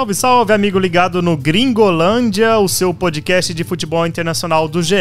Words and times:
Salve, 0.00 0.14
salve, 0.14 0.52
amigo 0.54 0.78
ligado 0.78 1.20
no 1.20 1.36
Gringolândia, 1.36 2.56
o 2.58 2.66
seu 2.68 2.94
podcast 2.94 3.52
de 3.52 3.62
futebol 3.64 4.06
internacional 4.06 4.66
do 4.66 4.82
GE. 4.82 4.94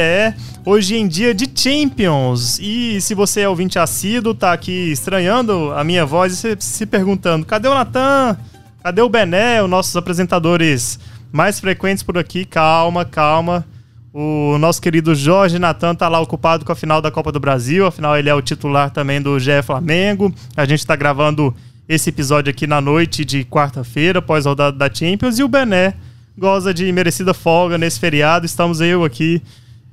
Hoje 0.65 0.97
em 0.97 1.07
dia 1.07 1.33
de 1.33 1.49
Champions. 1.55 2.59
E 2.59 2.99
se 2.99 3.15
você 3.15 3.41
é 3.41 3.47
ouvinte 3.47 3.79
assíduo, 3.79 4.33
tá 4.33 4.51
aqui 4.51 4.91
estranhando 4.91 5.71
a 5.71 5.85
minha 5.85 6.05
voz 6.05 6.43
e 6.43 6.57
se 6.59 6.85
perguntando: 6.85 7.45
cadê 7.45 7.69
o 7.69 7.73
Natan? 7.73 8.37
Cadê 8.83 9.01
o 9.01 9.07
Bené? 9.07 9.63
Os 9.63 9.69
nossos 9.69 9.95
apresentadores 9.95 10.99
mais 11.31 11.61
frequentes 11.61 12.03
por 12.03 12.17
aqui. 12.17 12.43
Calma, 12.43 13.05
calma. 13.05 13.65
O 14.11 14.57
nosso 14.57 14.81
querido 14.81 15.13
Jorge 15.13 15.59
Natan 15.59 15.93
tá 15.93 16.07
lá 16.07 16.19
ocupado 16.19 16.65
com 16.65 16.71
a 16.71 16.75
final 16.75 16.99
da 16.99 17.11
Copa 17.11 17.31
do 17.31 17.39
Brasil. 17.39 17.85
Afinal, 17.85 18.17
ele 18.17 18.27
é 18.27 18.33
o 18.33 18.41
titular 18.41 18.89
também 18.89 19.21
do 19.21 19.39
GE 19.39 19.61
Flamengo. 19.63 20.33
A 20.57 20.65
gente 20.65 20.85
tá 20.85 20.95
gravando 20.95 21.55
esse 21.87 22.09
episódio 22.09 22.49
aqui 22.49 22.65
na 22.65 22.81
noite 22.81 23.23
de 23.23 23.43
quarta-feira, 23.43 24.21
pós-rodada 24.21 24.75
da 24.75 24.93
Champions, 24.93 25.37
e 25.37 25.43
o 25.43 25.47
Bené 25.47 25.93
goza 26.37 26.73
de 26.73 26.91
merecida 26.91 27.33
folga 27.33 27.77
nesse 27.77 27.99
feriado. 27.99 28.45
Estamos 28.47 28.81
eu 28.81 29.03
aqui, 29.03 29.43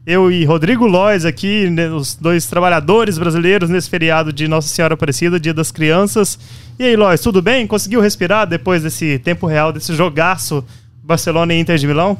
eu 0.06 0.30
e 0.30 0.44
Rodrigo 0.44 0.86
Lois 0.86 1.24
aqui, 1.24 1.68
né, 1.68 1.90
os 1.90 2.14
dois 2.14 2.46
trabalhadores 2.46 3.18
brasileiros 3.18 3.68
nesse 3.68 3.90
feriado 3.90 4.32
de 4.32 4.48
Nossa 4.48 4.68
Senhora 4.68 4.94
Aparecida, 4.94 5.40
Dia 5.40 5.52
das 5.52 5.70
Crianças. 5.70 6.38
E 6.78 6.84
aí, 6.84 6.96
Lois, 6.96 7.20
tudo 7.20 7.42
bem? 7.42 7.66
Conseguiu 7.66 8.00
respirar 8.00 8.46
depois 8.46 8.82
desse 8.82 9.18
tempo 9.18 9.46
real, 9.46 9.72
desse 9.72 9.94
jogaço 9.94 10.64
Barcelona 11.02 11.52
e 11.52 11.60
Inter 11.60 11.76
de 11.76 11.86
Milão? 11.86 12.16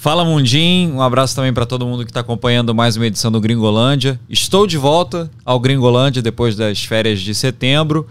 Fala 0.00 0.24
Mundim, 0.24 0.92
um 0.92 1.02
abraço 1.02 1.34
também 1.34 1.52
para 1.52 1.66
todo 1.66 1.84
mundo 1.84 2.04
que 2.04 2.10
está 2.12 2.20
acompanhando 2.20 2.72
mais 2.72 2.96
uma 2.96 3.04
edição 3.04 3.32
do 3.32 3.40
Gringolândia. 3.40 4.18
Estou 4.30 4.64
de 4.64 4.78
volta 4.78 5.28
ao 5.44 5.58
Gringolândia 5.58 6.22
depois 6.22 6.54
das 6.54 6.84
férias 6.84 7.20
de 7.20 7.34
setembro. 7.34 8.06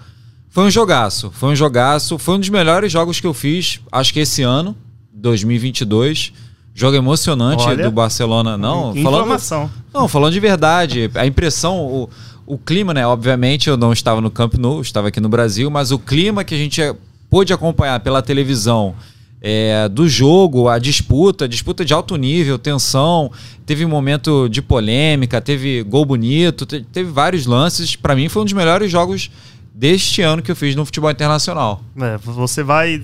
Foi 0.49 0.65
um 0.65 0.69
jogaço, 0.69 1.31
foi 1.33 1.47
um 1.47 1.55
jogaço, 1.55 2.17
foi 2.17 2.35
um 2.35 2.39
dos 2.39 2.49
melhores 2.49 2.91
jogos 2.91 3.21
que 3.21 3.25
eu 3.25 3.33
fiz, 3.33 3.79
acho 3.89 4.11
que 4.11 4.19
esse 4.19 4.43
ano, 4.43 4.75
2022. 5.13 6.33
Jogo 6.75 6.97
emocionante 6.97 7.63
Olha, 7.63 7.85
do 7.85 7.91
Barcelona, 7.91 8.57
não, 8.57 8.93
informação. 8.93 9.69
falando 9.69 9.71
Não, 9.93 10.07
falando 10.09 10.33
de 10.33 10.41
verdade, 10.41 11.09
a 11.15 11.25
impressão, 11.25 11.79
o, 11.79 12.09
o 12.45 12.57
clima, 12.57 12.93
né, 12.93 13.07
obviamente 13.07 13.69
eu 13.69 13.77
não 13.77 13.93
estava 13.93 14.19
no 14.19 14.29
Camp 14.29 14.55
Nou, 14.55 14.81
estava 14.81 15.07
aqui 15.07 15.21
no 15.21 15.29
Brasil, 15.29 15.71
mas 15.71 15.89
o 15.91 15.97
clima 15.97 16.43
que 16.43 16.53
a 16.53 16.57
gente 16.57 16.81
pôde 17.29 17.53
acompanhar 17.53 18.01
pela 18.01 18.21
televisão 18.21 18.93
é, 19.41 19.87
do 19.89 20.07
jogo, 20.07 20.67
a 20.67 20.79
disputa, 20.79 21.47
disputa 21.47 21.85
de 21.85 21.93
alto 21.93 22.15
nível, 22.15 22.57
tensão, 22.57 23.31
teve 23.65 23.85
momento 23.85 24.47
de 24.49 24.61
polêmica, 24.61 25.39
teve 25.39 25.83
gol 25.83 26.05
bonito, 26.05 26.65
teve 26.65 27.09
vários 27.09 27.45
lances. 27.45 27.95
Para 27.95 28.15
mim 28.15 28.29
foi 28.29 28.41
um 28.41 28.45
dos 28.45 28.53
melhores 28.53 28.91
jogos 28.91 29.29
deste 29.73 30.21
ano 30.23 30.41
que 30.41 30.49
eu 30.49 30.55
fiz 30.55 30.75
no 30.75 30.85
futebol 30.85 31.11
internacional. 31.11 31.81
É, 31.99 32.17
você 32.17 32.63
vai 32.63 33.03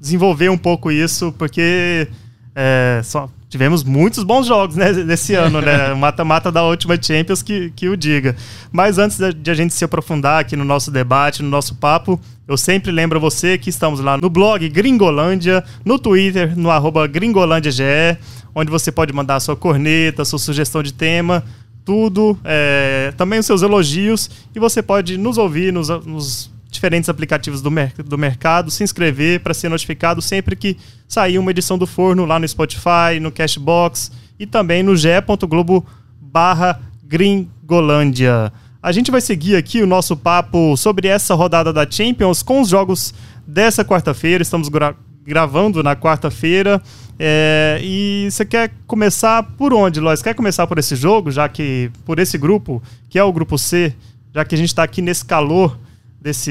desenvolver 0.00 0.48
um 0.48 0.56
pouco 0.56 0.90
isso, 0.90 1.32
porque 1.36 2.08
é, 2.54 3.00
só 3.04 3.28
tivemos 3.54 3.84
muitos 3.84 4.24
bons 4.24 4.48
jogos 4.48 4.74
né, 4.74 4.90
nesse 4.90 5.32
ano, 5.32 5.60
né? 5.60 5.94
Mata-mata 5.94 6.50
da 6.50 6.64
última 6.64 7.00
Champions 7.00 7.40
que, 7.40 7.70
que 7.76 7.88
o 7.88 7.96
diga. 7.96 8.34
Mas 8.72 8.98
antes 8.98 9.16
de 9.16 9.48
a 9.48 9.54
gente 9.54 9.72
se 9.72 9.84
aprofundar 9.84 10.40
aqui 10.40 10.56
no 10.56 10.64
nosso 10.64 10.90
debate, 10.90 11.40
no 11.40 11.48
nosso 11.48 11.76
papo, 11.76 12.20
eu 12.48 12.56
sempre 12.56 12.90
lembro 12.90 13.20
você 13.20 13.56
que 13.56 13.70
estamos 13.70 14.00
lá 14.00 14.16
no 14.16 14.28
blog 14.28 14.68
Gringolândia, 14.68 15.62
no 15.84 16.00
Twitter, 16.00 16.58
no 16.58 16.68
arroba 16.68 17.06
GringolândiaGE, 17.06 18.18
onde 18.52 18.72
você 18.72 18.90
pode 18.90 19.12
mandar 19.12 19.38
sua 19.38 19.54
corneta, 19.54 20.24
sua 20.24 20.40
sugestão 20.40 20.82
de 20.82 20.92
tema 20.92 21.44
tudo, 21.84 22.36
é, 22.42 23.12
também 23.14 23.38
os 23.38 23.44
seus 23.44 23.60
elogios, 23.60 24.30
e 24.54 24.58
você 24.58 24.82
pode 24.82 25.18
nos 25.18 25.36
ouvir 25.36 25.70
nos, 25.70 25.90
nos 25.90 26.50
diferentes 26.84 27.08
aplicativos 27.08 27.62
do, 27.62 27.70
mer 27.70 27.94
do 27.96 28.18
mercado, 28.18 28.70
se 28.70 28.84
inscrever 28.84 29.40
para 29.40 29.54
ser 29.54 29.70
notificado 29.70 30.20
sempre 30.20 30.54
que 30.54 30.76
sair 31.08 31.38
uma 31.38 31.50
edição 31.50 31.78
do 31.78 31.86
Forno 31.86 32.26
lá 32.26 32.38
no 32.38 32.46
Spotify, 32.46 33.18
no 33.22 33.32
Cashbox 33.32 34.12
e 34.38 34.46
também 34.46 34.82
no 34.82 34.94
ge.globo 34.94 35.86
barra 36.20 36.78
Gringolândia. 37.02 38.52
A 38.82 38.92
gente 38.92 39.10
vai 39.10 39.22
seguir 39.22 39.56
aqui 39.56 39.82
o 39.82 39.86
nosso 39.86 40.14
papo 40.14 40.76
sobre 40.76 41.08
essa 41.08 41.34
rodada 41.34 41.72
da 41.72 41.90
Champions 41.90 42.42
com 42.42 42.60
os 42.60 42.68
jogos 42.68 43.14
dessa 43.46 43.82
quarta-feira. 43.82 44.42
Estamos 44.42 44.68
gra 44.68 44.94
gravando 45.24 45.82
na 45.82 45.96
quarta-feira. 45.96 46.82
É, 47.18 47.80
e 47.82 48.28
você 48.30 48.44
quer 48.44 48.72
começar 48.86 49.42
por 49.56 49.72
onde, 49.72 50.00
Lois? 50.00 50.20
Quer 50.20 50.34
começar 50.34 50.66
por 50.66 50.78
esse 50.78 50.94
jogo, 50.96 51.30
já 51.30 51.48
que 51.48 51.90
por 52.04 52.18
esse 52.18 52.36
grupo, 52.36 52.82
que 53.08 53.18
é 53.18 53.24
o 53.24 53.32
grupo 53.32 53.56
C, 53.56 53.94
já 54.34 54.44
que 54.44 54.54
a 54.54 54.58
gente 54.58 54.68
está 54.68 54.82
aqui 54.82 55.00
nesse 55.00 55.24
calor 55.24 55.78
desse 56.24 56.50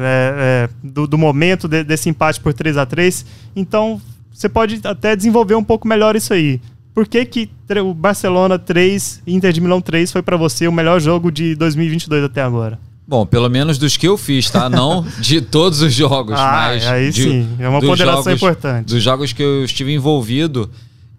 é, 0.00 0.66
é, 0.66 0.68
do, 0.82 1.06
do, 1.06 1.16
momento 1.16 1.68
de, 1.68 1.84
desse 1.84 2.08
empate 2.08 2.40
por 2.40 2.52
3 2.52 2.76
a 2.76 2.84
3 2.84 3.24
Então, 3.54 4.00
você 4.32 4.48
pode 4.48 4.80
até 4.82 5.14
desenvolver 5.14 5.54
um 5.54 5.62
pouco 5.62 5.86
melhor 5.86 6.16
isso 6.16 6.34
aí. 6.34 6.60
Por 6.92 7.06
que, 7.06 7.24
que 7.24 7.48
o 7.80 7.94
Barcelona 7.94 8.58
3 8.58 9.22
e 9.24 9.34
Inter 9.34 9.52
de 9.52 9.60
Milão 9.60 9.80
3 9.80 10.10
foi 10.10 10.22
para 10.22 10.36
você 10.36 10.66
o 10.66 10.72
melhor 10.72 11.00
jogo 11.00 11.30
de 11.30 11.54
2022 11.54 12.24
até 12.24 12.42
agora? 12.42 12.80
Bom, 13.06 13.24
pelo 13.24 13.48
menos 13.48 13.78
dos 13.78 13.96
que 13.96 14.08
eu 14.08 14.18
fiz, 14.18 14.50
tá? 14.50 14.68
Não 14.68 15.06
de 15.20 15.40
todos 15.40 15.82
os 15.82 15.94
jogos, 15.94 16.34
ah, 16.36 16.52
mas. 16.52 16.86
Aí 16.88 17.12
de, 17.12 17.22
sim, 17.22 17.48
é 17.60 17.68
uma 17.68 17.80
ponderação 17.80 18.24
jogos, 18.24 18.42
importante. 18.42 18.86
Dos 18.86 19.02
jogos 19.02 19.32
que 19.32 19.42
eu 19.42 19.64
estive 19.64 19.92
envolvido. 19.92 20.68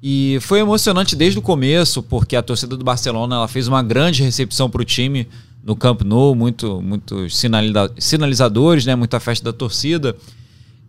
E 0.03 0.37
foi 0.41 0.59
emocionante 0.59 1.15
desde 1.15 1.39
o 1.39 1.41
começo, 1.41 2.03
porque 2.03 2.35
a 2.35 2.41
torcida 2.41 2.75
do 2.75 2.83
Barcelona 2.83 3.37
ela 3.37 3.47
fez 3.47 3.67
uma 3.67 3.81
grande 3.81 4.21
recepção 4.23 4.69
para 4.69 4.81
o 4.81 4.85
time 4.85 5.27
no 5.67 5.75
Camp 5.75 6.01
Nou, 6.03 6.33
muito, 6.33 6.81
muitos 6.81 7.35
sinalizadores, 7.99 8.85
né? 8.85 8.95
muita 8.95 9.19
festa 9.19 9.43
da 9.43 9.51
torcida. 9.51 10.15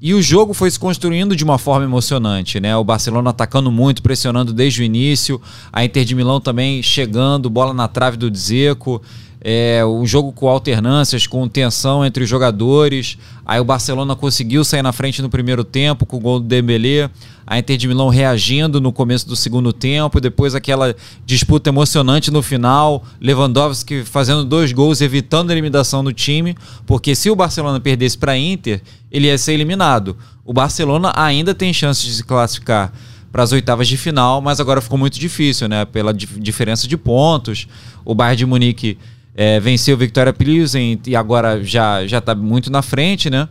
E 0.01 0.15
o 0.15 0.23
jogo 0.23 0.55
foi 0.55 0.71
se 0.71 0.79
construindo 0.79 1.35
de 1.35 1.43
uma 1.43 1.59
forma 1.59 1.85
emocionante, 1.85 2.61
né? 2.61 2.77
O 2.77 2.85
Barcelona 2.85 3.31
atacando 3.31 3.73
muito, 3.73 4.01
pressionando 4.01 4.53
desde 4.53 4.81
o 4.81 4.85
início, 4.85 5.43
a 5.73 5.85
Inter 5.85 6.05
de 6.05 6.15
Milão 6.15 6.41
também 6.41 6.81
chegando, 6.81 7.51
bola 7.51 7.75
na 7.75 7.89
trave 7.89 8.17
do 8.17 8.31
Dzeko. 8.31 9.03
É, 9.41 9.85
um 9.85 10.05
jogo 10.05 10.33
com 10.33 10.49
alternâncias, 10.49 11.27
com 11.27 11.49
tensão 11.49 12.05
entre 12.05 12.25
os 12.25 12.29
jogadores. 12.29 13.17
Aí 13.47 13.61
o 13.61 13.65
Barcelona 13.65 14.17
conseguiu 14.17 14.65
sair 14.65 14.83
na 14.83 14.93
frente 14.93 15.23
no 15.23 15.31
primeiro 15.31 15.63
tempo 15.63 16.05
com 16.05 16.17
o 16.17 16.21
gol 16.21 16.41
do 16.41 16.47
Dembélé. 16.47 17.09
A 17.47 17.59
Inter 17.59 17.77
de 17.77 17.89
Milão 17.89 18.09
reagindo 18.09 18.81
no 18.81 18.93
começo 18.93 19.27
do 19.27 19.35
segundo 19.35 19.73
tempo, 19.73 20.21
depois 20.21 20.55
aquela 20.55 20.95
disputa 21.25 21.71
emocionante 21.71 22.31
no 22.31 22.43
final, 22.43 23.03
Lewandowski 23.19 24.05
fazendo 24.05 24.45
dois 24.45 24.71
gols, 24.71 25.01
evitando 25.01 25.49
a 25.49 25.55
eliminação 25.55 26.05
do 26.05 26.13
time, 26.13 26.55
porque 26.85 27.15
se 27.15 27.31
o 27.31 27.37
Barcelona 27.37 27.81
perdesse 27.81 28.19
para 28.19 28.33
a 28.33 28.39
Inter, 28.39 28.83
ele 29.11 29.29
ia 29.29 29.39
ser 29.39 29.55
eliminado. 29.55 30.15
O 30.45 30.53
Barcelona 30.53 31.11
ainda 31.17 31.55
tem 31.55 31.73
chances 31.73 32.05
de 32.05 32.15
se 32.17 32.25
classificar 32.25 32.93
para 33.33 33.43
as 33.43 33.53
oitavas 33.53 33.89
de 33.89 33.97
final, 33.97 34.41
mas 34.41 34.61
agora 34.61 34.81
ficou 34.81 34.99
muito 34.99 35.19
difícil, 35.19 35.69
né? 35.69 35.85
Pela 35.85 36.13
diferença 36.13 36.87
de 36.87 36.97
pontos. 36.97 37.67
O 38.05 38.15
Bayern 38.15 38.37
de 38.37 38.47
Munique 38.47 38.99
é, 39.41 39.61
venceu 39.61 39.95
o 39.95 39.99
Victoria 39.99 40.33
Pilsen 40.33 41.01
e 41.07 41.15
agora 41.15 41.63
já 41.63 42.05
já 42.09 42.19
está 42.19 42.35
muito 42.35 42.73
na 42.73 42.83
frente, 42.83 43.31
né? 43.31 43.49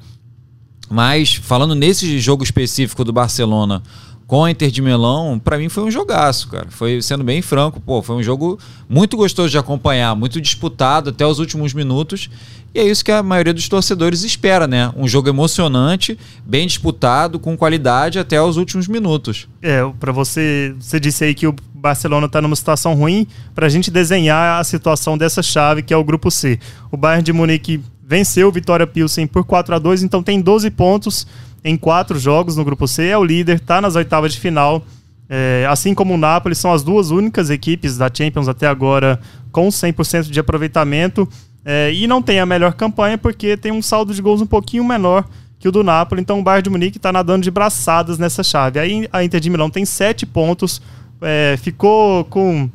Mas 0.89 1.35
falando 1.35 1.73
nesse 1.73 2.19
jogo 2.19 2.43
específico 2.43 3.05
do 3.05 3.13
Barcelona 3.13 3.81
com 4.27 4.43
a 4.43 4.51
Inter 4.51 4.69
de 4.69 4.81
Milão, 4.81 5.39
para 5.39 5.57
mim 5.57 5.69
foi 5.69 5.83
um 5.83 5.89
jogaço, 5.89 6.49
cara. 6.49 6.67
Foi 6.69 7.01
sendo 7.01 7.23
bem 7.23 7.41
franco, 7.41 7.79
pô, 7.79 8.01
foi 8.01 8.17
um 8.17 8.21
jogo 8.21 8.59
muito 8.89 9.15
gostoso 9.15 9.49
de 9.49 9.57
acompanhar, 9.57 10.13
muito 10.13 10.41
disputado 10.41 11.11
até 11.11 11.25
os 11.25 11.39
últimos 11.39 11.73
minutos. 11.73 12.29
E 12.75 12.79
é 12.79 12.83
isso 12.83 13.05
que 13.05 13.11
a 13.11 13.23
maioria 13.23 13.53
dos 13.53 13.69
torcedores 13.69 14.23
espera, 14.23 14.67
né? 14.67 14.91
Um 14.97 15.07
jogo 15.07 15.29
emocionante, 15.29 16.19
bem 16.45 16.67
disputado, 16.67 17.39
com 17.39 17.55
qualidade 17.55 18.19
até 18.19 18.41
os 18.41 18.57
últimos 18.57 18.89
minutos. 18.89 19.47
É, 19.61 19.89
para 19.97 20.11
você, 20.11 20.75
você 20.77 20.99
disse 20.99 21.23
aí 21.23 21.33
que 21.33 21.47
o 21.47 21.55
Barcelona 21.77 22.25
está 22.25 22.41
numa 22.41 22.55
situação 22.55 22.93
ruim, 22.93 23.27
para 23.53 23.67
a 23.67 23.69
gente 23.69 23.91
desenhar 23.91 24.59
a 24.59 24.63
situação 24.63 25.17
dessa 25.17 25.43
chave 25.43 25.83
que 25.83 25.93
é 25.93 25.97
o 25.97 26.03
grupo 26.03 26.31
C. 26.31 26.59
O 26.91 26.97
Bayern 26.97 27.23
de 27.23 27.31
Munique 27.31 27.81
venceu 28.05 28.47
o 28.47 28.51
Vitória 28.51 28.87
Pilsen 28.87 29.27
por 29.27 29.43
4 29.45 29.75
a 29.75 29.79
2, 29.79 30.03
então 30.03 30.23
tem 30.23 30.41
12 30.41 30.71
pontos 30.71 31.27
em 31.63 31.75
quatro 31.77 32.17
jogos 32.17 32.55
no 32.55 32.63
grupo 32.63 32.87
C, 32.87 33.07
é 33.07 33.17
o 33.17 33.23
líder, 33.23 33.57
está 33.57 33.81
nas 33.81 33.95
oitavas 33.95 34.33
de 34.33 34.39
final. 34.39 34.83
É, 35.29 35.67
assim 35.69 35.93
como 35.93 36.13
o 36.13 36.17
Napoli, 36.17 36.55
são 36.55 36.71
as 36.71 36.83
duas 36.83 37.11
únicas 37.11 37.49
equipes 37.49 37.97
da 37.97 38.09
Champions 38.11 38.47
até 38.47 38.65
agora 38.65 39.19
com 39.51 39.67
100% 39.67 40.31
de 40.31 40.39
aproveitamento. 40.39 41.27
É, 41.65 41.91
e 41.93 42.07
não 42.07 42.21
tem 42.21 42.39
a 42.39 42.45
melhor 42.45 42.73
campanha 42.73 43.17
porque 43.17 43.57
tem 43.57 43.73
um 43.73 43.81
saldo 43.81 44.13
de 44.13 44.21
gols 44.21 44.41
um 44.41 44.47
pouquinho 44.47 44.85
menor 44.85 45.27
que 45.59 45.67
o 45.67 45.71
do 45.71 45.83
Napoli. 45.83 46.21
Então 46.21 46.39
o 46.39 46.43
Bayern 46.43 46.63
de 46.63 46.69
Munique 46.69 46.97
está 46.97 47.11
nadando 47.11 47.43
de 47.43 47.51
braçadas 47.51 48.17
nessa 48.17 48.41
chave. 48.43 48.79
Aí 48.79 49.07
a 49.11 49.23
Inter 49.23 49.41
de 49.41 49.49
Milão 49.49 49.69
tem 49.69 49.83
sete 49.83 50.25
pontos, 50.25 50.81
é, 51.21 51.57
ficou 51.61 52.25
com 52.25 52.69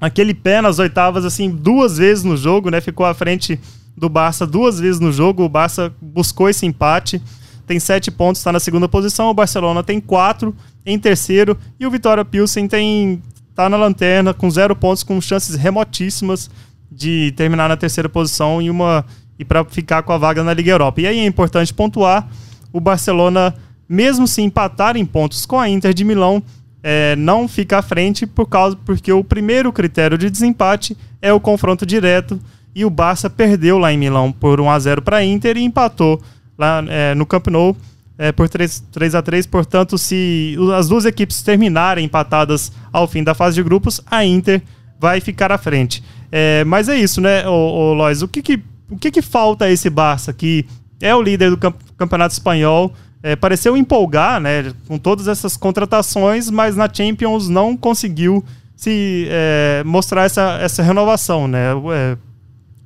aquele 0.00 0.34
pé 0.34 0.60
nas 0.60 0.78
oitavas 0.78 1.24
assim 1.24 1.50
duas 1.50 1.98
vezes 1.98 2.24
no 2.24 2.36
jogo, 2.36 2.70
né? 2.70 2.80
Ficou 2.80 3.06
à 3.06 3.14
frente 3.14 3.58
do 3.96 4.08
Barça 4.08 4.46
duas 4.46 4.78
vezes 4.80 5.00
no 5.00 5.12
jogo. 5.12 5.44
O 5.44 5.48
Barça 5.48 5.92
buscou 6.00 6.48
esse 6.48 6.66
empate 6.66 7.20
tem 7.66 7.80
sete 7.80 8.10
pontos, 8.10 8.40
está 8.40 8.52
na 8.52 8.60
segunda 8.60 8.88
posição. 8.88 9.30
O 9.30 9.34
Barcelona 9.34 9.82
tem 9.82 10.00
quatro 10.00 10.54
em 10.84 10.98
terceiro. 10.98 11.56
E 11.78 11.86
o 11.86 11.90
Vitória 11.90 12.24
Pilsen 12.24 12.68
tem 12.68 13.22
tá 13.54 13.68
na 13.68 13.76
lanterna 13.76 14.34
com 14.34 14.50
zero 14.50 14.74
pontos, 14.74 15.02
com 15.02 15.20
chances 15.20 15.54
remotíssimas 15.54 16.50
de 16.90 17.32
terminar 17.36 17.68
na 17.68 17.76
terceira 17.76 18.08
posição 18.08 18.60
e 18.60 18.68
uma 18.68 19.04
e 19.38 19.44
para 19.44 19.64
ficar 19.64 20.02
com 20.02 20.12
a 20.12 20.18
vaga 20.18 20.44
na 20.44 20.52
Liga 20.52 20.70
Europa. 20.70 21.00
E 21.00 21.06
aí 21.06 21.18
é 21.18 21.26
importante 21.26 21.72
pontuar 21.72 22.28
o 22.72 22.80
Barcelona, 22.80 23.54
mesmo 23.88 24.26
se 24.26 24.42
empatar 24.42 24.96
em 24.96 25.06
pontos 25.06 25.46
com 25.46 25.58
a 25.58 25.68
Inter 25.68 25.94
de 25.94 26.04
Milão, 26.04 26.42
é, 26.86 27.16
não 27.16 27.48
fica 27.48 27.78
à 27.78 27.82
frente 27.82 28.26
por 28.26 28.46
causa 28.46 28.76
porque 28.84 29.10
o 29.10 29.24
primeiro 29.24 29.72
critério 29.72 30.18
de 30.18 30.28
desempate 30.28 30.94
é 31.22 31.32
o 31.32 31.40
confronto 31.40 31.86
direto 31.86 32.38
e 32.74 32.84
o 32.84 32.90
Barça 32.90 33.30
perdeu 33.30 33.78
lá 33.78 33.90
em 33.90 33.96
Milão 33.96 34.30
por 34.30 34.60
1 34.60 34.70
a 34.70 34.78
0 34.78 35.00
para 35.00 35.16
a 35.16 35.24
Inter 35.24 35.56
e 35.56 35.64
empatou 35.64 36.20
lá 36.58 36.84
é, 36.86 37.14
no 37.14 37.24
Camp 37.24 37.46
Nou 37.46 37.74
é, 38.18 38.32
por 38.32 38.50
3, 38.50 38.84
3 38.92 39.14
a 39.14 39.22
3 39.22 39.46
Portanto, 39.46 39.96
se 39.96 40.58
as 40.76 40.86
duas 40.86 41.06
equipes 41.06 41.40
terminarem 41.40 42.04
empatadas 42.04 42.70
ao 42.92 43.08
fim 43.08 43.24
da 43.24 43.34
fase 43.34 43.54
de 43.54 43.62
grupos, 43.62 44.02
a 44.06 44.22
Inter 44.22 44.60
vai 45.00 45.22
ficar 45.22 45.50
à 45.50 45.56
frente. 45.56 46.04
É, 46.30 46.64
mas 46.64 46.90
é 46.90 46.96
isso, 46.96 47.18
né, 47.18 47.48
o, 47.48 47.50
o 47.50 47.94
Lois? 47.94 48.20
O 48.20 48.28
que 48.28 48.42
que, 48.42 48.62
o 48.90 48.98
que 48.98 49.10
que 49.10 49.22
falta 49.22 49.64
a 49.64 49.70
esse 49.70 49.88
Barça, 49.88 50.34
que 50.34 50.66
é 51.00 51.14
o 51.14 51.22
líder 51.22 51.48
do 51.48 51.56
camp 51.56 51.76
campeonato 51.96 52.34
espanhol, 52.34 52.92
é, 53.24 53.34
pareceu 53.34 53.74
empolgar, 53.74 54.38
né, 54.38 54.70
com 54.86 54.98
todas 54.98 55.28
essas 55.28 55.56
contratações, 55.56 56.50
mas 56.50 56.76
na 56.76 56.92
Champions 56.92 57.48
não 57.48 57.74
conseguiu 57.74 58.44
se 58.76 59.26
é, 59.30 59.82
mostrar 59.86 60.24
essa, 60.24 60.58
essa 60.60 60.82
renovação, 60.82 61.48
né? 61.48 61.70
É, 61.94 62.18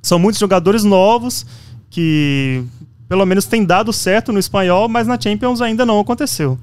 são 0.01 0.17
muitos 0.17 0.39
jogadores 0.39 0.85
novos 0.85 1.45
que 1.89 2.63
pelo 3.09 3.25
menos 3.25 3.43
têm 3.43 3.65
dado 3.65 3.91
certo 3.91 4.31
no 4.31 4.39
espanhol, 4.39 4.87
mas 4.87 5.07
na 5.07 5.19
Champions 5.19 5.59
ainda 5.59 5.85
não 5.85 5.99
aconteceu. 5.99 6.57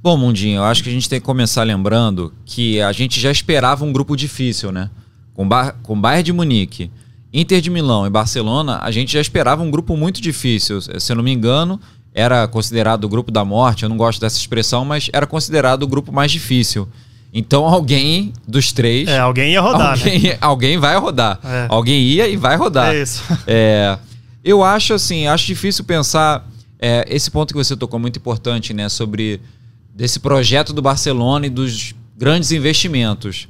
Bom, 0.00 0.16
Mundinho, 0.16 0.58
eu 0.58 0.64
acho 0.64 0.84
que 0.84 0.88
a 0.88 0.92
gente 0.92 1.08
tem 1.08 1.18
que 1.18 1.26
começar 1.26 1.64
lembrando 1.64 2.32
que 2.44 2.80
a 2.80 2.92
gente 2.92 3.18
já 3.18 3.32
esperava 3.32 3.84
um 3.84 3.92
grupo 3.92 4.14
difícil, 4.14 4.70
né? 4.70 4.88
Com, 5.34 5.48
Bar 5.48 5.74
com 5.82 6.00
Bayern 6.00 6.22
de 6.22 6.32
Munique, 6.32 6.92
Inter 7.32 7.60
de 7.60 7.70
Milão 7.70 8.06
e 8.06 8.10
Barcelona, 8.10 8.78
a 8.82 8.90
gente 8.92 9.12
já 9.12 9.20
esperava 9.20 9.64
um 9.64 9.70
grupo 9.70 9.96
muito 9.96 10.20
difícil. 10.20 10.80
Se 10.80 11.10
eu 11.10 11.16
não 11.16 11.24
me 11.24 11.32
engano, 11.32 11.80
era 12.16 12.48
considerado 12.48 13.04
o 13.04 13.08
grupo 13.10 13.30
da 13.30 13.44
morte, 13.44 13.82
eu 13.82 13.90
não 13.90 13.96
gosto 13.98 14.18
dessa 14.18 14.38
expressão, 14.38 14.86
mas 14.86 15.10
era 15.12 15.26
considerado 15.26 15.82
o 15.82 15.86
grupo 15.86 16.10
mais 16.10 16.32
difícil. 16.32 16.88
Então 17.30 17.66
alguém 17.66 18.32
dos 18.48 18.72
três. 18.72 19.06
É, 19.06 19.18
alguém 19.18 19.52
ia 19.52 19.60
rodar, 19.60 19.90
alguém, 19.90 20.22
né? 20.22 20.38
Alguém 20.40 20.78
vai 20.78 20.96
rodar. 20.96 21.38
É. 21.44 21.66
Alguém 21.68 22.00
ia 22.02 22.26
e 22.26 22.34
vai 22.38 22.56
rodar. 22.56 22.94
É 22.94 23.02
isso. 23.02 23.22
É, 23.46 23.98
eu 24.42 24.64
acho 24.64 24.94
assim, 24.94 25.26
acho 25.26 25.44
difícil 25.44 25.84
pensar. 25.84 26.48
É, 26.78 27.04
esse 27.08 27.30
ponto 27.30 27.52
que 27.52 27.62
você 27.62 27.76
tocou 27.76 28.00
muito 28.00 28.18
importante, 28.18 28.72
né? 28.72 28.88
Sobre 28.88 29.38
desse 29.94 30.18
projeto 30.18 30.72
do 30.72 30.80
Barcelona 30.80 31.46
e 31.46 31.50
dos 31.50 31.94
grandes 32.16 32.50
investimentos. 32.50 33.46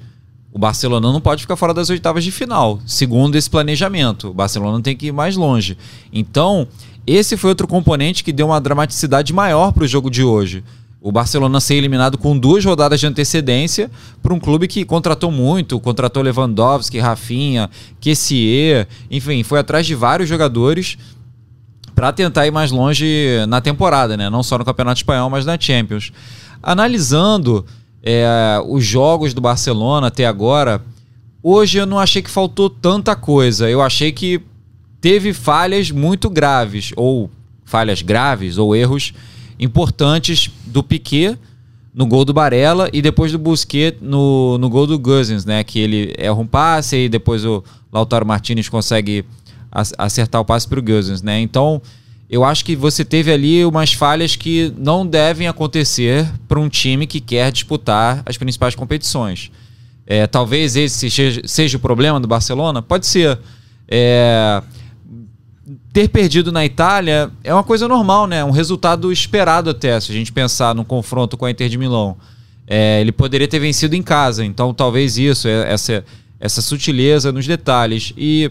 O 0.52 0.58
Barcelona 0.58 1.12
não 1.12 1.20
pode 1.20 1.42
ficar 1.42 1.54
fora 1.54 1.74
das 1.74 1.90
oitavas 1.90 2.24
de 2.24 2.32
final, 2.32 2.80
segundo 2.86 3.36
esse 3.36 3.48
planejamento. 3.48 4.30
O 4.30 4.34
Barcelona 4.34 4.82
tem 4.82 4.96
que 4.96 5.06
ir 5.06 5.12
mais 5.12 5.36
longe. 5.36 5.76
Então, 6.12 6.66
esse 7.06 7.36
foi 7.36 7.50
outro 7.50 7.68
componente 7.68 8.24
que 8.24 8.32
deu 8.32 8.46
uma 8.46 8.60
dramaticidade 8.60 9.32
maior 9.32 9.72
para 9.72 9.84
o 9.84 9.88
jogo 9.88 10.10
de 10.10 10.22
hoje. 10.24 10.64
O 11.00 11.12
Barcelona 11.12 11.60
ser 11.60 11.74
eliminado 11.74 12.18
com 12.18 12.36
duas 12.36 12.64
rodadas 12.64 12.98
de 12.98 13.06
antecedência 13.06 13.88
para 14.20 14.34
um 14.34 14.40
clube 14.40 14.66
que 14.66 14.84
contratou 14.84 15.30
muito, 15.30 15.78
contratou 15.78 16.22
Lewandowski, 16.22 16.98
Rafinha, 16.98 17.70
Kessier, 18.00 18.88
enfim, 19.08 19.44
foi 19.44 19.60
atrás 19.60 19.86
de 19.86 19.94
vários 19.94 20.28
jogadores 20.28 20.98
para 21.94 22.12
tentar 22.12 22.46
ir 22.46 22.50
mais 22.50 22.72
longe 22.72 23.06
na 23.48 23.60
temporada, 23.60 24.16
né? 24.16 24.28
Não 24.28 24.42
só 24.42 24.58
no 24.58 24.64
Campeonato 24.64 24.98
Espanhol, 24.98 25.30
mas 25.30 25.46
na 25.46 25.56
Champions. 25.58 26.12
Analisando 26.62 27.64
é, 28.02 28.60
os 28.66 28.84
jogos 28.84 29.32
do 29.32 29.40
Barcelona 29.40 30.08
até 30.08 30.26
agora, 30.26 30.82
hoje 31.42 31.78
eu 31.78 31.86
não 31.86 31.98
achei 31.98 32.20
que 32.20 32.30
faltou 32.30 32.68
tanta 32.68 33.14
coisa. 33.14 33.70
Eu 33.70 33.80
achei 33.80 34.12
que 34.12 34.42
teve 35.00 35.32
falhas 35.32 35.90
muito 35.90 36.28
graves, 36.30 36.92
ou 36.96 37.30
falhas 37.64 38.02
graves, 38.02 38.58
ou 38.58 38.74
erros 38.74 39.12
importantes 39.58 40.50
do 40.66 40.82
Piquet 40.82 41.38
no 41.94 42.04
gol 42.04 42.26
do 42.26 42.34
Barella 42.34 42.90
e 42.92 43.00
depois 43.00 43.32
do 43.32 43.38
Busquets 43.38 43.98
no, 44.02 44.58
no 44.58 44.68
gol 44.68 44.86
do 44.86 44.98
Guzens, 44.98 45.46
né? 45.46 45.64
Que 45.64 45.78
ele 45.78 46.14
erra 46.18 46.34
um 46.34 46.46
passe 46.46 46.96
e 46.96 47.08
depois 47.08 47.44
o 47.44 47.64
Lautaro 47.90 48.26
Martinez 48.26 48.68
consegue 48.68 49.24
acertar 49.96 50.40
o 50.40 50.44
passe 50.44 50.68
para 50.68 50.78
o 50.78 50.82
Guzens, 50.82 51.22
né? 51.22 51.40
Então, 51.40 51.80
eu 52.28 52.44
acho 52.44 52.64
que 52.64 52.76
você 52.76 53.04
teve 53.04 53.32
ali 53.32 53.64
umas 53.64 53.92
falhas 53.92 54.36
que 54.36 54.72
não 54.76 55.06
devem 55.06 55.48
acontecer 55.48 56.30
para 56.46 56.60
um 56.60 56.68
time 56.68 57.06
que 57.06 57.20
quer 57.20 57.50
disputar 57.50 58.22
as 58.26 58.36
principais 58.36 58.74
competições. 58.74 59.50
É, 60.06 60.26
talvez 60.26 60.76
esse 60.76 61.10
seja, 61.10 61.40
seja 61.46 61.76
o 61.76 61.80
problema 61.80 62.20
do 62.20 62.28
Barcelona? 62.28 62.82
Pode 62.82 63.06
ser. 63.06 63.38
É, 63.88 64.62
ter 65.92 66.08
perdido 66.08 66.52
na 66.52 66.64
Itália 66.64 67.30
é 67.42 67.52
uma 67.52 67.64
coisa 67.64 67.88
normal, 67.88 68.26
né? 68.26 68.44
Um 68.44 68.50
resultado 68.50 69.10
esperado 69.12 69.70
até, 69.70 69.98
se 70.00 70.12
a 70.12 70.14
gente 70.14 70.32
pensar 70.32 70.74
no 70.74 70.84
confronto 70.84 71.36
com 71.36 71.44
a 71.44 71.50
Inter 71.50 71.68
de 71.68 71.76
Milão. 71.76 72.16
É, 72.66 73.00
ele 73.00 73.12
poderia 73.12 73.46
ter 73.46 73.58
vencido 73.58 73.94
em 73.94 74.02
casa, 74.02 74.44
então 74.44 74.74
talvez 74.74 75.16
isso, 75.18 75.46
é, 75.46 75.72
essa, 75.72 76.04
essa 76.38 76.60
sutileza 76.62 77.32
nos 77.32 77.46
detalhes. 77.46 78.12
E 78.16 78.50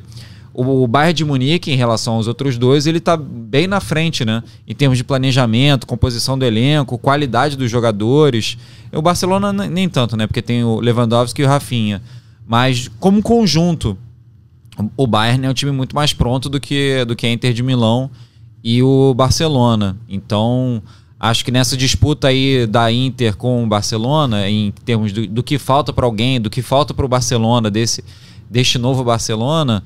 o, 0.54 0.84
o 0.84 0.88
Bayern 0.88 1.14
de 1.14 1.26
Munique, 1.26 1.72
em 1.72 1.76
relação 1.76 2.16
aos 2.16 2.28
outros 2.28 2.58
dois, 2.58 2.88
ele 2.88 2.98
está 2.98 3.18
bem 3.18 3.68
na 3.68 3.80
frente, 3.80 4.24
né? 4.26 4.42
Em 4.68 4.74
termos 4.74 4.98
de 4.98 5.04
planejamento, 5.04 5.86
composição 5.86 6.38
do 6.38 6.46
elenco, 6.46 6.98
qualidade 6.98 7.58
dos 7.58 7.70
jogadores. 7.70 8.58
O 8.92 9.02
Barcelona 9.02 9.52
nem 9.52 9.88
tanto, 9.90 10.16
né? 10.16 10.28
Porque 10.28 10.42
tem 10.42 10.64
o 10.64 10.80
Lewandowski 10.80 11.42
e 11.42 11.46
o 11.46 11.48
Rafinha. 11.48 12.02
Mas 12.48 12.90
como 13.00 13.22
conjunto, 13.22 13.98
o 14.98 15.08
Bayern 15.08 15.46
é 15.46 15.50
um 15.50 15.54
time 15.54 15.72
muito 15.72 15.96
mais 15.96 16.14
pronto 16.14 16.50
do 16.50 16.60
que, 16.60 17.06
do 17.06 17.16
que 17.16 17.26
a 17.26 17.32
Inter 17.32 17.54
de 17.54 17.64
Milão 17.64 18.10
e 18.64 18.82
o 18.82 19.14
Barcelona. 19.14 19.98
Então, 20.10 20.82
acho 21.20 21.46
que 21.46 21.52
nessa 21.52 21.78
disputa 21.78 22.28
aí 22.28 22.66
da 22.68 22.92
Inter 22.92 23.36
com 23.36 23.64
o 23.64 23.68
Barcelona, 23.68 24.50
em 24.50 24.72
termos 24.84 25.12
do, 25.12 25.28
do 25.28 25.44
que 25.44 25.58
falta 25.58 25.94
para 25.94 26.06
alguém, 26.06 26.42
do 26.42 26.50
que 26.50 26.62
falta 26.62 26.94
para 26.94 27.06
o 27.06 27.10
Barcelona, 27.10 27.70
desse, 27.70 28.04
deste 28.50 28.78
novo 28.78 29.04
Barcelona, 29.04 29.84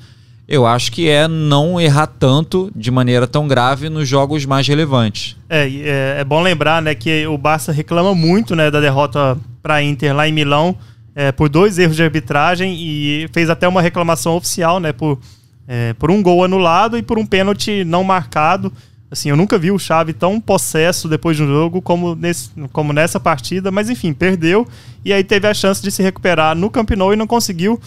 eu 0.47 0.65
acho 0.65 0.91
que 0.91 1.07
é 1.07 1.27
não 1.27 1.79
errar 1.79 2.07
tanto 2.07 2.71
de 2.75 2.89
maneira 2.89 3.27
tão 3.27 3.47
grave 3.47 3.87
nos 3.87 4.07
jogos 4.07 4.45
mais 4.45 4.67
relevantes. 4.67 5.35
É, 5.47 5.69
é, 5.69 6.15
é 6.21 6.23
bom 6.23 6.41
lembrar 6.41 6.81
né, 6.81 6.95
que 6.95 7.27
o 7.27 7.37
Barça 7.37 7.71
reclama 7.71 8.15
muito 8.15 8.55
né, 8.55 8.71
da 8.71 8.81
derrota 8.81 9.37
para 9.61 9.75
a 9.75 9.83
Inter 9.83 10.15
lá 10.15 10.27
em 10.27 10.31
Milão 10.31 10.75
é, 11.19 11.33
por 11.33 11.49
dois 11.49 11.77
erros 11.77 11.97
de 11.97 12.03
arbitragem 12.03 12.77
e 12.79 13.27
fez 13.33 13.49
até 13.49 13.67
uma 13.67 13.81
reclamação 13.81 14.37
oficial, 14.37 14.79
né, 14.79 14.93
por, 14.93 15.19
é, 15.67 15.91
por 15.95 16.09
um 16.09 16.23
gol 16.23 16.45
anulado 16.45 16.97
e 16.97 17.03
por 17.03 17.19
um 17.19 17.25
pênalti 17.25 17.83
não 17.83 18.05
marcado. 18.05 18.71
Assim, 19.11 19.27
eu 19.27 19.35
nunca 19.35 19.57
vi 19.57 19.69
o 19.69 19.77
Xavi 19.77 20.13
tão 20.13 20.39
possesso 20.39 21.09
depois 21.09 21.35
de 21.35 21.43
um 21.43 21.47
jogo 21.47 21.81
como, 21.81 22.15
nesse, 22.15 22.49
como 22.71 22.93
nessa 22.93 23.19
partida, 23.19 23.69
mas 23.69 23.89
enfim, 23.89 24.13
perdeu 24.13 24.65
e 25.03 25.11
aí 25.11 25.21
teve 25.21 25.45
a 25.45 25.53
chance 25.53 25.81
de 25.83 25.91
se 25.91 26.01
recuperar 26.01 26.55
no 26.55 26.69
Camp 26.69 26.91
e 26.91 26.95
não 26.95 27.27
conseguiu. 27.27 27.81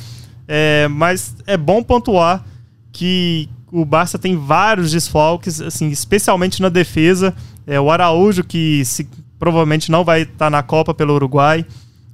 É, 0.46 0.86
mas 0.88 1.34
é 1.46 1.56
bom 1.56 1.82
pontuar 1.82 2.44
que 2.92 3.48
o 3.70 3.86
Barça 3.86 4.18
tem 4.18 4.36
vários 4.36 4.90
desfalques, 4.90 5.58
assim, 5.58 5.88
especialmente 5.88 6.60
na 6.60 6.68
defesa. 6.68 7.34
É, 7.66 7.80
o 7.80 7.90
Araújo, 7.90 8.44
que 8.44 8.84
se, 8.84 9.08
provavelmente 9.38 9.90
não 9.90 10.04
vai 10.04 10.22
estar 10.22 10.50
na 10.50 10.62
Copa 10.62 10.92
pelo 10.92 11.14
Uruguai. 11.14 11.64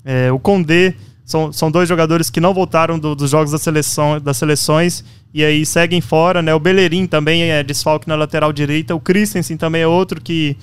É, 0.05 0.31
o 0.31 0.39
Condé, 0.39 0.95
são, 1.29 1.53
são 1.53 1.71
dois 1.71 1.87
jogadores 1.87 2.31
que 2.31 2.41
não 2.41 2.55
voltaram 2.55 2.99
do, 2.99 3.15
dos 3.15 3.31
jogos 3.31 3.53
da 3.53 3.59
seleção, 3.59 4.19
das 4.19 4.39
seleções 4.39 5.05
e 5.33 5.45
aí 5.45 5.67
seguem 5.67 6.01
fora, 6.01 6.41
né? 6.41 6.55
O 6.55 6.59
Bellerin 6.59 7.07
também 7.07 7.43
é 7.43 7.63
desfalque 7.63 8.09
na 8.09 8.15
lateral 8.15 8.51
direita, 8.51 8.95
o 8.95 9.01
Christensen 9.01 9.59
também 9.59 9.83
é 9.83 9.87
outro 9.87 10.23
que 10.23 10.57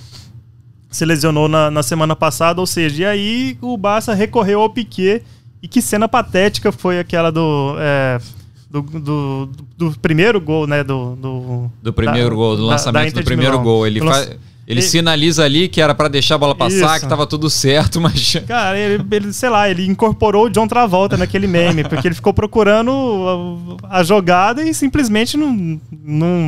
se 0.90 1.06
lesionou 1.06 1.48
na, 1.48 1.70
na 1.70 1.84
semana 1.84 2.16
passada, 2.16 2.60
ou 2.60 2.66
seja, 2.66 3.04
e 3.04 3.06
aí 3.06 3.58
o 3.62 3.78
Barça 3.78 4.16
recorreu 4.16 4.60
ao 4.60 4.70
Piquet 4.72 5.22
e 5.62 5.68
que 5.68 5.84
cena 5.84 6.08
patética 6.08 6.72
foi 6.72 7.00
aquela 7.00 7.32
do... 7.32 7.76
É, 7.78 8.20
do, 8.68 8.82
do, 8.82 9.50
do, 9.78 10.00
primeiro 10.00 10.42
gol, 10.42 10.66
né? 10.66 10.84
Do, 10.84 11.16
do, 11.16 11.72
do 11.82 11.94
primeiro 11.94 12.32
da, 12.32 12.36
gol, 12.36 12.58
do 12.58 12.66
lançamento 12.66 13.14
da, 13.14 13.20
da 13.20 13.22
do 13.22 13.26
primeiro 13.26 13.60
gol. 13.60 13.86
Ele 13.86 14.00
faz, 14.00 14.32
ele, 14.68 14.82
sinaliza 14.82 15.44
ali 15.44 15.68
que 15.68 15.80
era 15.80 15.94
para 15.94 16.08
deixar 16.08 16.36
a 16.36 16.38
bola 16.40 16.56
passar, 16.56 16.96
Isso. 16.96 17.02
que 17.02 17.10
tava 17.10 17.28
tudo 17.28 17.50
certo, 17.50 18.02
mas. 18.02 18.36
Cara, 18.48 18.78
ele, 18.78 19.04
ele, 19.12 19.34
sei 19.34 19.50
lá, 19.50 19.70
ele 19.70 19.86
incorporou 19.86 20.46
o 20.46 20.50
John 20.50 20.68
Travolta 20.68 21.16
naquele 21.16 21.46
meme, 21.46 21.84
porque 21.84 22.08
ele 22.08 22.16
ficou 22.16 22.34
procurando 22.34 23.80
a, 23.84 24.00
a, 24.00 24.04
jogada 24.04 24.64
e 24.64 24.74
simplesmente 24.74 25.38
não, 25.38 25.80
não, 26.04 26.42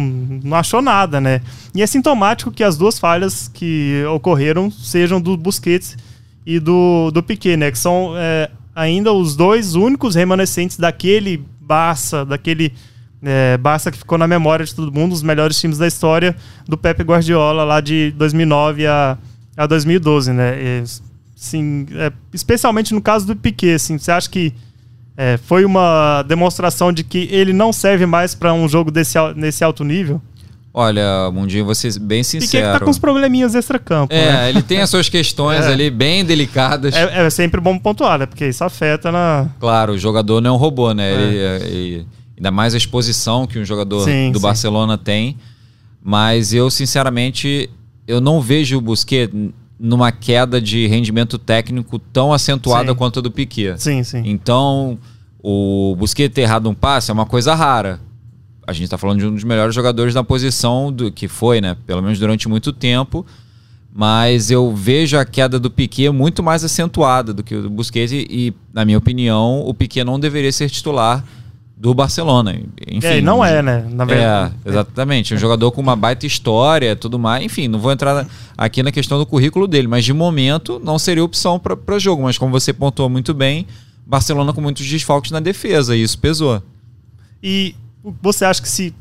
não 0.43 0.57
achou 0.57 0.81
nada, 0.81 1.21
né? 1.21 1.41
E 1.75 1.81
é 1.81 1.87
sintomático 1.87 2.51
que 2.51 2.63
as 2.63 2.75
duas 2.75 2.97
falhas 2.97 3.47
que 3.53 4.03
ocorreram 4.11 4.71
sejam 4.71 5.21
do 5.21 5.37
Busquets 5.37 5.95
e 6.45 6.59
do, 6.59 7.11
do 7.11 7.21
Piquet, 7.21 7.55
né? 7.55 7.71
Que 7.71 7.77
são 7.77 8.13
é, 8.17 8.49
ainda 8.75 9.13
os 9.13 9.35
dois 9.35 9.75
únicos 9.75 10.15
remanescentes 10.15 10.77
daquele 10.77 11.43
Barça, 11.59 12.25
daquele 12.25 12.73
é, 13.23 13.57
Barça 13.57 13.91
que 13.91 13.97
ficou 13.97 14.17
na 14.17 14.27
memória 14.27 14.65
de 14.65 14.73
todo 14.73 14.91
mundo, 14.91 15.13
os 15.13 15.23
melhores 15.23 15.59
times 15.59 15.77
da 15.77 15.87
história 15.87 16.35
do 16.67 16.77
Pepe 16.77 17.03
Guardiola 17.03 17.63
lá 17.63 17.81
de 17.81 18.11
2009 18.17 18.85
a, 18.85 19.17
a 19.55 19.65
2012, 19.65 20.33
né? 20.33 20.57
E, 20.61 20.83
assim, 21.35 21.87
é, 21.93 22.11
especialmente 22.33 22.93
no 22.93 23.01
caso 23.01 23.25
do 23.25 23.35
Piquet, 23.35 23.73
assim, 23.73 23.97
você 23.97 24.11
acha 24.11 24.29
que 24.29 24.53
é, 25.15 25.37
foi 25.37 25.65
uma 25.65 26.23
demonstração 26.23 26.93
de 26.93 27.03
que 27.03 27.27
ele 27.31 27.53
não 27.53 27.73
serve 27.73 28.05
mais 28.05 28.35
para 28.35 28.53
um 28.53 28.69
jogo 28.69 28.91
desse, 28.91 29.17
nesse 29.35 29.63
alto 29.63 29.83
nível? 29.83 30.21
Olha, 30.71 31.31
Mundinho, 31.31 31.65
vou 31.65 31.73
ser 31.73 31.97
bem 31.97 32.21
sincero. 32.21 32.67
E 32.67 32.67
que 32.67 32.79
tá 32.79 32.85
com 32.85 32.91
os 32.91 32.99
probleminhas 32.99 33.55
extra-campo. 33.55 34.13
É, 34.13 34.31
né? 34.31 34.49
ele 34.49 34.61
tem 34.61 34.79
as 34.79 34.91
suas 34.91 35.09
questões 35.09 35.65
é. 35.65 35.73
ali 35.73 35.89
bem 35.89 36.23
delicadas. 36.23 36.93
É, 36.93 37.25
é, 37.25 37.29
sempre 37.31 37.59
bom 37.59 37.79
pontuar, 37.79 38.19
né? 38.19 38.27
Porque 38.27 38.47
isso 38.47 38.63
afeta 38.63 39.11
na. 39.11 39.47
Claro, 39.59 39.93
o 39.93 39.97
jogador 39.97 40.39
não 40.39 40.51
é 40.51 40.53
um 40.53 40.57
robô, 40.57 40.93
né? 40.93 41.09
É. 41.09 41.15
Ele, 41.15 41.65
ele, 41.65 42.07
ainda 42.37 42.51
mais 42.51 42.73
a 42.73 42.77
exposição 42.77 43.47
que 43.47 43.59
um 43.59 43.65
jogador 43.65 44.05
sim, 44.05 44.31
do 44.31 44.37
sim. 44.37 44.43
Barcelona 44.43 44.97
tem. 44.97 45.37
Mas 46.01 46.53
eu, 46.53 46.69
sinceramente, 46.69 47.69
eu 48.07 48.21
não 48.21 48.39
vejo 48.39 48.77
o 48.77 48.81
Busquets 48.81 49.35
numa 49.79 50.11
queda 50.11 50.61
de 50.61 50.87
rendimento 50.87 51.37
técnico 51.37 51.99
tão 51.99 52.31
acentuada 52.31 52.91
sim. 52.91 52.97
quanto 52.97 53.19
a 53.19 53.21
do 53.21 53.29
Piquet. 53.31 53.77
Sim, 53.77 54.03
sim. 54.03 54.21
Então, 54.25 54.97
o 55.41 55.95
Busquets 55.97 56.33
ter 56.33 56.41
errado 56.41 56.69
um 56.69 56.73
passe 56.73 57.11
é 57.11 57.13
uma 57.13 57.25
coisa 57.25 57.53
rara 57.53 57.99
a 58.67 58.73
gente 58.73 58.83
está 58.83 58.97
falando 58.97 59.19
de 59.19 59.25
um 59.25 59.33
dos 59.33 59.45
melhores 59.45 59.73
jogadores 59.73 60.13
na 60.13 60.25
posição 60.25 60.91
do 60.91 61.09
que 61.09 61.29
foi, 61.29 61.61
né? 61.61 61.77
Pelo 61.87 62.01
menos 62.01 62.19
durante 62.19 62.49
muito 62.49 62.73
tempo. 62.73 63.25
Mas 63.95 64.51
eu 64.51 64.75
vejo 64.75 65.17
a 65.17 65.23
queda 65.23 65.57
do 65.57 65.71
Piquet 65.71 66.09
muito 66.09 66.43
mais 66.43 66.65
acentuada 66.65 67.33
do 67.33 67.41
que 67.41 67.55
o 67.55 67.63
do 67.63 67.69
Busquets 67.69 68.11
e, 68.11 68.27
e 68.29 68.53
na 68.73 68.83
minha 68.83 68.97
opinião, 68.97 69.61
o 69.65 69.73
Piquet 69.73 70.03
não 70.03 70.19
deveria 70.19 70.51
ser 70.51 70.69
titular 70.69 71.23
do 71.77 71.93
Barcelona. 71.93 72.59
Enfim, 72.87 73.07
é, 73.07 73.21
não 73.21 73.45
é, 73.45 73.61
né? 73.61 73.87
Na 73.91 74.03
verdade. 74.03 74.53
É, 74.65 74.69
exatamente. 74.69 75.35
Um 75.35 75.37
jogador 75.37 75.71
com 75.71 75.79
uma 75.79 75.95
baita 75.95 76.25
história, 76.25 76.95
tudo 76.95 77.19
mais. 77.19 77.45
Enfim, 77.45 77.67
não 77.67 77.77
vou 77.77 77.91
entrar 77.91 78.25
aqui 78.57 78.81
na 78.81 78.91
questão 78.91 79.19
do 79.19 79.25
currículo 79.25 79.67
dele, 79.67 79.87
mas 79.87 80.03
de 80.03 80.11
momento 80.11 80.81
não 80.83 80.97
seria 80.97 81.23
opção 81.23 81.59
para 81.59 81.99
jogo. 81.99 82.23
Mas 82.23 82.37
como 82.37 82.51
você 82.51 82.73
pontuou 82.73 83.09
muito 83.09 83.31
bem, 83.31 83.67
Barcelona 84.05 84.51
com 84.53 84.59
muitos 84.59 84.87
desfalques 84.87 85.29
na 85.29 85.39
defesa, 85.39 85.95
e 85.95 86.01
isso 86.01 86.17
pesou. 86.17 86.63
E 87.43 87.75
você 88.21 88.43
acha 88.43 88.59
que 88.59 88.69
se 88.69 88.93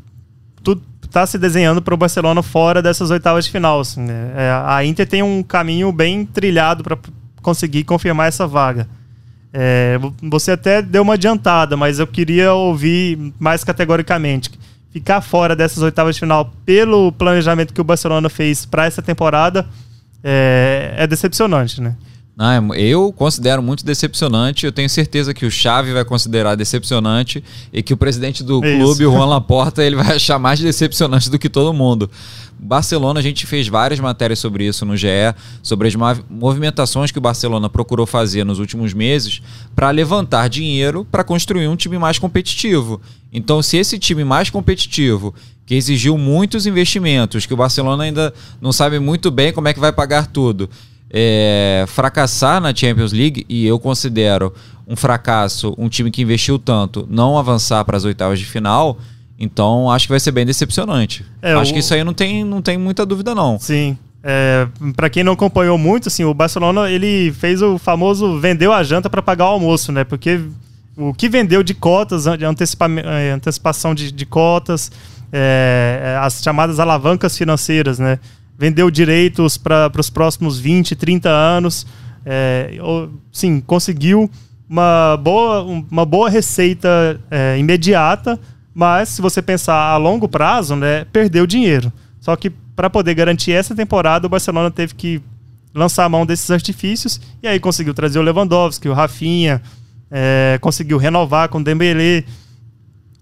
tudo 0.63 0.83
está 1.03 1.27
se 1.27 1.39
desenhando 1.39 1.81
para 1.81 1.95
o 1.95 1.97
Barcelona 1.97 2.43
fora 2.43 2.83
dessas 2.83 3.11
oitavas 3.11 3.47
de 3.47 3.51
final? 3.51 3.81
Assim, 3.81 4.03
né? 4.03 4.33
é, 4.37 4.51
a 4.67 4.85
Inter 4.85 5.09
tem 5.09 5.23
um 5.23 5.43
caminho 5.43 5.91
bem 5.93 6.27
trilhado 6.27 6.85
para 6.85 6.99
conseguir 7.41 7.85
confirmar 7.85 8.29
essa 8.29 8.47
vaga. 8.47 8.87
É, 9.59 9.99
você 10.23 10.51
até 10.51 10.83
deu 10.83 11.01
uma 11.01 11.15
adiantada, 11.15 11.79
mas 11.79 11.99
eu 11.99 12.07
queria 12.07 12.53
ouvir 12.53 13.33
mais 13.39 13.65
categoricamente. 13.65 14.51
Ficar 14.93 15.23
fora 15.23 15.57
dessas 15.57 15.83
oitavas 15.83 16.15
de 16.15 16.21
final 16.21 16.53
pelo 16.67 17.11
planejamento 17.11 17.73
que 17.73 17.81
o 17.81 17.85
Barcelona 17.85 18.29
fez 18.29 18.67
para 18.67 18.85
essa 18.85 19.01
temporada 19.01 19.67
é, 20.23 20.93
é 20.99 21.07
decepcionante, 21.07 21.81
né? 21.81 21.97
Não, 22.37 22.75
é 22.75 22.83
eu 22.83 23.11
considero 23.15 23.63
muito 23.63 23.83
decepcionante. 23.83 24.67
Eu 24.67 24.73
tenho 24.73 24.91
certeza 24.91 25.33
que 25.33 25.47
o 25.47 25.51
Xavi 25.51 25.95
vai 25.95 26.05
considerar 26.05 26.55
decepcionante 26.55 27.43
e 27.73 27.83
que 27.83 27.95
o 27.95 27.97
presidente 27.97 28.45
do 28.45 28.63
é 28.63 28.77
clube, 28.77 29.07
o 29.07 29.13
Juan 29.13 29.25
Laporta, 29.41 29.83
ele 29.83 29.97
vai 29.97 30.17
achar 30.17 30.39
mais 30.39 30.61
decepcionante 30.61 31.31
do 31.31 31.39
que 31.39 31.49
todo 31.49 31.73
mundo. 31.73 32.11
Barcelona, 32.59 33.21
a 33.21 33.23
gente 33.23 33.47
fez 33.47 33.69
várias 33.69 34.01
matérias 34.01 34.39
sobre 34.39 34.67
isso 34.67 34.85
no 34.85 34.97
GE, 34.97 35.09
sobre 35.63 35.89
as 35.89 35.95
movimentações 36.29 37.11
que 37.11 37.19
o 37.19 37.21
Barcelona 37.21 37.69
procurou 37.69 38.07
fazer 38.07 38.45
nos 38.45 38.59
últimos 38.59 38.95
meses 38.95 39.43
para 39.75 39.91
levantar 39.91 40.49
dinheiro 40.49 41.05
para 41.05 41.23
construir 41.23 41.69
um 41.69 41.77
time 41.77 41.99
mais 41.99 42.19
competitivo. 42.19 43.01
Então, 43.33 43.63
se 43.63 43.77
esse 43.77 43.99
time 43.99 44.25
mais 44.25 44.51
competitivo, 44.51 45.35
que 45.67 45.75
exigiu 45.75 46.17
muitos 46.17 46.67
investimentos, 46.67 47.45
que 47.45 47.55
o 47.55 47.57
Barcelona 47.57 48.05
ainda 48.05 48.33
não 48.61 48.73
sabe 48.73 48.99
muito 48.99 49.31
bem 49.31 49.53
como 49.53 49.69
é 49.69 49.75
que 49.75 49.81
vai 49.81 49.93
pagar 49.93 50.27
tudo, 50.27 50.71
é, 51.11 51.85
fracassar 51.89 52.61
na 52.61 52.75
Champions 52.75 53.13
League, 53.13 53.45
e 53.49 53.67
eu 53.67 53.79
considero 53.79 54.53
um 54.87 54.95
fracasso 54.95 55.75
um 55.77 55.89
time 55.89 56.11
que 56.11 56.23
investiu 56.23 56.59
tanto 56.59 57.07
não 57.11 57.37
avançar 57.37 57.85
para 57.85 57.97
as 57.97 58.05
oitavas 58.05 58.39
de 58.39 58.45
final, 58.45 58.99
então 59.39 59.91
acho 59.91 60.07
que 60.07 60.13
vai 60.13 60.21
ser 60.21 60.33
bem 60.33 60.47
decepcionante. 60.47 61.25
É, 61.43 61.53
acho 61.53 61.71
o... 61.71 61.75
que 61.75 61.81
isso 61.81 61.95
aí 61.95 62.03
não 62.03 62.15
tem, 62.15 62.45
não 62.45 62.63
tem 62.63 62.79
muita 62.79 63.05
dúvida, 63.05 63.35
não. 63.35 63.59
Sim. 63.59 63.97
É, 64.23 64.67
para 64.97 65.09
quem 65.09 65.23
não 65.23 65.35
acompanhou 65.35 65.79
muito, 65.79 66.09
assim, 66.09 66.25
o 66.25 66.35
Barcelona 66.35 66.91
ele 66.91 67.33
fez 67.33 67.63
o 67.63 67.79
famoso 67.79 68.41
vendeu 68.41 68.73
a 68.73 68.83
janta 68.83 69.09
para 69.09 69.23
pagar 69.23 69.45
o 69.45 69.49
almoço, 69.49 69.93
né? 69.93 70.05
Porque 70.05 70.41
o 70.97 71.15
que 71.15 71.29
vendeu 71.29 71.63
de 71.63 71.75
cotas, 71.75 72.25
de 72.25 72.45
antecipa, 72.45 72.87
é, 72.89 73.31
antecipação 73.31 73.95
de, 73.95 74.11
de 74.11 74.27
cotas, 74.27 74.91
é, 75.33 76.19
as 76.21 76.43
chamadas 76.43 76.81
alavancas 76.81 77.37
financeiras, 77.37 77.99
né? 77.99 78.19
vendeu 78.59 78.91
direitos 78.91 79.57
para 79.57 79.91
os 79.99 80.11
próximos 80.11 80.59
20, 80.59 80.97
30 80.97 81.29
anos. 81.29 81.87
É, 82.25 82.79
sim, 83.31 83.61
conseguiu 83.61 84.31
uma 84.69 85.17
boa, 85.17 85.63
uma 85.63 86.05
boa 86.05 86.29
receita 86.29 87.21
é, 87.31 87.59
imediata, 87.59 88.39
mas 88.79 89.09
se 89.09 89.23
você 89.23 89.41
pensar 89.41 89.75
a 89.75 89.97
longo 89.97 90.29
prazo, 90.29 90.77
né, 90.77 91.07
perdeu 91.11 91.47
dinheiro. 91.47 91.91
Só 92.21 92.37
que 92.37 92.51
para 92.51 92.91
poder 92.91 93.15
garantir 93.15 93.53
essa 93.53 93.75
temporada, 93.75 94.27
o 94.27 94.29
Barcelona 94.29 94.71
teve 94.71 94.95
que 94.95 95.23
lançar 95.75 96.05
a 96.05 96.11
mão 96.11 96.27
desses 96.27 96.51
artifícios 96.51 97.19
e 97.43 97.49
aí 97.49 97.59
conseguiu 97.59 97.95
trazer 97.95 98.19
o 98.19 98.23
Lewandowski, 98.23 98.87
o 98.87 98.93
Rafinha, 98.93 99.63
é, 100.11 100.59
conseguiu 100.61 100.99
renovar 100.99 101.49
com 101.49 101.57
o 101.57 101.65
Dembélé. 101.65 102.25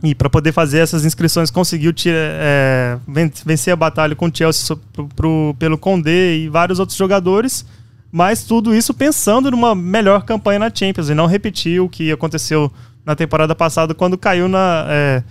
E 0.02 0.12
para 0.12 0.28
poder 0.28 0.50
fazer 0.50 0.80
essas 0.80 1.04
inscrições, 1.04 1.52
conseguiu 1.52 1.94
é, 2.08 2.98
vencer 3.46 3.72
a 3.72 3.76
batalha 3.76 4.16
com 4.16 4.26
o 4.26 4.36
Chelsea 4.36 4.76
pro, 4.92 5.06
pro, 5.06 5.54
pelo 5.56 5.78
Condé 5.78 6.34
e 6.34 6.48
vários 6.48 6.80
outros 6.80 6.98
jogadores. 6.98 7.64
Mas 8.10 8.42
tudo 8.42 8.74
isso 8.74 8.92
pensando 8.92 9.52
numa 9.52 9.72
melhor 9.72 10.24
campanha 10.24 10.58
na 10.58 10.70
Champions 10.74 11.10
e 11.10 11.14
não 11.14 11.26
repetir 11.26 11.80
o 11.80 11.88
que 11.88 12.10
aconteceu 12.10 12.72
na 13.06 13.14
temporada 13.14 13.54
passada 13.54 13.94
quando 13.94 14.18
caiu 14.18 14.48
na, 14.48 14.86
é, 14.88 15.22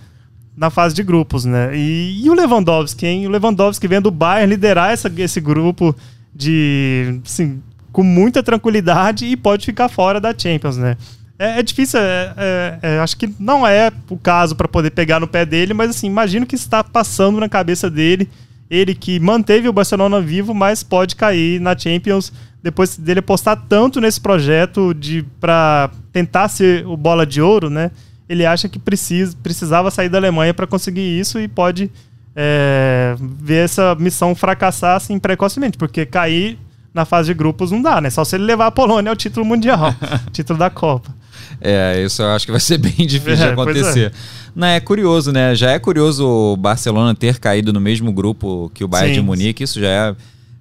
na 0.56 0.70
fase 0.70 0.94
de 0.94 1.02
grupos, 1.02 1.44
né? 1.44 1.76
E, 1.76 2.22
e, 2.24 2.30
o 2.30 2.34
Lewandowski, 2.34 3.06
hein? 3.06 3.26
O 3.26 3.30
Lewandowski 3.30 3.88
vendo 3.88 4.06
o 4.06 4.10
Bayern 4.10 4.50
liderar 4.50 4.92
essa, 4.92 5.12
esse 5.16 5.40
grupo 5.40 5.94
de, 6.34 7.20
assim, 7.24 7.60
com 7.92 8.02
muita 8.02 8.42
tranquilidade 8.42 9.26
e 9.26 9.36
pode 9.36 9.66
ficar 9.66 9.88
fora 9.88 10.20
da 10.20 10.36
Champions, 10.36 10.76
né? 10.76 10.96
É, 11.38 11.58
é 11.58 11.62
difícil, 11.62 11.98
é, 11.98 12.34
é, 12.36 12.78
é, 12.82 12.98
acho 13.00 13.16
que 13.16 13.34
não 13.38 13.66
é 13.66 13.90
o 14.08 14.16
caso 14.16 14.54
para 14.54 14.68
poder 14.68 14.90
pegar 14.90 15.18
no 15.18 15.26
pé 15.26 15.44
dele, 15.44 15.74
mas 15.74 15.90
assim, 15.90 16.06
imagino 16.06 16.46
que 16.46 16.54
está 16.54 16.84
passando 16.84 17.40
na 17.40 17.48
cabeça 17.48 17.90
dele. 17.90 18.28
Ele 18.70 18.94
que 18.94 19.20
manteve 19.20 19.68
o 19.68 19.72
Barcelona 19.72 20.20
vivo, 20.20 20.54
mas 20.54 20.82
pode 20.82 21.16
cair 21.16 21.60
na 21.60 21.76
Champions 21.76 22.32
depois 22.62 22.96
dele 22.96 23.20
apostar 23.20 23.62
tanto 23.68 24.00
nesse 24.00 24.18
projeto 24.18 24.94
de 24.94 25.22
para 25.38 25.90
tentar 26.10 26.48
ser 26.48 26.86
o 26.86 26.96
bola 26.96 27.26
de 27.26 27.42
ouro, 27.42 27.68
né? 27.68 27.90
Ele 28.34 28.44
acha 28.44 28.68
que 28.68 28.78
precisa, 28.78 29.36
precisava 29.42 29.90
sair 29.90 30.08
da 30.08 30.18
Alemanha 30.18 30.52
para 30.52 30.66
conseguir 30.66 31.18
isso 31.18 31.38
e 31.38 31.46
pode 31.46 31.90
é, 32.34 33.14
ver 33.18 33.64
essa 33.64 33.94
missão 33.94 34.34
fracassar 34.34 34.96
assim 34.96 35.18
precocemente, 35.18 35.78
porque 35.78 36.04
cair 36.04 36.58
na 36.92 37.04
fase 37.04 37.28
de 37.28 37.34
grupos 37.34 37.70
não 37.70 37.80
dá, 37.80 38.00
né? 38.00 38.10
Só 38.10 38.24
se 38.24 38.36
ele 38.36 38.44
levar 38.44 38.66
a 38.66 38.70
Polônia 38.70 39.10
ao 39.10 39.16
título 39.16 39.44
mundial, 39.44 39.94
título 40.32 40.58
da 40.58 40.70
Copa. 40.70 41.14
É, 41.60 42.02
isso 42.04 42.22
eu 42.22 42.28
acho 42.30 42.44
que 42.44 42.50
vai 42.52 42.60
ser 42.60 42.78
bem 42.78 42.92
difícil 43.06 43.44
é, 43.44 43.46
de 43.46 43.52
acontecer. 43.52 44.12
É. 44.12 44.12
Não, 44.54 44.68
é 44.68 44.80
curioso, 44.80 45.32
né? 45.32 45.54
Já 45.54 45.70
é 45.70 45.78
curioso 45.78 46.26
o 46.26 46.56
Barcelona 46.56 47.14
ter 47.14 47.38
caído 47.38 47.72
no 47.72 47.80
mesmo 47.80 48.12
grupo 48.12 48.70
que 48.74 48.84
o 48.84 48.88
Bayern 48.88 49.14
Sim. 49.14 49.20
de 49.20 49.26
Munique, 49.26 49.64
isso 49.64 49.80
já 49.80 49.88
é 49.88 50.16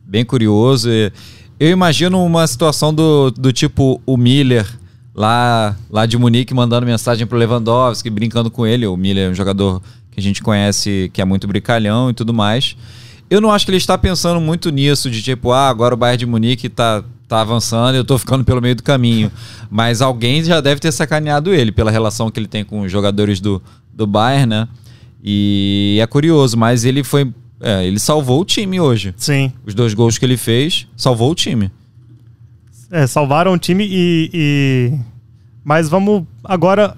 bem 0.05 0.25
curioso. 0.25 0.89
Eu 1.59 1.69
imagino 1.69 2.23
uma 2.23 2.45
situação 2.47 2.93
do, 2.93 3.31
do 3.31 3.53
tipo 3.53 4.01
o 4.05 4.17
Miller 4.17 4.67
lá, 5.15 5.75
lá 5.89 6.05
de 6.05 6.17
Munique 6.17 6.53
mandando 6.53 6.85
mensagem 6.85 7.27
pro 7.27 7.37
Lewandowski, 7.37 8.09
brincando 8.09 8.49
com 8.49 8.65
ele. 8.65 8.87
O 8.87 8.97
Miller 8.97 9.27
é 9.27 9.31
um 9.31 9.35
jogador 9.35 9.81
que 10.11 10.19
a 10.19 10.23
gente 10.23 10.41
conhece 10.41 11.09
que 11.13 11.21
é 11.21 11.25
muito 11.25 11.47
brincalhão 11.47 12.09
e 12.09 12.13
tudo 12.13 12.33
mais. 12.33 12.75
Eu 13.29 13.41
não 13.41 13.51
acho 13.51 13.65
que 13.65 13.71
ele 13.71 13.77
está 13.77 13.97
pensando 13.97 14.39
muito 14.39 14.69
nisso, 14.69 15.09
de 15.09 15.21
tipo, 15.21 15.51
ah, 15.51 15.69
agora 15.69 15.93
o 15.93 15.97
Bayern 15.97 16.19
de 16.19 16.25
Munique 16.25 16.69
tá, 16.69 17.03
tá 17.27 17.41
avançando 17.41 17.95
e 17.95 17.97
eu 17.97 18.05
tô 18.05 18.17
ficando 18.17 18.43
pelo 18.43 18.61
meio 18.61 18.75
do 18.75 18.83
caminho. 18.83 19.31
Mas 19.71 20.01
alguém 20.01 20.43
já 20.43 20.61
deve 20.61 20.79
ter 20.79 20.91
sacaneado 20.91 21.53
ele 21.53 21.71
pela 21.71 21.89
relação 21.89 22.29
que 22.29 22.39
ele 22.39 22.47
tem 22.47 22.63
com 22.63 22.81
os 22.81 22.91
jogadores 22.91 23.39
do, 23.39 23.61
do 23.91 24.05
Bayern, 24.05 24.45
né? 24.45 24.67
E 25.23 25.97
é 26.01 26.05
curioso, 26.05 26.57
mas 26.57 26.83
ele 26.83 27.03
foi. 27.03 27.31
É, 27.61 27.85
ele 27.85 27.97
salvou 27.97 28.41
o 28.41 28.45
time 28.45 28.79
hoje. 28.79 29.13
Sim. 29.15 29.53
Os 29.65 29.73
dois 29.73 29.93
gols 29.93 30.17
que 30.17 30.25
ele 30.25 30.35
fez, 30.35 30.85
salvou 30.97 31.31
o 31.31 31.35
time. 31.35 31.71
É, 32.93 33.07
salvaram 33.07 33.53
o 33.53 33.57
time 33.57 33.87
e, 33.89 34.29
e. 34.31 34.93
Mas 35.65 35.89
vamos 35.89 36.25
agora 36.43 36.95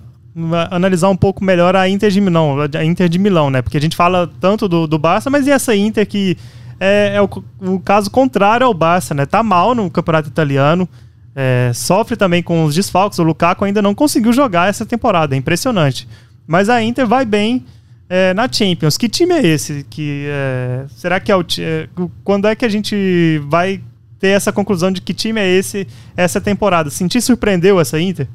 analisar 0.69 1.07
um 1.07 1.15
pouco 1.15 1.41
melhor 1.41 1.73
a 1.73 1.87
Inter 1.87 2.11
de 2.11 2.19
Milão, 2.19 2.57
a 2.59 2.83
Inter 2.83 3.07
de 3.07 3.17
Milão, 3.17 3.49
né? 3.49 3.61
Porque 3.61 3.77
a 3.77 3.81
gente 3.81 3.95
fala 3.95 4.29
tanto 4.41 4.67
do, 4.67 4.85
do 4.85 4.99
Barça, 4.99 5.29
mas 5.29 5.47
e 5.47 5.51
essa 5.51 5.73
Inter 5.73 6.05
que 6.05 6.37
é, 6.77 7.13
é 7.15 7.21
o, 7.21 7.29
o, 7.61 7.79
caso 7.79 8.11
contrário 8.11 8.67
ao 8.67 8.73
Barça, 8.73 9.13
né? 9.13 9.25
Tá 9.25 9.41
mal 9.41 9.73
no 9.73 9.89
campeonato 9.89 10.27
italiano, 10.27 10.89
é, 11.33 11.71
sofre 11.73 12.17
também 12.17 12.43
com 12.43 12.65
os 12.65 12.75
desfalques. 12.75 13.17
O 13.17 13.23
Lukaku 13.23 13.63
ainda 13.63 13.81
não 13.81 13.95
conseguiu 13.95 14.33
jogar 14.33 14.67
essa 14.67 14.85
temporada, 14.85 15.33
é 15.33 15.37
impressionante. 15.37 16.09
Mas 16.45 16.67
a 16.67 16.83
Inter 16.83 17.07
vai 17.07 17.23
bem 17.23 17.65
é, 18.09 18.33
na 18.33 18.51
Champions. 18.51 18.97
Que 18.97 19.07
time 19.07 19.33
é 19.33 19.47
esse? 19.47 19.85
Que 19.89 20.25
é, 20.27 20.85
será 20.89 21.21
que 21.21 21.31
é 21.31 21.35
o 21.37 21.45
é, 21.59 21.87
quando 22.21 22.49
é 22.49 22.53
que 22.53 22.65
a 22.65 22.69
gente 22.69 23.41
vai 23.47 23.81
ter 24.19 24.29
essa 24.29 24.51
conclusão 24.51 24.91
de 24.91 25.01
que 25.01 25.13
time 25.13 25.39
é 25.39 25.47
esse 25.47 25.87
essa 26.15 26.39
temporada? 26.39 26.89
Sentir 26.89 27.21
surpreendeu 27.21 27.79
essa 27.79 27.99
Inter? 27.99 28.27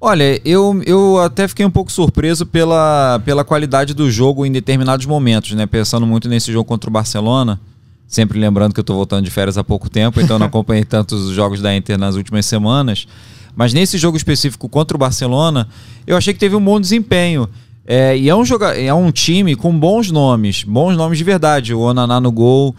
Olha, 0.00 0.40
eu, 0.44 0.82
eu 0.84 1.18
até 1.20 1.48
fiquei 1.48 1.64
um 1.64 1.70
pouco 1.70 1.90
surpreso 1.90 2.44
pela, 2.44 3.20
pela 3.24 3.44
qualidade 3.44 3.94
do 3.94 4.10
jogo 4.10 4.44
em 4.44 4.52
determinados 4.52 5.06
momentos, 5.06 5.52
né? 5.52 5.64
Pensando 5.66 6.06
muito 6.06 6.28
nesse 6.28 6.52
jogo 6.52 6.66
contra 6.66 6.90
o 6.90 6.92
Barcelona. 6.92 7.58
Sempre 8.06 8.38
lembrando 8.38 8.72
que 8.72 8.78
eu 8.78 8.82
estou 8.82 8.94
voltando 8.94 9.24
de 9.24 9.30
férias 9.30 9.56
há 9.56 9.64
pouco 9.64 9.88
tempo, 9.88 10.20
então 10.20 10.38
não 10.38 10.46
acompanhei 10.48 10.84
tantos 10.84 11.30
jogos 11.30 11.60
da 11.60 11.74
Inter 11.74 11.98
nas 11.98 12.14
últimas 12.14 12.44
semanas. 12.44 13.06
Mas 13.54 13.72
nesse 13.72 13.96
jogo 13.96 14.18
específico 14.18 14.68
contra 14.68 14.96
o 14.96 15.00
Barcelona, 15.00 15.66
eu 16.06 16.14
achei 16.14 16.34
que 16.34 16.38
teve 16.38 16.54
um 16.54 16.62
bom 16.62 16.78
desempenho. 16.78 17.48
É, 17.86 18.16
e 18.16 18.28
é 18.28 18.34
um, 18.34 18.44
joga 18.44 18.78
é 18.78 18.92
um 18.92 19.10
time 19.10 19.56
com 19.56 19.76
bons 19.76 20.10
nomes, 20.10 20.62
bons 20.62 20.94
nomes 20.94 21.16
de 21.16 21.24
verdade. 21.24 21.72
O 21.72 21.80
Onaná 21.80 22.20
no 22.20 22.30
gol, 22.30 22.76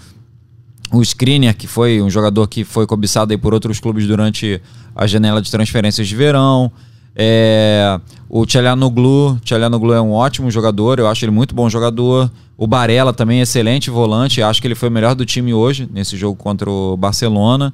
o 0.91 1.01
Skriniar, 1.01 1.55
que 1.55 1.67
foi 1.67 2.01
um 2.01 2.09
jogador 2.09 2.47
que 2.47 2.63
foi 2.63 2.87
cobiçado 2.87 3.31
aí 3.31 3.37
por 3.37 3.53
outros 3.53 3.79
clubes 3.79 4.07
durante 4.07 4.61
a 4.95 5.05
janela 5.05 5.41
de 5.41 5.51
transferências 5.51 6.07
de 6.07 6.15
verão. 6.15 6.71
É, 7.15 7.99
o 8.29 8.45
Tchalhanoglu, 8.45 9.39
Tchalhanoglu 9.43 9.93
é 9.93 10.01
um 10.01 10.11
ótimo 10.11 10.51
jogador, 10.51 10.99
eu 10.99 11.07
acho 11.07 11.25
ele 11.25 11.31
muito 11.31 11.55
bom 11.55 11.69
jogador. 11.69 12.31
O 12.57 12.67
Barella 12.67 13.11
também 13.13 13.41
excelente 13.41 13.89
volante, 13.89 14.41
acho 14.41 14.61
que 14.61 14.67
ele 14.67 14.75
foi 14.75 14.89
o 14.89 14.91
melhor 14.91 15.15
do 15.15 15.25
time 15.25 15.53
hoje 15.53 15.89
nesse 15.91 16.15
jogo 16.15 16.35
contra 16.35 16.69
o 16.69 16.95
Barcelona. 16.95 17.73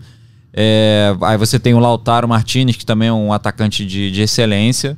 É, 0.53 1.15
aí 1.21 1.37
você 1.37 1.59
tem 1.59 1.73
o 1.73 1.79
Lautaro 1.79 2.27
Martinez, 2.27 2.75
que 2.75 2.85
também 2.85 3.09
é 3.09 3.13
um 3.13 3.33
atacante 3.33 3.85
de, 3.85 4.11
de 4.11 4.21
excelência. 4.21 4.97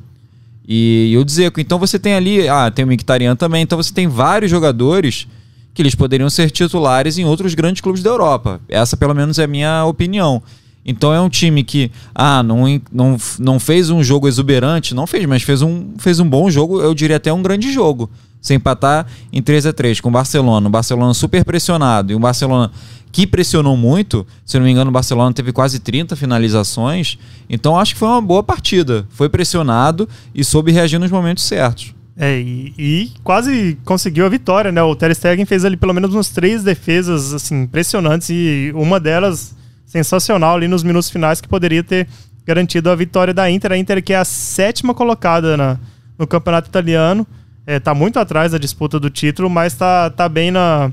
E, 0.68 1.12
e 1.12 1.18
o 1.18 1.24
Dzeko. 1.24 1.60
Então 1.60 1.78
você 1.78 2.00
tem 2.00 2.16
ali, 2.16 2.48
ah, 2.50 2.72
tem 2.72 2.84
o 2.84 2.88
Mkhitaryan 2.88 3.36
também, 3.36 3.62
então 3.62 3.78
você 3.78 3.94
tem 3.94 4.08
vários 4.08 4.50
jogadores 4.50 5.28
que 5.76 5.82
eles 5.82 5.94
poderiam 5.94 6.30
ser 6.30 6.50
titulares 6.50 7.18
em 7.18 7.26
outros 7.26 7.54
grandes 7.54 7.82
clubes 7.82 8.02
da 8.02 8.10
Europa. 8.10 8.62
Essa 8.68 8.96
pelo 8.96 9.14
menos 9.14 9.38
é 9.38 9.44
a 9.44 9.48
minha 9.48 9.86
opinião. 9.86 10.42
Então 10.86 11.14
é 11.14 11.20
um 11.20 11.28
time 11.28 11.64
que, 11.64 11.92
ah, 12.14 12.42
não, 12.42 12.64
não, 12.92 13.18
não 13.38 13.60
fez 13.60 13.90
um 13.90 14.02
jogo 14.02 14.28
exuberante, 14.28 14.96
não 14.96 15.06
fez, 15.06 15.26
mas 15.26 15.44
fez 15.44 15.62
um, 15.62 15.94
fez 15.98 16.20
um 16.20 16.30
bom 16.30 16.50
jogo, 16.50 16.80
eu 16.80 16.94
diria 16.94 17.18
até 17.18 17.34
um 17.34 17.42
grande 17.42 17.74
jogo. 17.74 18.10
Se 18.40 18.54
empatar 18.54 19.08
em 19.34 19.42
3 19.42 19.66
a 19.66 19.74
3 19.74 20.00
com 20.00 20.10
o 20.10 20.12
Barcelona, 20.12 20.68
o 20.68 20.72
Barcelona 20.72 21.14
super 21.14 21.44
pressionado 21.44 22.14
e 22.14 22.16
o 22.16 22.20
Barcelona 22.20 22.72
que 23.12 23.26
pressionou 23.26 23.76
muito, 23.76 24.28
se 24.46 24.58
não 24.58 24.66
me 24.66 24.72
engano, 24.72 24.90
o 24.90 24.94
Barcelona 24.94 25.34
teve 25.34 25.52
quase 25.52 25.80
30 25.80 26.16
finalizações, 26.16 27.18
então 27.50 27.78
acho 27.78 27.94
que 27.94 28.00
foi 28.00 28.10
uma 28.10 28.22
boa 28.22 28.44
partida. 28.44 29.08
Foi 29.10 29.28
pressionado 29.28 30.08
e 30.34 30.44
soube 30.44 30.72
reagir 30.72 31.00
nos 31.00 31.10
momentos 31.10 31.46
certos. 31.46 31.95
É, 32.18 32.40
e, 32.40 32.74
e, 32.78 33.12
quase 33.24 33.78
conseguiu 33.84 34.26
a 34.26 34.30
vitória, 34.30 34.72
né? 34.72 34.82
O 34.82 34.96
Ter 34.96 35.14
Stegen 35.14 35.46
fez 35.46 35.66
ali 35.66 35.76
pelo 35.76 35.94
menos 35.94 36.14
umas 36.14 36.30
três 36.30 36.64
defesas 36.64 37.34
assim 37.34 37.64
impressionantes 37.64 38.30
e 38.30 38.72
uma 38.74 39.00
delas 39.00 39.54
sensacional 39.86 40.56
ali 40.56 40.68
nos 40.68 40.82
minutos 40.82 41.10
finais 41.10 41.42
que 41.42 41.48
poderia 41.48 41.84
ter 41.84 42.08
garantido 42.46 42.90
a 42.90 42.96
vitória 42.96 43.34
da 43.34 43.50
Inter. 43.50 43.74
A 43.74 43.78
Inter 43.78 44.02
que 44.02 44.14
é 44.14 44.18
a 44.18 44.24
sétima 44.24 44.94
colocada 44.94 45.58
na, 45.58 45.78
no 46.18 46.26
campeonato 46.26 46.70
italiano, 46.70 47.28
é, 47.68 47.80
tá 47.80 47.94
muito 47.94 48.18
atrás 48.18 48.54
da 48.54 48.58
disputa 48.58 48.98
do 48.98 49.10
título, 49.10 49.50
mas 49.50 49.74
tá, 49.74 50.10
tá 50.10 50.30
bem 50.30 50.52
na, 50.52 50.92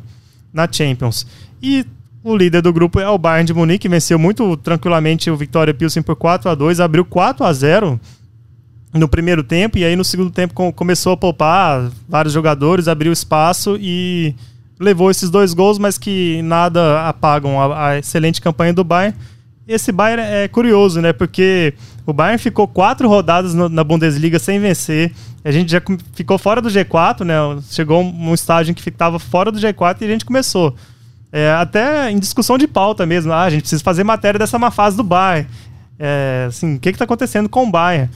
na 0.52 0.66
Champions. 0.70 1.26
E 1.62 1.86
o 2.24 2.36
líder 2.36 2.62
do 2.62 2.72
grupo 2.72 2.98
é 2.98 3.08
o 3.08 3.18
Bayern 3.18 3.46
de 3.46 3.54
Munique, 3.54 3.88
venceu 3.88 4.18
muito 4.18 4.56
tranquilamente 4.56 5.30
o 5.30 5.36
Victoria 5.36 5.74
Pilsen 5.74 6.02
por 6.02 6.16
4 6.16 6.50
a 6.50 6.54
2 6.54 6.80
abriu 6.80 7.04
4 7.04 7.44
a 7.44 7.52
0 7.52 8.00
no 8.92 9.08
primeiro 9.08 9.42
tempo, 9.42 9.78
e 9.78 9.84
aí 9.84 9.96
no 9.96 10.04
segundo 10.04 10.30
tempo 10.30 10.72
começou 10.72 11.12
a 11.12 11.16
poupar 11.16 11.90
vários 12.08 12.34
jogadores, 12.34 12.88
abriu 12.88 13.12
espaço 13.12 13.78
e 13.80 14.34
levou 14.78 15.10
esses 15.10 15.30
dois 15.30 15.54
gols, 15.54 15.78
mas 15.78 15.96
que 15.96 16.42
nada 16.42 17.08
apagam 17.08 17.60
a, 17.60 17.88
a 17.88 17.98
excelente 17.98 18.40
campanha 18.40 18.72
do 18.72 18.84
Bayern. 18.84 19.16
Esse 19.66 19.92
Bayern 19.92 20.22
é 20.22 20.48
curioso, 20.48 21.00
né? 21.00 21.12
Porque 21.12 21.72
o 22.04 22.12
Bayern 22.12 22.38
ficou 22.38 22.66
quatro 22.66 23.08
rodadas 23.08 23.54
no, 23.54 23.68
na 23.68 23.84
Bundesliga 23.84 24.38
sem 24.38 24.58
vencer. 24.58 25.12
A 25.44 25.50
gente 25.52 25.70
já 25.70 25.80
ficou 26.14 26.36
fora 26.36 26.60
do 26.60 26.68
G4, 26.68 27.24
né? 27.24 27.34
Chegou 27.70 28.02
um 28.02 28.34
estágio 28.34 28.72
em 28.72 28.74
que 28.74 28.82
ficava 28.82 29.18
fora 29.18 29.52
do 29.52 29.58
G4 29.58 30.02
e 30.02 30.04
a 30.04 30.08
gente 30.08 30.24
começou. 30.24 30.74
É, 31.30 31.52
até 31.52 32.10
em 32.10 32.18
discussão 32.18 32.58
de 32.58 32.66
pauta 32.66 33.06
mesmo. 33.06 33.32
Ah, 33.32 33.44
a 33.44 33.50
gente 33.50 33.62
precisa 33.62 33.82
fazer 33.82 34.04
matéria 34.04 34.38
dessa 34.38 34.58
má 34.58 34.70
fase 34.70 34.96
do 34.96 35.04
Bayern. 35.04 35.48
É, 35.98 36.46
assim, 36.48 36.74
o 36.74 36.80
que 36.80 36.90
está 36.90 37.04
acontecendo 37.04 37.48
com 37.48 37.66
o 37.66 37.70
Bayern? 37.70 38.10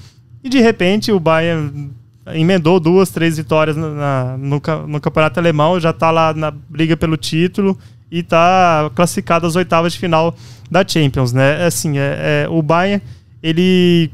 E 0.46 0.48
de 0.48 0.60
repente 0.60 1.10
o 1.10 1.18
Bayern 1.18 1.90
emendou 2.32 2.78
duas, 2.78 3.10
três 3.10 3.36
vitórias 3.36 3.76
na, 3.76 4.36
no, 4.38 4.62
no, 4.86 5.00
campeonato 5.00 5.40
alemão, 5.40 5.80
já 5.80 5.90
está 5.90 6.12
lá 6.12 6.32
na 6.32 6.52
briga 6.52 6.96
pelo 6.96 7.16
título 7.16 7.76
e 8.12 8.20
está 8.20 8.88
classificado 8.94 9.44
às 9.44 9.56
oitavas 9.56 9.92
de 9.92 9.98
final 9.98 10.36
da 10.70 10.86
Champions, 10.86 11.32
né? 11.32 11.64
É 11.64 11.66
assim, 11.66 11.98
é, 11.98 12.44
é, 12.44 12.48
o 12.48 12.62
Bayern 12.62 13.02
ele 13.42 14.08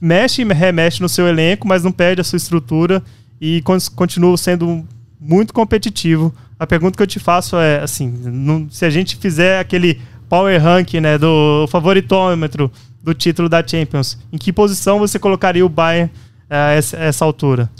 mexe 0.00 0.40
e 0.40 0.44
remexe 0.46 1.02
no 1.02 1.08
seu 1.08 1.28
elenco, 1.28 1.68
mas 1.68 1.84
não 1.84 1.92
perde 1.92 2.22
a 2.22 2.24
sua 2.24 2.38
estrutura 2.38 3.02
e 3.38 3.62
continua 3.94 4.38
sendo 4.38 4.82
muito 5.20 5.52
competitivo. 5.52 6.34
A 6.58 6.66
pergunta 6.66 6.96
que 6.96 7.02
eu 7.02 7.06
te 7.06 7.18
faço 7.18 7.56
é 7.56 7.82
assim, 7.82 8.08
não, 8.08 8.70
se 8.70 8.86
a 8.86 8.90
gente 8.90 9.16
fizer 9.16 9.60
aquele 9.60 10.00
power 10.30 10.62
rank, 10.62 10.94
né, 10.94 11.18
do 11.18 11.66
favoritômetro 11.68 12.72
do 13.02 13.14
título 13.14 13.48
da 13.48 13.66
Champions, 13.66 14.18
em 14.32 14.38
que 14.38 14.52
posição 14.52 14.98
você 14.98 15.18
colocaria 15.18 15.64
o 15.64 15.68
Bayern 15.68 16.10
a 16.48 16.72
essa, 16.72 16.96
essa 16.96 17.24
altura? 17.24 17.70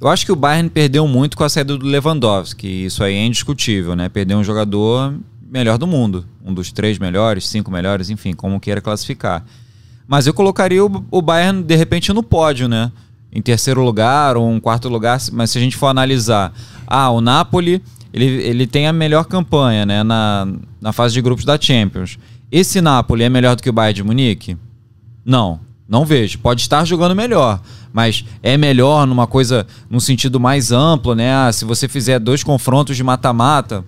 Eu 0.00 0.08
acho 0.08 0.26
que 0.26 0.32
o 0.32 0.36
Bayern 0.36 0.68
perdeu 0.68 1.06
muito 1.06 1.36
com 1.36 1.44
a 1.44 1.48
saída 1.48 1.76
do 1.76 1.86
Lewandowski, 1.86 2.84
isso 2.84 3.02
aí 3.02 3.14
é 3.14 3.24
indiscutível, 3.24 3.94
né? 3.96 4.08
Perdeu 4.08 4.36
um 4.36 4.44
jogador 4.44 5.14
melhor 5.48 5.78
do 5.78 5.86
mundo, 5.86 6.26
um 6.44 6.52
dos 6.52 6.72
três 6.72 6.98
melhores, 6.98 7.48
cinco 7.48 7.70
melhores, 7.70 8.10
enfim, 8.10 8.34
como 8.34 8.60
queira 8.60 8.80
classificar. 8.80 9.44
Mas 10.06 10.26
eu 10.26 10.34
colocaria 10.34 10.84
o, 10.84 11.04
o 11.10 11.22
Bayern 11.22 11.62
de 11.62 11.76
repente 11.76 12.12
no 12.12 12.22
pódio, 12.22 12.68
né? 12.68 12.90
Em 13.32 13.40
terceiro 13.40 13.82
lugar 13.82 14.36
ou 14.36 14.48
um 14.48 14.60
quarto 14.60 14.88
lugar, 14.88 15.18
mas 15.32 15.50
se 15.50 15.58
a 15.58 15.60
gente 15.60 15.76
for 15.76 15.86
analisar, 15.86 16.52
ah, 16.86 17.10
o 17.10 17.20
Napoli, 17.20 17.82
ele, 18.12 18.26
ele 18.26 18.66
tem 18.66 18.86
a 18.86 18.92
melhor 18.92 19.24
campanha, 19.24 19.84
né, 19.84 20.04
na, 20.04 20.46
na 20.80 20.92
fase 20.92 21.14
de 21.14 21.20
grupos 21.20 21.44
da 21.44 21.60
Champions. 21.60 22.16
Esse 22.54 22.80
Napoli 22.80 23.24
é 23.24 23.28
melhor 23.28 23.56
do 23.56 23.62
que 23.64 23.68
o 23.68 23.72
Bayern 23.72 23.96
de 23.96 24.04
Munique? 24.04 24.56
Não, 25.24 25.58
não 25.88 26.04
vejo. 26.04 26.38
Pode 26.38 26.60
estar 26.60 26.84
jogando 26.84 27.12
melhor, 27.12 27.60
mas 27.92 28.24
é 28.44 28.56
melhor 28.56 29.08
numa 29.08 29.26
coisa, 29.26 29.66
num 29.90 29.98
sentido 29.98 30.38
mais 30.38 30.70
amplo, 30.70 31.16
né? 31.16 31.34
Ah, 31.34 31.52
se 31.52 31.64
você 31.64 31.88
fizer 31.88 32.20
dois 32.20 32.44
confrontos 32.44 32.96
de 32.96 33.02
mata-mata, 33.02 33.84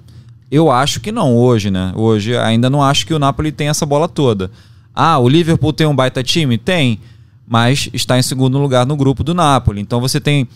eu 0.51 0.69
acho 0.69 0.99
que 0.99 1.13
não 1.13 1.37
hoje, 1.37 1.71
né? 1.71 1.93
Hoje 1.95 2.37
ainda 2.37 2.69
não 2.69 2.83
acho 2.83 3.07
que 3.07 3.15
o 3.15 3.21
Napoli 3.21 3.53
tem 3.53 3.69
essa 3.69 3.87
bola 3.87 4.09
toda. 4.09 4.51
Ah, 4.93 5.17
o 5.17 5.29
Liverpool 5.29 5.73
tem 5.73 5.87
um 5.87 5.95
baita 5.95 6.21
time? 6.25 6.59
Tem, 6.59 6.99
mas 7.47 7.89
está 7.93 8.19
em 8.19 8.23
segundo 8.23 8.59
lugar 8.59 8.85
no 8.85 8.97
grupo 8.97 9.23
do 9.23 9.33
Napoli. 9.33 9.81
Então 9.81 10.01
você 10.01 10.21
tem 10.21 10.49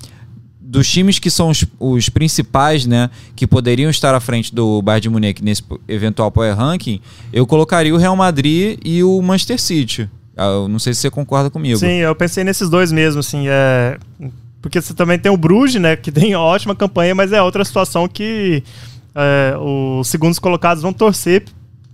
dos 0.70 0.88
times 0.88 1.18
que 1.18 1.28
são 1.28 1.48
os, 1.50 1.64
os, 1.80 2.08
principais, 2.08 2.86
né, 2.86 3.10
que 3.34 3.44
poderiam 3.44 3.90
estar 3.90 4.14
à 4.14 4.20
frente 4.20 4.54
do 4.54 4.80
Bayern 4.80 5.02
de 5.02 5.10
Munique 5.10 5.44
nesse 5.44 5.64
eventual 5.88 6.30
power 6.30 6.56
ranking, 6.56 7.00
eu 7.32 7.44
colocaria 7.44 7.92
o 7.92 7.98
Real 7.98 8.14
Madrid 8.14 8.78
e 8.84 9.02
o 9.02 9.20
Manchester 9.20 9.60
City. 9.60 10.08
Ah, 10.36 10.44
eu 10.44 10.68
não 10.68 10.78
sei 10.78 10.94
se 10.94 11.00
você 11.00 11.10
concorda 11.10 11.50
comigo. 11.50 11.76
Sim, 11.76 11.96
eu 11.96 12.14
pensei 12.14 12.44
nesses 12.44 12.70
dois 12.70 12.92
mesmo, 12.92 13.18
assim, 13.18 13.46
é... 13.48 13.98
porque 14.62 14.80
você 14.80 14.94
também 14.94 15.18
tem 15.18 15.32
o 15.32 15.36
Bruges, 15.36 15.82
né, 15.82 15.96
que 15.96 16.12
tem 16.12 16.36
ótima 16.36 16.74
campanha, 16.76 17.16
mas 17.16 17.32
é 17.32 17.42
outra 17.42 17.64
situação 17.64 18.06
que 18.06 18.62
é, 19.12 19.56
os 19.58 20.06
segundos 20.06 20.38
colocados 20.38 20.84
vão 20.84 20.92
torcer 20.92 21.46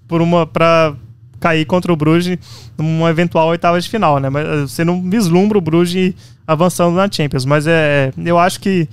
por 0.06 0.20
uma 0.20 0.46
para 0.46 0.94
cair 1.40 1.64
contra 1.64 1.92
o 1.92 1.96
Bruges 1.96 2.38
numa 2.76 3.10
eventual 3.10 3.48
oitava 3.48 3.80
de 3.80 3.88
final, 3.88 4.18
né? 4.18 4.30
Mas 4.30 4.70
você 4.70 4.84
não 4.84 5.02
vislumbra 5.02 5.58
o 5.58 5.60
Bruges 5.60 6.14
avançando 6.46 6.94
na 6.94 7.10
Champions, 7.10 7.44
mas 7.44 7.66
é, 7.66 8.12
eu 8.24 8.38
acho 8.38 8.60
que 8.60 8.88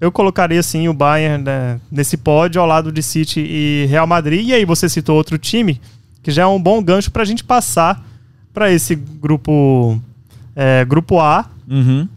eu 0.00 0.12
colocaria 0.12 0.62
sim 0.62 0.88
o 0.88 0.94
Bayern 0.94 1.42
né, 1.42 1.80
nesse 1.90 2.16
pódio 2.16 2.60
ao 2.60 2.66
lado 2.66 2.92
de 2.92 3.02
City 3.02 3.40
e 3.40 3.86
Real 3.86 4.06
Madrid. 4.06 4.46
E 4.46 4.54
aí 4.54 4.64
você 4.64 4.88
citou 4.88 5.16
outro 5.16 5.36
time 5.38 5.80
que 6.22 6.30
já 6.30 6.42
é 6.42 6.46
um 6.46 6.60
bom 6.60 6.82
gancho 6.82 7.10
para 7.10 7.22
a 7.22 7.26
gente 7.26 7.42
passar 7.42 8.04
para 8.52 8.70
esse 8.70 8.94
grupo 8.94 10.00
é, 10.54 10.84
grupo 10.84 11.20
A, 11.20 11.46
uhum. 11.68 12.08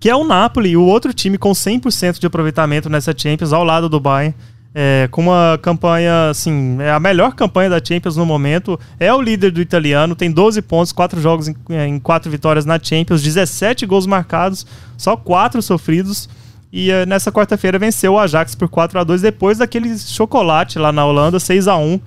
que 0.00 0.08
é 0.08 0.16
o 0.16 0.24
Napoli, 0.24 0.76
o 0.76 0.82
outro 0.82 1.12
time 1.12 1.38
com 1.38 1.52
100% 1.52 2.18
de 2.18 2.26
aproveitamento 2.26 2.88
nessa 2.88 3.14
Champions 3.16 3.52
ao 3.52 3.64
lado 3.64 3.88
do 3.88 4.00
Bayern. 4.00 4.34
É, 4.74 5.06
com 5.10 5.20
uma 5.20 5.58
campanha, 5.60 6.30
assim, 6.30 6.78
é 6.80 6.90
a 6.90 6.98
melhor 6.98 7.34
campanha 7.34 7.68
da 7.68 7.84
Champions 7.84 8.16
no 8.16 8.24
momento. 8.24 8.80
É 8.98 9.12
o 9.12 9.20
líder 9.20 9.50
do 9.50 9.60
italiano, 9.60 10.14
tem 10.14 10.30
12 10.30 10.62
pontos, 10.62 10.92
4 10.92 11.20
jogos 11.20 11.48
em, 11.48 11.56
em 11.70 11.98
4 11.98 12.30
vitórias 12.30 12.64
na 12.64 12.78
Champions, 12.82 13.22
17 13.22 13.84
gols 13.84 14.06
marcados, 14.06 14.66
só 14.96 15.16
4 15.16 15.60
sofridos. 15.60 16.28
E 16.72 16.90
é, 16.90 17.04
nessa 17.04 17.30
quarta-feira 17.30 17.78
venceu 17.78 18.14
o 18.14 18.18
Ajax 18.18 18.54
por 18.54 18.68
4 18.68 18.98
a 18.98 19.04
2 19.04 19.20
depois 19.20 19.58
daquele 19.58 19.98
chocolate 19.98 20.78
lá 20.78 20.90
na 20.90 21.04
Holanda, 21.04 21.38
6 21.38 21.68
a 21.68 21.76
1 21.76 22.00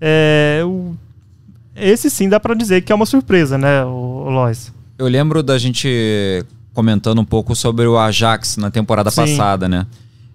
é, 0.00 0.62
o 0.64 0.94
esse 1.74 2.10
sim 2.10 2.28
dá 2.28 2.38
para 2.38 2.54
dizer 2.54 2.82
que 2.82 2.92
é 2.92 2.94
uma 2.94 3.06
surpresa, 3.06 3.56
né, 3.56 3.84
o, 3.84 4.28
Lois? 4.28 4.72
Eu 4.98 5.06
lembro 5.06 5.42
da 5.42 5.56
gente 5.58 6.44
comentando 6.74 7.20
um 7.20 7.24
pouco 7.24 7.54
sobre 7.54 7.86
o 7.86 7.98
Ajax 7.98 8.56
na 8.56 8.70
temporada 8.70 9.10
sim. 9.10 9.16
passada, 9.16 9.68
né? 9.68 9.86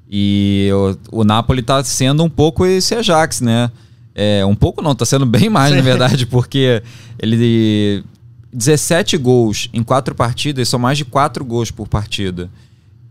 E 0.10 0.70
o, 1.12 1.20
o 1.20 1.24
Napoli 1.24 1.62
tá 1.62 1.84
sendo 1.84 2.24
um 2.24 2.30
pouco 2.30 2.65
esse 2.65 2.96
Ajax, 2.96 3.41
né? 3.41 3.70
É, 4.15 4.46
um 4.46 4.56
pouco 4.56 4.82
não, 4.82 4.96
tá 4.96 5.06
sendo 5.06 5.26
bem 5.26 5.50
mais, 5.50 5.76
na 5.76 5.82
verdade, 5.82 6.26
porque 6.28 6.82
ele 7.20 8.04
17 8.54 9.17
gols 9.17 9.70
em 9.74 9.84
quatro 9.84 10.15
partidas, 10.15 10.70
são 10.70 10.80
mais 10.80 10.98
de 10.98 11.06
quatro 11.06 11.46
gols 11.46 11.70
por 11.70 11.88
partida. 11.88 12.50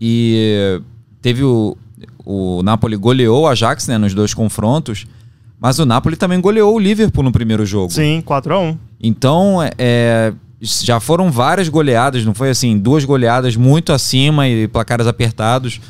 E 0.01 0.81
teve 1.23 1.45
o, 1.45 1.77
o 2.25 2.63
Napoli 2.63 2.97
goleou 2.97 3.43
o 3.43 3.47
Ajax 3.47 3.87
né, 3.87 3.99
nos 3.99 4.15
dois 4.15 4.35
confrontos, 4.35 5.07
mas 5.61 5.79
o 5.79 5.87
Napoli 5.87 6.17
também 6.17 6.41
goleou 6.41 6.75
o 6.75 6.79
Liverpool 6.79 7.23
no 7.23 7.33
primeiro 7.33 7.65
jogo. 7.65 7.93
Sim, 7.93 8.21
4 8.21 8.55
a 8.55 8.61
1 8.61 8.79
Então, 9.01 9.59
é, 9.79 10.33
já 10.61 10.99
foram 10.99 11.31
várias 11.31 11.69
goleadas, 11.69 12.25
não 12.25 12.35
foi 12.35 12.51
assim, 12.51 12.79
duas 12.79 13.05
goleadas 13.05 13.57
muito 13.57 13.93
acima 13.93 14.49
e 14.49 14.67
placares 14.67 15.07
apertados. 15.07 15.81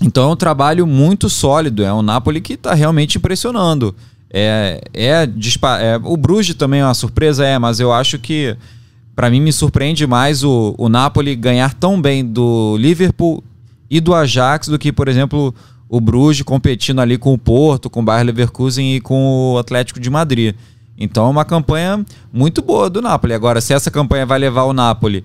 Então 0.00 0.30
é 0.30 0.32
um 0.32 0.36
trabalho 0.36 0.86
muito 0.86 1.28
sólido, 1.28 1.84
é 1.84 1.92
um 1.92 2.00
Napoli 2.00 2.40
que 2.40 2.54
está 2.54 2.72
realmente 2.72 3.18
impressionando. 3.18 3.94
É, 4.32 4.80
é, 4.94 5.24
é, 5.24 6.00
o 6.02 6.16
Bruges 6.16 6.54
também 6.54 6.80
é 6.80 6.84
uma 6.84 6.94
surpresa, 6.94 7.44
é, 7.44 7.58
mas 7.58 7.80
eu 7.80 7.92
acho 7.92 8.18
que 8.18 8.56
para 9.14 9.28
mim 9.28 9.40
me 9.40 9.52
surpreende 9.52 10.06
mais 10.06 10.42
o, 10.42 10.74
o 10.78 10.88
Napoli 10.88 11.36
ganhar 11.36 11.74
tão 11.74 12.00
bem 12.00 12.24
do 12.24 12.76
Liverpool 12.78 13.44
e 13.90 14.00
do 14.00 14.14
Ajax 14.14 14.68
do 14.68 14.78
que, 14.78 14.92
por 14.92 15.08
exemplo, 15.08 15.54
o 15.88 16.00
Bruges 16.00 16.42
competindo 16.42 17.00
ali 17.00 17.18
com 17.18 17.34
o 17.34 17.38
Porto, 17.38 17.90
com 17.90 18.00
o 18.00 18.04
Bayer 18.04 18.24
Leverkusen 18.24 18.96
e 18.96 19.00
com 19.00 19.52
o 19.54 19.58
Atlético 19.58 20.00
de 20.00 20.08
Madrid. 20.08 20.54
Então 20.96 21.26
é 21.26 21.30
uma 21.30 21.44
campanha 21.44 22.04
muito 22.32 22.62
boa 22.62 22.88
do 22.88 23.02
Napoli. 23.02 23.34
Agora, 23.34 23.60
se 23.60 23.74
essa 23.74 23.90
campanha 23.90 24.24
vai 24.24 24.38
levar 24.38 24.62
o 24.62 24.72
Napoli 24.72 25.24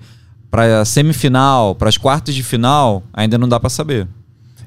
para 0.49 0.81
a 0.81 0.85
semifinal, 0.85 1.75
para 1.75 1.87
as 1.87 1.97
quartas 1.97 2.33
de 2.33 2.43
final, 2.43 3.03
ainda 3.13 3.37
não 3.37 3.47
dá 3.47 3.59
para 3.59 3.69
saber 3.69 4.07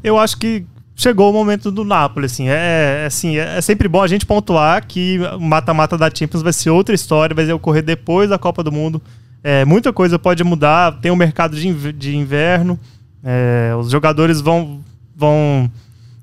eu 0.03 0.19
acho 0.19 0.37
que 0.39 0.65
chegou 0.99 1.31
o 1.31 1.33
momento 1.33 1.71
do 1.71 1.85
Napoli, 1.85 2.27
assim, 2.27 2.49
é, 2.49 3.03
é, 3.03 3.07
assim, 3.07 3.37
é, 3.37 3.59
é 3.59 3.61
sempre 3.61 3.87
bom 3.87 4.03
a 4.03 4.09
gente 4.09 4.27
pontuar 4.27 4.85
que 4.85 5.21
o 5.37 5.41
mata-mata 5.41 5.97
da 5.97 6.11
Champions 6.13 6.43
vai 6.43 6.53
ser 6.53 6.71
outra 6.71 6.93
história, 6.95 7.35
vai 7.35 7.51
ocorrer 7.53 7.85
depois 7.85 8.29
da 8.29 8.37
Copa 8.37 8.65
do 8.65 8.73
Mundo, 8.73 9.01
é, 9.43 9.65
muita 9.65 9.93
coisa 9.93 10.19
pode 10.19 10.43
mudar, 10.43 10.99
tem 11.01 11.13
o 11.13 11.15
um 11.15 11.17
mercado 11.17 11.57
de, 11.57 11.93
de 11.93 12.17
inverno, 12.17 12.79
é, 13.23 13.73
os 13.79 13.91
jogadores 13.91 14.41
vão, 14.41 14.81
vão 15.15 15.71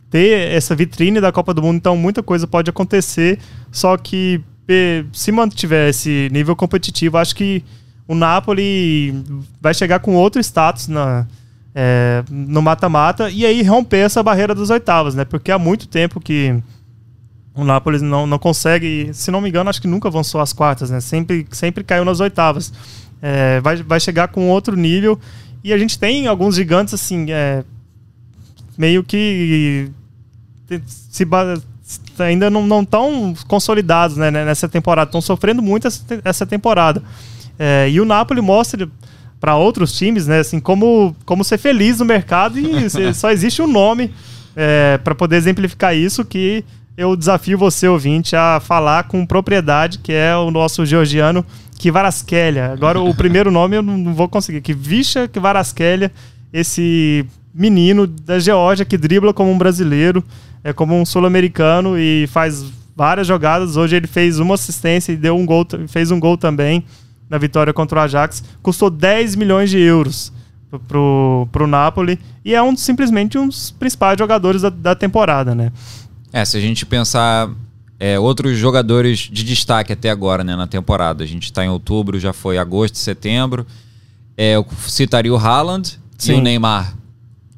ter 0.09 0.51
essa 0.51 0.75
vitrine 0.75 1.21
da 1.21 1.31
Copa 1.31 1.53
do 1.53 1.61
Mundo, 1.61 1.77
então 1.77 1.95
muita 1.95 2.21
coisa 2.21 2.45
pode 2.45 2.69
acontecer, 2.69 3.39
só 3.71 3.95
que 3.95 4.41
se 5.13 5.31
mantiver 5.31 5.89
esse 5.89 6.27
nível 6.33 6.55
competitivo, 6.55 7.17
acho 7.17 7.35
que 7.35 7.63
o 8.07 8.13
Napoli 8.13 9.23
vai 9.61 9.73
chegar 9.73 9.99
com 9.99 10.15
outro 10.15 10.41
status 10.41 10.87
na, 10.87 11.25
é, 11.75 12.23
no 12.29 12.61
mata-mata 12.61 13.29
e 13.29 13.45
aí 13.45 13.61
romper 13.61 13.97
essa 13.97 14.23
barreira 14.23 14.55
das 14.55 14.69
oitavas, 14.69 15.13
né? 15.13 15.25
Porque 15.25 15.51
há 15.51 15.59
muito 15.59 15.87
tempo 15.89 16.21
que 16.21 16.55
o 17.53 17.65
Napoli 17.65 17.99
não, 17.99 18.25
não 18.25 18.39
consegue, 18.39 19.09
se 19.13 19.29
não 19.29 19.41
me 19.41 19.49
engano, 19.49 19.69
acho 19.69 19.81
que 19.81 19.87
nunca 19.87 20.07
avançou 20.07 20.39
às 20.39 20.53
quartas, 20.53 20.89
né? 20.89 21.01
Sempre, 21.01 21.45
sempre 21.51 21.83
caiu 21.83 22.05
nas 22.05 22.21
oitavas. 22.21 22.71
É, 23.21 23.59
vai, 23.59 23.75
vai 23.77 23.99
chegar 23.99 24.29
com 24.29 24.49
outro 24.49 24.75
nível 24.75 25.19
e 25.63 25.73
a 25.73 25.77
gente 25.77 25.99
tem 25.99 26.27
alguns 26.27 26.55
gigantes 26.55 26.93
assim, 26.93 27.27
é, 27.31 27.63
meio 28.77 29.03
que 29.03 29.89
se, 30.85 31.27
ainda 32.19 32.49
não, 32.49 32.65
não 32.65 32.85
tão 32.85 33.33
consolidados 33.47 34.15
né, 34.17 34.31
nessa 34.31 34.69
temporada, 34.69 35.09
estão 35.09 35.21
sofrendo 35.21 35.61
muito 35.61 35.87
essa, 35.87 36.03
essa 36.23 36.45
temporada. 36.45 37.01
É, 37.57 37.89
e 37.89 37.99
o 37.99 38.05
Napoli 38.05 38.41
mostra 38.41 38.89
para 39.45 39.55
outros 39.55 39.95
times, 39.95 40.25
né? 40.25 40.39
Assim, 40.39 40.59
como, 40.59 41.15
como 41.23 41.43
ser 41.43 41.59
feliz 41.59 41.99
no 41.99 42.05
mercado 42.05 42.57
e 42.57 42.89
só 43.13 43.29
existe 43.29 43.61
um 43.61 43.67
nome 43.67 44.09
é, 44.55 44.97
para 45.03 45.13
poder 45.13 45.35
exemplificar 45.35 45.95
isso 45.95 46.25
que 46.25 46.65
eu 46.97 47.15
desafio 47.15 47.55
você, 47.55 47.87
ouvinte, 47.87 48.35
a 48.35 48.59
falar 48.59 49.03
com 49.03 49.23
propriedade, 49.23 49.99
que 49.99 50.11
é 50.11 50.35
o 50.35 50.49
nosso 50.49 50.83
georgiano 50.83 51.45
Kvaraskelia. 51.79 52.71
Agora, 52.71 52.99
o 52.99 53.13
primeiro 53.13 53.51
nome 53.51 53.75
eu 53.75 53.83
não 53.83 54.15
vou 54.15 54.27
conseguir. 54.27 54.61
Kvisha 54.61 55.27
Kvaraskelia, 55.27 56.11
esse 56.51 57.23
menino 57.53 58.07
da 58.07 58.39
Geórgia 58.39 58.83
que 58.83 58.97
dribla 58.97 59.31
como 59.31 59.51
um 59.51 59.57
brasileiro, 59.59 60.23
é 60.63 60.73
como 60.73 60.99
um 60.99 61.05
sul-americano 61.05 61.99
e 61.99 62.25
faz 62.31 62.65
várias 62.95 63.27
jogadas. 63.27 63.77
Hoje 63.77 63.95
ele 63.95 64.07
fez 64.07 64.39
uma 64.39 64.55
assistência 64.55 65.11
e 65.11 65.15
deu 65.15 65.37
um 65.37 65.45
gol, 65.45 65.67
fez 65.87 66.09
um 66.09 66.19
gol 66.19 66.35
também 66.35 66.83
na 67.29 67.37
vitória 67.37 67.73
contra 67.73 67.99
o 67.99 68.01
Ajax, 68.01 68.43
custou 68.61 68.89
10 68.89 69.35
milhões 69.35 69.69
de 69.69 69.79
euros 69.79 70.31
pro, 70.87 71.47
pro 71.51 71.67
Napoli 71.67 72.19
e 72.43 72.53
é 72.53 72.61
um 72.61 72.75
simplesmente 72.75 73.37
um 73.37 73.47
dos 73.47 73.71
principais 73.71 74.17
jogadores 74.17 74.61
da, 74.61 74.69
da 74.69 74.95
temporada, 74.95 75.55
né? 75.55 75.71
É, 76.31 76.43
se 76.43 76.57
a 76.57 76.59
gente 76.59 76.85
pensar 76.85 77.49
é, 77.99 78.19
outros 78.19 78.57
jogadores 78.57 79.19
de 79.19 79.43
destaque 79.43 79.93
até 79.93 80.09
agora, 80.09 80.43
né, 80.43 80.55
na 80.55 80.67
temporada, 80.67 81.23
a 81.23 81.27
gente 81.27 81.45
está 81.45 81.63
em 81.63 81.69
outubro, 81.69 82.19
já 82.19 82.33
foi 82.33 82.57
agosto, 82.57 82.97
setembro, 82.97 83.65
é, 84.37 84.55
eu 84.55 84.65
citaria 84.85 85.33
o 85.33 85.37
Haaland 85.37 85.97
Sim. 86.17 86.33
e 86.33 86.35
o 86.35 86.41
Neymar. 86.41 86.95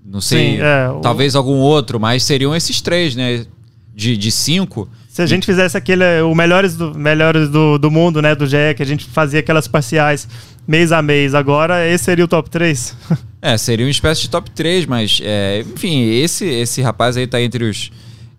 Não 0.06 0.22
sei, 0.22 0.58
Sim, 0.58 0.62
é, 0.62 1.00
talvez 1.02 1.36
o... 1.36 1.38
algum 1.38 1.58
outro, 1.58 2.00
mas 2.00 2.24
seriam 2.24 2.56
esses 2.56 2.80
três, 2.82 3.16
né? 3.16 3.46
De, 3.94 4.16
de 4.16 4.32
cinco. 4.32 4.88
Se 5.18 5.24
a 5.24 5.26
gente 5.26 5.48
fizesse 5.48 5.76
aquele, 5.76 6.22
o 6.22 6.36
melhores 6.36 6.78
do, 6.78 6.94
melhores 6.94 7.50
do, 7.50 7.80
do 7.80 7.90
mundo, 7.90 8.22
né, 8.22 8.36
do 8.36 8.46
GE, 8.46 8.76
que 8.76 8.84
a 8.84 8.86
gente 8.86 9.06
fazia 9.06 9.40
aquelas 9.40 9.68
parciais 9.68 10.28
mês 10.68 10.92
a 10.92 11.02
mês, 11.02 11.34
agora 11.34 11.88
esse 11.88 12.04
seria 12.04 12.24
o 12.24 12.28
top 12.28 12.52
3? 12.52 12.96
é, 13.42 13.58
seria 13.58 13.84
uma 13.84 13.90
espécie 13.90 14.22
de 14.22 14.30
top 14.30 14.52
3, 14.52 14.86
mas, 14.86 15.20
é, 15.24 15.66
enfim, 15.74 16.04
esse, 16.04 16.46
esse 16.46 16.84
rapaz 16.84 17.18
aí 17.18 17.26
tá 17.26 17.42
entre 17.42 17.64
os, 17.64 17.92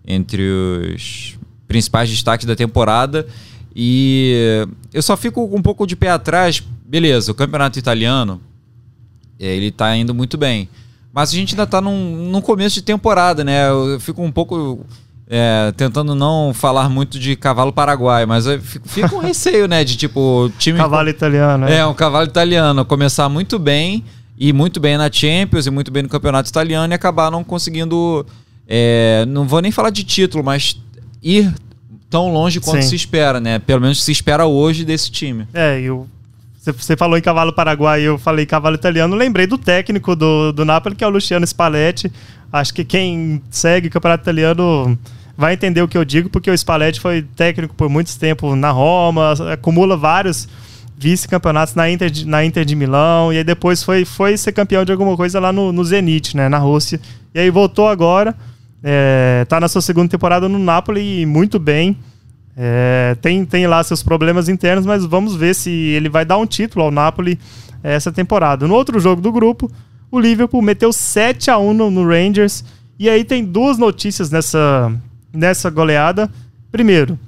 entre 0.06 0.40
os 0.94 1.36
principais 1.66 2.08
destaques 2.10 2.46
da 2.46 2.54
temporada. 2.54 3.26
E 3.74 4.64
eu 4.94 5.02
só 5.02 5.16
fico 5.16 5.50
um 5.52 5.60
pouco 5.60 5.84
de 5.84 5.96
pé 5.96 6.10
atrás. 6.10 6.62
Beleza, 6.86 7.32
o 7.32 7.34
campeonato 7.34 7.76
italiano, 7.76 8.40
é, 9.36 9.48
ele 9.48 9.72
tá 9.72 9.96
indo 9.96 10.14
muito 10.14 10.38
bem. 10.38 10.68
Mas 11.12 11.30
a 11.30 11.32
gente 11.32 11.54
ainda 11.54 11.66
tá 11.66 11.80
num, 11.80 12.30
num 12.30 12.40
começo 12.40 12.76
de 12.76 12.82
temporada, 12.82 13.42
né? 13.42 13.68
Eu 13.68 13.98
fico 13.98 14.22
um 14.22 14.30
pouco 14.30 14.86
é, 15.30 15.72
tentando 15.76 16.14
não 16.14 16.54
falar 16.54 16.88
muito 16.88 17.18
de 17.18 17.36
cavalo 17.36 17.70
paraguai, 17.72 18.24
mas 18.24 18.46
fica 18.86 19.14
um 19.14 19.18
receio, 19.18 19.68
né? 19.68 19.84
De 19.84 19.96
tipo, 19.96 20.50
time. 20.58 20.78
Cavalo 20.78 21.08
italiano, 21.10 21.68
é. 21.68 21.78
É, 21.78 21.86
um 21.86 21.92
cavalo 21.92 22.26
italiano. 22.26 22.84
Começar 22.84 23.28
muito 23.28 23.58
bem, 23.58 24.04
e 24.38 24.52
muito 24.52 24.80
bem 24.80 24.96
na 24.96 25.12
Champions, 25.12 25.66
e 25.66 25.70
muito 25.70 25.90
bem 25.90 26.02
no 26.02 26.08
campeonato 26.08 26.48
italiano, 26.48 26.92
e 26.92 26.94
acabar 26.94 27.30
não 27.30 27.44
conseguindo. 27.44 28.24
É, 28.66 29.24
não 29.28 29.46
vou 29.46 29.60
nem 29.60 29.70
falar 29.70 29.90
de 29.90 30.02
título, 30.02 30.42
mas 30.42 30.80
ir 31.22 31.52
tão 32.08 32.32
longe 32.32 32.58
quanto 32.60 32.82
Sim. 32.82 32.88
se 32.88 32.96
espera, 32.96 33.38
né? 33.38 33.58
Pelo 33.58 33.82
menos 33.82 34.02
se 34.02 34.10
espera 34.10 34.46
hoje 34.46 34.84
desse 34.84 35.10
time. 35.10 35.46
É, 35.52 35.78
eu. 35.80 36.08
Você 36.60 36.96
falou 36.96 37.16
em 37.16 37.22
cavalo 37.22 37.52
paraguai, 37.52 38.02
eu 38.02 38.18
falei 38.18 38.44
cavalo 38.44 38.76
italiano. 38.76 39.14
Lembrei 39.16 39.46
do 39.46 39.56
técnico 39.56 40.14
do, 40.14 40.52
do 40.52 40.64
Napoli, 40.64 40.94
que 40.94 41.04
é 41.04 41.06
o 41.06 41.10
Luciano 41.10 41.46
Spalletti. 41.46 42.12
Acho 42.52 42.74
que 42.74 42.84
quem 42.84 43.42
segue 43.50 43.88
o 43.88 43.90
campeonato 43.90 44.22
italiano 44.22 44.98
vai 45.38 45.54
entender 45.54 45.80
o 45.80 45.86
que 45.86 45.96
eu 45.96 46.04
digo, 46.04 46.28
porque 46.28 46.50
o 46.50 46.58
Spalletti 46.58 46.98
foi 47.00 47.22
técnico 47.22 47.72
por 47.72 47.88
muito 47.88 48.18
tempo 48.18 48.56
na 48.56 48.72
Roma, 48.72 49.34
acumula 49.52 49.96
vários 49.96 50.48
vice-campeonatos 50.96 51.76
na 51.76 51.88
Inter, 51.88 52.10
de, 52.10 52.26
na 52.26 52.44
Inter 52.44 52.64
de 52.64 52.74
Milão, 52.74 53.32
e 53.32 53.38
aí 53.38 53.44
depois 53.44 53.84
foi, 53.84 54.04
foi 54.04 54.36
ser 54.36 54.50
campeão 54.50 54.84
de 54.84 54.90
alguma 54.90 55.16
coisa 55.16 55.38
lá 55.38 55.52
no, 55.52 55.70
no 55.70 55.84
Zenit, 55.84 56.36
né, 56.36 56.48
na 56.48 56.58
Rússia. 56.58 57.00
E 57.32 57.38
aí 57.38 57.50
voltou 57.50 57.86
agora, 57.86 58.34
é, 58.82 59.46
tá 59.48 59.60
na 59.60 59.68
sua 59.68 59.80
segunda 59.80 60.08
temporada 60.08 60.48
no 60.48 60.58
Napoli 60.58 61.24
muito 61.24 61.60
bem. 61.60 61.96
É, 62.56 63.16
tem, 63.22 63.44
tem 63.44 63.64
lá 63.68 63.80
seus 63.84 64.02
problemas 64.02 64.48
internos, 64.48 64.84
mas 64.84 65.04
vamos 65.04 65.36
ver 65.36 65.54
se 65.54 65.70
ele 65.70 66.08
vai 66.08 66.24
dar 66.24 66.38
um 66.38 66.46
título 66.46 66.84
ao 66.84 66.90
Napoli 66.90 67.38
essa 67.80 68.10
temporada. 68.10 68.66
No 68.66 68.74
outro 68.74 68.98
jogo 68.98 69.22
do 69.22 69.30
grupo, 69.30 69.70
o 70.10 70.18
Liverpool 70.18 70.60
meteu 70.62 70.92
7 70.92 71.48
a 71.48 71.58
1 71.58 71.74
no, 71.74 71.90
no 71.92 72.04
Rangers. 72.04 72.64
E 72.98 73.08
aí 73.08 73.22
tem 73.22 73.44
duas 73.44 73.78
notícias 73.78 74.32
nessa, 74.32 74.92
nessa 75.32 75.70
goleada. 75.70 76.30
Primeiro, 76.70 77.18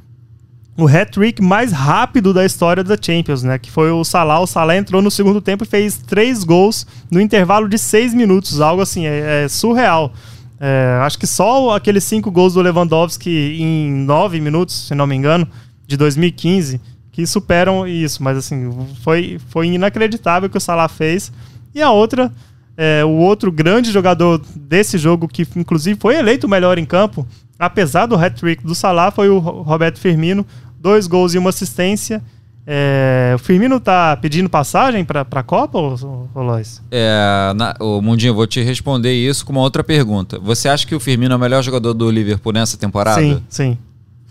o 0.77 0.87
hat-trick 0.87 1.43
mais 1.43 1.73
rápido 1.73 2.33
da 2.33 2.45
história 2.45 2.83
da 2.83 2.97
Champions, 3.01 3.43
né? 3.43 3.59
Que 3.59 3.71
foi 3.71 3.91
o 3.91 4.05
Salah. 4.05 4.41
O 4.41 4.47
Salah 4.47 4.77
entrou 4.77 5.03
no 5.03 5.11
segundo 5.11 5.41
tempo 5.41 5.65
e 5.65 5.67
fez 5.67 5.99
três 5.99 6.43
gols 6.45 6.87
no 7.11 7.21
intervalo 7.21 7.69
de 7.69 7.79
seis 7.79 8.15
minutos. 8.15 8.61
Algo 8.61 8.83
assim, 8.83 9.07
é, 9.07 9.45
é 9.45 9.49
surreal. 9.49 10.13
É, 10.59 11.01
acho 11.03 11.19
que 11.19 11.27
só 11.27 11.75
aqueles 11.75 12.05
cinco 12.05 12.31
gols 12.31 12.55
do 12.55 12.61
Lewandowski 12.61 13.57
em 13.61 13.91
nove 13.91 14.41
minutos, 14.41 14.89
se 14.89 14.95
não 14.95 15.07
me 15.07 15.15
engano, 15.15 15.49
de 15.87 15.97
2015, 15.97 16.81
que 17.11 17.27
superam 17.27 17.87
isso. 17.87 18.23
Mas 18.23 18.39
assim, 18.39 18.71
foi, 19.03 19.39
foi 19.49 19.67
inacreditável 19.69 20.49
o 20.49 20.51
que 20.51 20.59
o 20.59 20.61
Salah 20.61 20.89
fez. 20.89 21.33
E 21.75 21.81
a 21.81 21.91
outra, 21.91 22.33
é, 22.77 23.05
o 23.05 23.11
outro 23.11 23.51
grande 23.51 23.91
jogador 23.91 24.41
desse 24.55 24.99
jogo, 24.99 25.29
que 25.29 25.47
inclusive 25.57 25.99
foi 26.01 26.17
eleito 26.17 26.47
o 26.47 26.51
melhor 26.51 26.79
em 26.79 26.85
campo, 26.85 27.27
apesar 27.61 28.07
do 28.07 28.17
hat-trick 28.17 28.65
do 28.65 28.75
Salah, 28.75 29.11
foi 29.11 29.29
o 29.29 29.39
Roberto 29.39 30.01
Firmino, 30.01 30.47
dois 30.79 31.07
gols 31.07 31.35
e 31.35 31.39
uma 31.39 31.51
assistência. 31.51 32.23
É, 32.67 33.33
o 33.35 33.39
Firmino 33.39 33.79
tá 33.79 34.17
pedindo 34.17 34.49
passagem 34.49 35.05
para 35.05 35.27
a 35.31 35.43
Copa, 35.43 35.79
ou, 35.79 36.29
ou 36.35 36.43
Lois? 36.43 36.83
É, 36.91 37.53
na, 37.55 37.75
o 37.81 38.01
Mundinho, 38.01 38.31
eu 38.31 38.35
vou 38.35 38.47
te 38.47 38.63
responder 38.63 39.13
isso 39.13 39.45
com 39.45 39.53
uma 39.53 39.61
outra 39.61 39.85
pergunta. 39.85 40.39
Você 40.39 40.69
acha 40.69 40.87
que 40.87 40.95
o 40.95 41.01
Firmino 41.01 41.35
é 41.35 41.37
o 41.37 41.41
melhor 41.41 41.63
jogador 41.63 41.93
do 41.93 42.11
Liverpool 42.11 42.53
nessa 42.53 42.77
temporada? 42.77 43.21
Sim, 43.21 43.43
sim. 43.49 43.79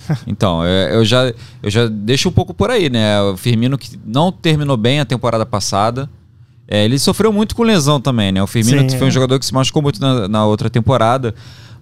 Então, 0.25 0.63
é, 0.63 0.95
eu 0.95 1.05
já, 1.05 1.31
eu 1.61 1.69
já 1.69 1.87
deixo 1.87 2.29
um 2.29 2.31
pouco 2.31 2.53
por 2.53 2.71
aí, 2.71 2.89
né? 2.89 3.21
O 3.21 3.37
Firmino 3.37 3.77
que 3.77 3.99
não 4.05 4.31
terminou 4.31 4.77
bem 4.77 4.99
a 4.99 5.05
temporada 5.05 5.45
passada. 5.45 6.09
É, 6.67 6.85
ele 6.85 6.99
sofreu 6.99 7.33
muito 7.33 7.55
com 7.55 7.63
lesão 7.63 7.99
também, 7.99 8.31
né? 8.31 8.41
O 8.41 8.47
Firmino 8.47 8.89
Sim, 8.89 8.97
foi 8.97 9.05
um 9.05 9.09
é. 9.09 9.11
jogador 9.11 9.39
que 9.39 9.45
se 9.45 9.53
machucou 9.53 9.81
muito 9.81 9.99
na, 9.99 10.27
na, 10.27 10.45
outra 10.45 10.69
temporada. 10.69 11.33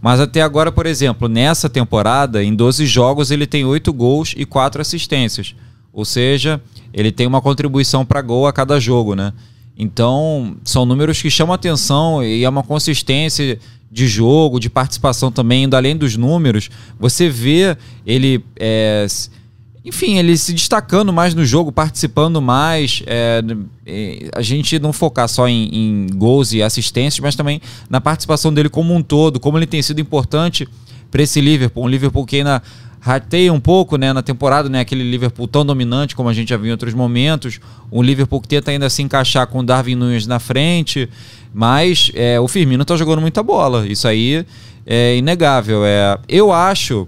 Mas 0.02 0.20
até 0.20 0.42
agora, 0.42 0.72
por 0.72 0.86
exemplo, 0.86 1.28
nessa 1.28 1.70
temporada, 1.70 2.44
em 2.44 2.56
12 2.56 2.86
jogos, 2.86 3.32
ele 3.32 3.48
tem 3.48 3.66
8 3.66 3.92
gols 3.92 4.34
e 4.38 4.46
4 4.46 4.82
assistências. 4.82 5.56
Ou 5.92 6.06
seja, 6.06 6.62
ele 6.94 7.12
tem 7.12 7.26
uma 7.26 7.42
contribuição 7.42 8.06
para 8.06 8.22
gol 8.22 8.46
a 8.46 8.54
cada 8.54 8.80
jogo, 8.80 9.16
né? 9.16 9.34
Então, 9.78 10.56
são 10.64 10.86
números 10.86 11.22
que 11.22 11.30
chamam 11.30 11.54
atenção 11.54 12.24
e 12.24 12.44
é 12.44 12.50
uma 12.50 12.64
consistência 12.64 13.60
de 13.92 14.08
jogo, 14.08 14.60
de 14.60 14.70
participação 14.70 15.32
também, 15.32 15.64
indo 15.64 15.76
além 15.76 15.96
dos 15.96 16.16
números. 16.16 16.70
Você 17.00 17.30
vê 17.30 17.78
ele. 18.06 18.44
É, 18.60 19.06
enfim, 19.88 20.18
ele 20.18 20.38
se 20.38 20.54
destacando 20.54 21.14
mais 21.14 21.34
no 21.34 21.46
jogo, 21.46 21.72
participando 21.72 22.42
mais. 22.42 23.02
É, 23.06 23.42
a 24.36 24.42
gente 24.42 24.78
não 24.80 24.92
focar 24.92 25.30
só 25.30 25.48
em, 25.48 25.70
em 25.74 26.08
gols 26.14 26.52
e 26.52 26.62
assistências, 26.62 27.22
mas 27.22 27.36
também 27.36 27.62
na 27.90 28.02
participação 28.02 28.54
dele 28.54 28.68
como 28.68 28.94
um 28.94 29.02
todo, 29.02 29.40
como 29.40 29.58
ele 29.58 29.66
tem 29.66 29.82
sido 29.82 30.02
importante 30.02 30.68
para 31.10 31.24
esse 31.24 31.40
Liverpool. 31.40 31.86
Um 31.86 31.88
Liverpool 31.88 32.26
que 32.26 32.36
ainda 32.36 32.62
rateia 33.00 33.54
um 33.54 33.60
pouco 33.62 33.96
né, 33.96 34.12
na 34.12 34.22
temporada, 34.22 34.68
né, 34.68 34.82
aquele 34.82 35.10
Liverpool 35.10 35.48
tão 35.48 35.66
dominante 35.66 36.16
como 36.16 36.28
a 36.28 36.34
gente 36.34 36.50
já 36.50 36.58
viu 36.58 36.68
em 36.68 36.72
outros 36.72 36.94
momentos. 36.94 37.60
Um 37.90 38.02
Liverpool 38.02 38.42
que 38.42 38.48
tenta 38.50 38.72
ainda 38.72 38.90
se 38.90 39.02
encaixar 39.02 39.48
com 39.48 39.60
o 39.60 39.64
Darwin 39.64 39.96
Nunes 39.96 40.28
na 40.28 40.40
frente, 40.40 41.10
mas 41.54 42.12
é, 42.14 42.38
o 42.42 42.48
Firmino 42.50 42.82
está 42.82 42.98
jogando 42.98 43.22
muita 43.22 43.42
bola. 43.42 43.88
Isso 43.88 44.06
aí 44.06 44.46
é 44.86 45.16
inegável. 45.16 45.86
É, 45.86 46.20
eu 46.28 46.52
acho, 46.52 47.08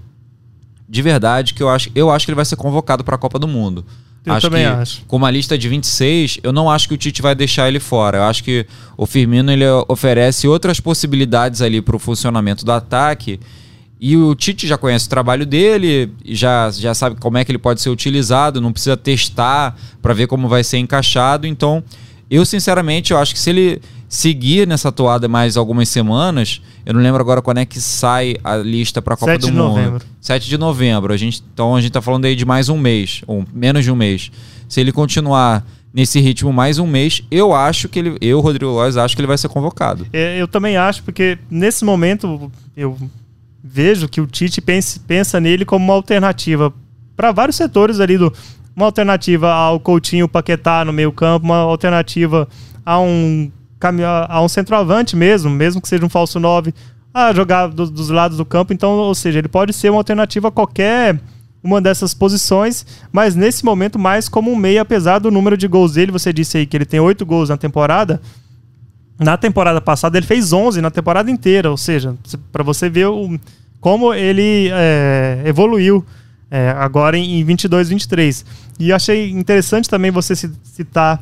de 0.89 1.01
verdade, 1.03 1.53
que 1.53 1.61
eu 1.61 1.69
acho, 1.69 1.91
eu 1.93 2.09
acho 2.09 2.25
que 2.25 2.31
ele 2.31 2.35
vai 2.35 2.45
ser 2.45 2.55
convocado 2.55 3.03
para 3.03 3.15
a 3.15 3.17
Copa 3.17 3.37
do 3.37 3.47
Mundo. 3.47 3.85
Eu 4.25 4.33
acho 4.33 4.49
também 4.49 4.65
que, 4.65 4.73
acho. 4.73 5.05
Com 5.07 5.17
uma 5.17 5.29
lista 5.29 5.57
de 5.57 5.69
26, 5.69 6.39
eu 6.43 6.51
não 6.51 6.69
acho 6.69 6.87
que 6.87 6.95
o 6.95 6.97
Tite 6.97 7.21
vai 7.21 7.35
deixar 7.35 7.67
ele 7.67 7.79
fora. 7.79 8.17
Eu 8.17 8.23
acho 8.23 8.43
que 8.43 8.65
o 8.97 9.05
Firmino 9.05 9.51
ele 9.51 9.65
oferece 9.87 10.47
outras 10.47 10.79
possibilidades 10.79 11.61
ali 11.61 11.81
para 11.81 11.95
o 11.95 11.99
funcionamento 11.99 12.65
do 12.65 12.71
ataque 12.71 13.39
e 13.99 14.17
o 14.17 14.33
Tite 14.33 14.65
já 14.65 14.77
conhece 14.77 15.07
o 15.07 15.09
trabalho 15.09 15.45
dele, 15.45 16.11
já, 16.25 16.71
já 16.71 16.93
sabe 16.93 17.17
como 17.19 17.37
é 17.37 17.45
que 17.45 17.51
ele 17.51 17.59
pode 17.59 17.81
ser 17.81 17.89
utilizado, 17.89 18.61
não 18.61 18.71
precisa 18.71 18.95
testar 18.95 19.77
para 20.01 20.13
ver 20.13 20.25
como 20.27 20.47
vai 20.47 20.63
ser 20.63 20.77
encaixado. 20.77 21.45
Então, 21.45 21.83
eu 22.31 22.45
sinceramente, 22.45 23.11
eu 23.11 23.17
acho 23.17 23.33
que 23.33 23.39
se 23.39 23.49
ele 23.49 23.81
seguir 24.09 24.67
nessa 24.67 24.91
toada 24.91 25.27
mais 25.27 25.55
algumas 25.55 25.87
semanas, 25.87 26.61
eu 26.83 26.95
não 26.95 27.01
lembro 27.01 27.21
agora 27.21 27.41
quando 27.41 27.59
é 27.59 27.65
que 27.65 27.79
sai 27.79 28.35
a 28.43 28.57
lista 28.57 29.01
para 29.01 29.13
a 29.13 29.17
Copa 29.17 29.37
do 29.37 29.47
Mundo. 29.47 29.51
7 29.51 29.51
de 29.51 29.57
novembro. 29.57 30.05
7 30.19 30.49
de 30.49 30.57
novembro. 30.57 31.13
A 31.13 31.17
gente, 31.17 31.43
então 31.53 31.75
a 31.75 31.79
gente 31.79 31.91
está 31.91 32.01
falando 32.01 32.25
aí 32.25 32.35
de 32.35 32.43
mais 32.43 32.67
um 32.67 32.77
mês, 32.77 33.21
ou 33.27 33.45
menos 33.53 33.85
de 33.85 33.91
um 33.91 33.95
mês. 33.95 34.31
Se 34.67 34.81
ele 34.81 34.91
continuar 34.91 35.63
nesse 35.93 36.19
ritmo 36.19 36.51
mais 36.51 36.79
um 36.79 36.87
mês, 36.87 37.23
eu 37.29 37.53
acho 37.53 37.87
que 37.87 37.99
ele, 37.99 38.17
eu, 38.19 38.39
Rodrigo 38.39 38.71
Lois, 38.71 38.97
acho 38.97 39.15
que 39.15 39.21
ele 39.21 39.27
vai 39.27 39.37
ser 39.37 39.47
convocado. 39.47 40.07
É, 40.11 40.41
eu 40.41 40.47
também 40.47 40.75
acho, 40.75 41.03
porque 41.03 41.37
nesse 41.49 41.85
momento 41.85 42.51
eu 42.75 42.97
vejo 43.63 44.09
que 44.09 44.19
o 44.19 44.25
Tite 44.25 44.59
pensa, 44.59 44.99
pensa 45.07 45.39
nele 45.39 45.65
como 45.65 45.85
uma 45.85 45.93
alternativa 45.93 46.73
para 47.15 47.31
vários 47.31 47.55
setores 47.55 47.99
ali 47.99 48.17
do 48.17 48.33
uma 48.75 48.85
alternativa 48.85 49.51
ao 49.51 49.79
Coutinho 49.79 50.27
Paquetá 50.27 50.85
no 50.85 50.93
meio-campo, 50.93 51.45
uma 51.45 51.57
alternativa 51.57 52.47
a 52.85 52.97
um 52.99 53.51
a 54.27 54.41
um 54.41 54.47
centroavante 54.47 55.15
mesmo, 55.15 55.49
mesmo 55.49 55.81
que 55.81 55.87
seja 55.87 56.05
um 56.05 56.09
falso 56.09 56.39
9, 56.39 56.73
a 57.13 57.33
jogar 57.33 57.67
do, 57.67 57.89
dos 57.89 58.09
lados 58.09 58.37
do 58.37 58.45
campo, 58.45 58.73
então, 58.73 58.91
ou 58.91 59.15
seja, 59.15 59.39
ele 59.39 59.47
pode 59.47 59.73
ser 59.73 59.89
uma 59.89 59.99
alternativa 59.99 60.49
a 60.49 60.51
qualquer 60.51 61.19
uma 61.63 61.81
dessas 61.81 62.13
posições, 62.13 62.85
mas 63.11 63.35
nesse 63.35 63.65
momento 63.65 63.99
mais 63.99 64.29
como 64.29 64.51
um 64.51 64.55
meia, 64.55 64.81
apesar 64.81 65.19
do 65.19 65.31
número 65.31 65.57
de 65.57 65.67
gols 65.67 65.93
dele, 65.93 66.11
você 66.11 66.31
disse 66.31 66.57
aí 66.57 66.65
que 66.65 66.77
ele 66.77 66.85
tem 66.85 66.99
oito 66.99 67.25
gols 67.25 67.49
na 67.49 67.57
temporada, 67.57 68.21
na 69.19 69.35
temporada 69.35 69.81
passada 69.81 70.17
ele 70.17 70.25
fez 70.25 70.53
11 70.53 70.81
na 70.81 70.89
temporada 70.89 71.29
inteira, 71.29 71.69
ou 71.69 71.77
seja, 71.77 72.15
para 72.51 72.63
você 72.63 72.89
ver 72.89 73.07
o, 73.07 73.37
como 73.81 74.13
ele 74.13 74.69
é, 74.71 75.41
evoluiu 75.45 76.05
é, 76.49 76.69
agora 76.77 77.17
em, 77.17 77.43
22, 77.43 77.89
23. 77.89 78.45
E 78.79 78.93
achei 78.93 79.29
interessante 79.29 79.89
também 79.89 80.11
você 80.11 80.35
citar 80.35 81.21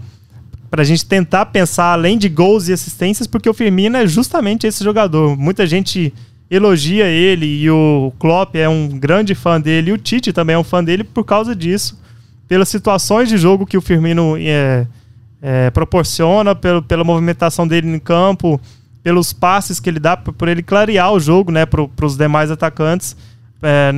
para 0.69 0.81
a 0.81 0.85
gente 0.85 1.05
tentar 1.05 1.47
pensar 1.47 1.93
além 1.93 2.17
de 2.17 2.27
gols 2.27 2.67
e 2.67 2.73
assistências, 2.73 3.27
porque 3.27 3.49
o 3.49 3.53
Firmino 3.53 3.97
é 3.97 4.05
justamente 4.05 4.67
esse 4.67 4.83
jogador. 4.83 5.37
Muita 5.37 5.65
gente 5.65 6.13
elogia 6.49 7.05
ele 7.05 7.45
e 7.45 7.69
o 7.69 8.11
Klopp 8.19 8.55
é 8.55 8.67
um 8.67 8.87
grande 8.87 9.35
fã 9.35 9.59
dele 9.59 9.91
e 9.91 9.93
o 9.93 9.97
Tite 9.97 10.31
também 10.31 10.55
é 10.55 10.59
um 10.59 10.63
fã 10.63 10.83
dele 10.83 11.03
por 11.03 11.23
causa 11.23 11.55
disso, 11.55 11.99
pelas 12.47 12.69
situações 12.69 13.27
de 13.29 13.37
jogo 13.37 13.65
que 13.65 13.77
o 13.77 13.81
Firmino 13.81 14.35
é, 14.37 14.87
é, 15.41 15.69
proporciona, 15.71 16.55
pelo, 16.55 16.81
pela 16.81 17.03
movimentação 17.03 17.67
dele 17.67 17.87
em 17.87 17.99
campo, 17.99 18.59
pelos 19.03 19.33
passes 19.33 19.79
que 19.79 19.89
ele 19.89 19.99
dá, 19.99 20.15
por, 20.17 20.33
por 20.33 20.47
ele 20.47 20.63
clarear 20.63 21.11
o 21.11 21.19
jogo 21.19 21.51
né, 21.51 21.65
para 21.65 22.05
os 22.05 22.17
demais 22.17 22.51
atacantes 22.51 23.15
é, 23.61 23.91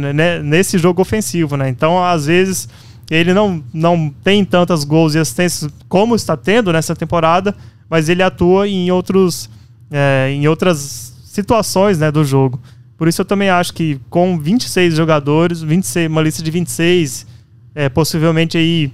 nesse 0.44 0.78
jogo 0.78 1.02
ofensivo. 1.02 1.56
Né? 1.58 1.70
Então, 1.70 2.04
às 2.04 2.26
vezes, 2.26 2.68
ele 3.10 3.34
não, 3.34 3.64
não 3.74 4.14
tem 4.24 4.46
tantas 4.46 4.84
gols 4.84 5.16
e 5.16 5.20
assistências 5.20 5.72
como 5.88 6.16
está 6.16 6.38
tendo 6.38 6.72
nessa 6.72 6.96
temporada, 6.96 7.56
mas 7.90 8.08
ele 8.08 8.22
atua 8.22 8.68
em, 8.68 8.92
outros, 8.92 9.50
é, 9.90 10.30
em 10.32 10.48
outras 10.48 11.14
situações 11.26 11.98
né, 11.98 12.12
do 12.12 12.24
jogo. 12.24 12.60
Por 12.98 13.08
isso 13.08 13.22
eu 13.22 13.26
também 13.26 13.50
acho 13.50 13.74
que 13.74 14.00
com 14.10 14.38
26 14.38 14.94
jogadores, 14.94 15.62
26, 15.62 16.10
uma 16.10 16.22
lista 16.22 16.44
de 16.44 16.52
26, 16.52 17.26
é, 17.74 17.90
possivelmente 17.90 18.58
aí 18.58 18.92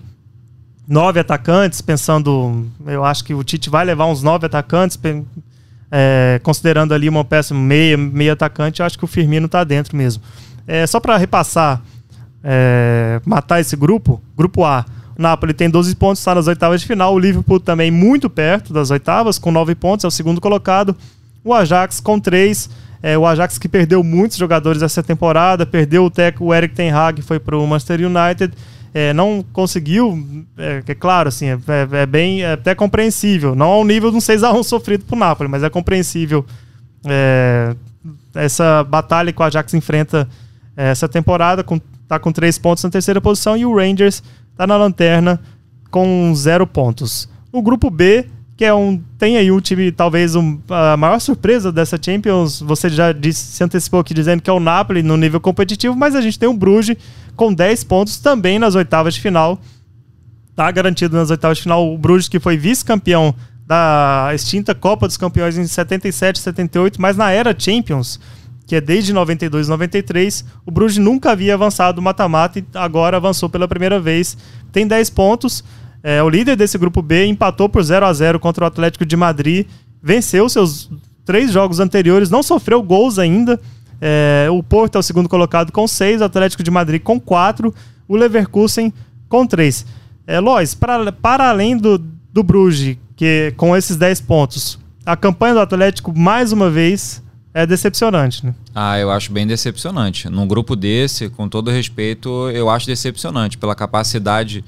nove 0.88 1.20
atacantes, 1.20 1.82
pensando. 1.82 2.68
Eu 2.86 3.04
acho 3.04 3.24
que 3.24 3.34
o 3.34 3.44
Tite 3.44 3.70
vai 3.70 3.84
levar 3.84 4.06
uns 4.06 4.22
nove 4.22 4.46
atacantes, 4.46 4.98
é, 5.92 6.40
considerando 6.44 6.94
ali 6.94 7.10
uma 7.10 7.24
peça 7.24 7.54
meia, 7.54 7.98
meia 7.98 8.34
atacante, 8.34 8.80
eu 8.80 8.86
acho 8.86 8.98
que 8.98 9.06
o 9.06 9.08
Firmino 9.08 9.48
está 9.48 9.64
dentro 9.64 9.96
mesmo. 9.98 10.22
É, 10.68 10.86
só 10.88 11.00
para 11.00 11.18
repassar, 11.18 11.82
é, 12.46 13.20
matar 13.26 13.60
esse 13.60 13.76
grupo, 13.76 14.22
grupo 14.38 14.64
A. 14.64 14.86
O 15.18 15.22
Napoli 15.22 15.54
tem 15.54 15.70
12 15.70 15.96
pontos, 15.96 16.20
está 16.20 16.36
nas 16.36 16.48
oitavas 16.48 16.82
de 16.82 16.88
final. 16.88 17.14
O 17.14 17.20
Liverpool 17.20 17.60
também 17.60 17.90
muito 17.90 18.30
perto 18.30 18.72
das 18.72 18.92
oitavas, 18.92 19.40
com 19.40 19.52
9 19.52 19.74
pontos, 19.74 20.04
é 20.04 20.08
o 20.08 20.12
segundo 20.12 20.40
colocado. 20.40 20.96
O 21.44 21.54
Ajax 21.54 22.00
com 22.00 22.20
3. 22.20 22.70
É, 23.02 23.18
o 23.18 23.26
Ajax 23.26 23.58
que 23.58 23.68
perdeu 23.68 24.04
muitos 24.04 24.38
jogadores 24.38 24.82
essa 24.82 25.02
temporada, 25.02 25.66
perdeu 25.66 26.06
o 26.06 26.10
técnico, 26.10 26.46
o 26.46 26.54
Eric 26.54 26.76
Ten 26.76 26.92
Hag 26.92 27.22
foi 27.22 27.40
para 27.40 27.58
o 27.58 27.66
Manchester 27.66 28.00
United 28.00 28.54
é, 28.96 29.12
não 29.12 29.44
conseguiu, 29.52 30.26
é, 30.58 30.82
é 30.88 30.96
claro, 30.96 31.28
assim, 31.28 31.48
é, 31.48 31.60
é, 31.68 32.02
é, 32.04 32.06
bem 32.06 32.44
é 32.44 32.54
até 32.54 32.74
compreensível. 32.74 33.54
Não 33.54 33.66
ao 33.66 33.84
nível 33.84 34.10
de 34.10 34.16
um 34.16 34.22
6x1 34.22 34.64
sofrido 34.64 35.04
por 35.04 35.18
Napoli, 35.18 35.50
mas 35.50 35.64
é 35.64 35.70
compreensível 35.70 36.46
é, 37.04 37.76
essa 38.34 38.86
batalha 38.86 39.34
que 39.34 39.42
o 39.42 39.44
Ajax 39.44 39.74
enfrenta 39.74 40.30
essa 40.78 41.10
temporada, 41.10 41.62
com, 41.62 41.78
tá 42.08 42.20
com 42.20 42.32
três 42.32 42.58
pontos 42.58 42.84
na 42.84 42.90
terceira 42.90 43.20
posição, 43.20 43.58
e 43.58 43.66
o 43.66 43.76
Rangers 43.76 44.24
tá 44.56 44.66
na 44.66 44.78
lanterna 44.78 45.40
com 45.90 46.34
zero 46.36 46.68
pontos. 46.68 47.30
O 47.52 47.62
grupo 47.62 47.90
B, 47.90 48.28
que 48.58 48.66
é 48.66 48.74
um. 48.74 49.02
Tem 49.18 49.38
aí 49.38 49.52
o 49.52 49.60
time, 49.62 49.92
talvez, 49.92 50.36
um, 50.36 50.60
a 50.70 50.98
maior 50.98 51.20
surpresa 51.20 51.72
dessa 51.72 52.00
Champions. 52.02 52.62
Você 52.62 52.90
já 52.90 53.12
disse, 53.12 53.46
se 53.54 53.64
antecipou 53.64 54.00
aqui 54.00 54.14
dizendo 54.14 54.42
que 54.42 54.50
é 54.50 54.54
o 54.54 54.60
Napoli 54.60 55.04
no 55.04 55.18
nível 55.18 55.40
competitivo, 55.40 55.96
mas 55.96 56.16
a 56.16 56.22
gente 56.22 56.40
tem 56.40 56.50
o 56.50 56.54
Bruges 56.54 56.98
com 57.36 57.54
10 57.54 57.84
pontos 57.86 58.18
também 58.18 58.60
nas 58.60 58.76
oitavas 58.76 59.14
de 59.14 59.22
final. 59.22 59.60
Tá 60.56 60.72
garantido 60.72 61.18
nas 61.18 61.30
oitavas 61.30 61.58
de 61.58 61.64
final 61.64 61.94
o 61.94 61.98
Bruges, 61.98 62.30
que 62.30 62.40
foi 62.40 62.58
vice-campeão 62.58 63.36
da 63.66 64.32
extinta 64.34 64.76
Copa 64.76 65.08
dos 65.08 65.18
Campeões 65.18 65.58
em 65.58 65.66
77, 65.66 66.40
78, 66.40 67.02
mas 67.02 67.18
na 67.18 67.32
era 67.32 67.56
Champions, 67.58 68.20
que 68.66 68.76
é 68.76 68.82
desde 68.82 69.14
92 69.14 69.68
93, 69.68 70.44
o 70.66 70.72
Bruges 70.72 70.98
nunca 70.98 71.32
havia 71.32 71.54
avançado 71.54 72.02
mata-mata 72.02 72.60
e 72.60 72.66
agora 72.74 73.18
avançou 73.18 73.50
pela 73.50 73.68
primeira 73.68 74.00
vez. 74.00 74.38
Tem 74.72 74.88
10 74.88 75.10
pontos. 75.12 75.64
É, 76.04 76.22
o 76.22 76.30
líder 76.30 76.56
desse 76.56 76.78
grupo 76.78 77.02
B 77.02 77.26
empatou 77.26 77.70
por 77.70 77.84
0 77.84 78.06
a 78.06 78.14
0 78.14 78.40
contra 78.40 78.64
o 78.64 78.68
Atlético 78.68 79.06
de 79.06 79.16
Madrid, 79.16 79.68
venceu 80.02 80.48
seus 80.50 80.90
três 81.24 81.52
jogos 81.52 81.80
anteriores, 81.80 82.30
não 82.30 82.44
sofreu 82.44 82.82
gols 82.82 83.18
ainda. 83.18 83.60
É, 84.00 84.48
o 84.52 84.62
Porto 84.62 84.96
é 84.96 85.00
o 85.00 85.04
segundo 85.04 85.30
colocado 85.30 85.72
com 85.72 85.88
6, 85.88 86.22
o 86.22 86.26
Atlético 86.26 86.62
de 86.62 86.70
Madrid 86.70 87.02
com 87.02 87.20
4, 87.20 87.74
o 88.08 88.16
Leverkusen 88.16 88.94
com 89.28 89.48
3. 89.48 89.86
É, 90.28 90.40
Lois, 90.40 90.76
para, 90.76 91.12
para 91.12 91.50
além 91.50 91.78
do, 91.78 91.98
do 91.98 92.44
Bruges, 92.44 92.98
que 93.16 93.54
com 93.58 93.76
esses 93.76 93.96
10 93.96 94.22
pontos, 94.22 94.80
a 95.06 95.16
campanha 95.16 95.56
do 95.56 95.60
Atlético, 95.60 96.18
mais 96.18 96.52
uma 96.52 96.70
vez, 96.70 97.24
é 97.56 97.66
decepcionante, 97.66 98.46
né? 98.46 98.54
Ah, 98.76 99.00
eu 99.00 99.10
acho 99.10 99.32
bem 99.32 99.48
decepcionante. 99.48 100.28
Num 100.30 100.46
grupo 100.46 100.76
desse, 100.76 101.30
com 101.30 101.48
todo 101.48 101.72
respeito, 101.72 102.50
eu 102.50 102.70
acho 102.70 102.86
decepcionante 102.86 103.58
pela 103.58 103.74
capacidade 103.74 104.62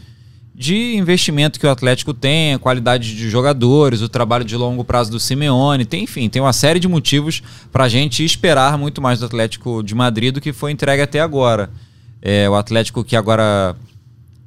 de 0.55 0.95
investimento 0.95 1.59
que 1.59 1.67
o 1.67 1.69
Atlético 1.69 2.13
tem, 2.13 2.53
a 2.53 2.59
qualidade 2.59 3.13
de 3.13 3.29
jogadores, 3.29 4.01
o 4.01 4.07
trabalho 4.07 4.45
de 4.45 4.55
longo 4.55 4.85
prazo 4.85 5.11
do 5.11 5.19
Simeone, 5.19 5.83
tem, 5.83 6.05
enfim, 6.05 6.29
tem 6.29 6.41
uma 6.41 6.53
série 6.53 6.79
de 6.79 6.87
motivos 6.87 7.43
para 7.73 7.83
a 7.83 7.89
gente 7.89 8.23
esperar 8.23 8.77
muito 8.77 9.01
mais 9.01 9.19
do 9.19 9.25
Atlético 9.25 9.83
de 9.83 9.93
Madrid 9.93 10.33
do 10.33 10.39
que 10.39 10.53
foi 10.53 10.71
entregue 10.71 11.01
até 11.01 11.19
agora. 11.19 11.69
É, 12.21 12.49
o 12.49 12.55
Atlético 12.55 13.03
que 13.03 13.17
agora 13.17 13.75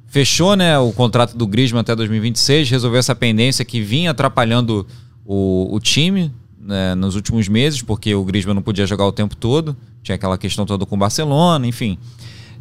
fechou 0.07 0.55
né, 0.55 0.79
o 0.79 0.91
contrato 0.91 1.37
do 1.37 1.45
Griezmann 1.45 1.81
até 1.81 1.95
2026, 1.95 2.71
resolveu 2.71 2.99
essa 2.99 3.13
pendência 3.13 3.63
que 3.63 3.79
vinha 3.81 4.09
atrapalhando 4.09 4.87
o, 5.23 5.73
o 5.75 5.79
time 5.79 6.31
né, 6.71 6.95
nos 6.95 7.15
últimos 7.15 7.49
meses, 7.49 7.81
porque 7.81 8.15
o 8.15 8.23
Griezmann 8.23 8.55
não 8.55 8.61
podia 8.61 8.87
jogar 8.87 9.05
o 9.05 9.11
tempo 9.11 9.35
todo, 9.35 9.75
tinha 10.01 10.15
aquela 10.15 10.37
questão 10.37 10.65
toda 10.65 10.85
com 10.85 10.95
o 10.95 10.97
Barcelona, 10.97 11.67
enfim. 11.67 11.99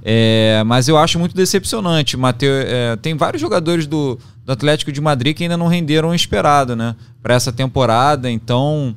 É, 0.03 0.62
mas 0.66 0.88
eu 0.88 0.99
acho 0.99 1.18
muito 1.18 1.35
decepcionante. 1.35 2.16
Mateu, 2.16 2.51
é, 2.53 2.96
tem 2.96 3.14
vários 3.14 3.40
jogadores 3.40 3.87
do, 3.87 4.18
do 4.44 4.53
Atlético 4.53 4.90
de 4.90 5.01
Madrid 5.01 5.37
que 5.37 5.44
ainda 5.44 5.57
não 5.57 5.68
renderam 5.68 6.09
o 6.09 6.14
esperado 6.14 6.75
né, 6.75 6.96
para 7.23 7.35
essa 7.35 7.53
temporada, 7.53 8.29
então 8.29 8.96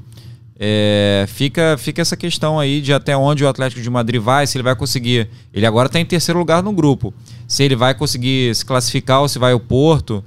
é, 0.60 1.26
fica, 1.28 1.76
fica 1.78 2.02
essa 2.02 2.18
questão 2.18 2.60
aí 2.60 2.82
de 2.82 2.92
até 2.92 3.16
onde 3.16 3.44
o 3.44 3.48
Atlético 3.48 3.82
de 3.82 3.90
Madrid 3.90 4.20
vai, 4.20 4.48
se 4.48 4.58
ele 4.58 4.64
vai 4.64 4.76
conseguir. 4.76 5.30
Ele 5.54 5.66
agora 5.66 5.88
está 5.88 6.00
em 6.00 6.06
terceiro 6.06 6.40
lugar 6.40 6.64
no 6.64 6.72
grupo. 6.72 7.14
Se 7.48 7.64
ele 7.64 7.76
vai 7.76 7.94
conseguir 7.94 8.56
se 8.56 8.66
classificar 8.66 9.22
ou 9.22 9.28
se 9.28 9.38
vai 9.38 9.54
o 9.54 9.60
Porto. 9.60 10.24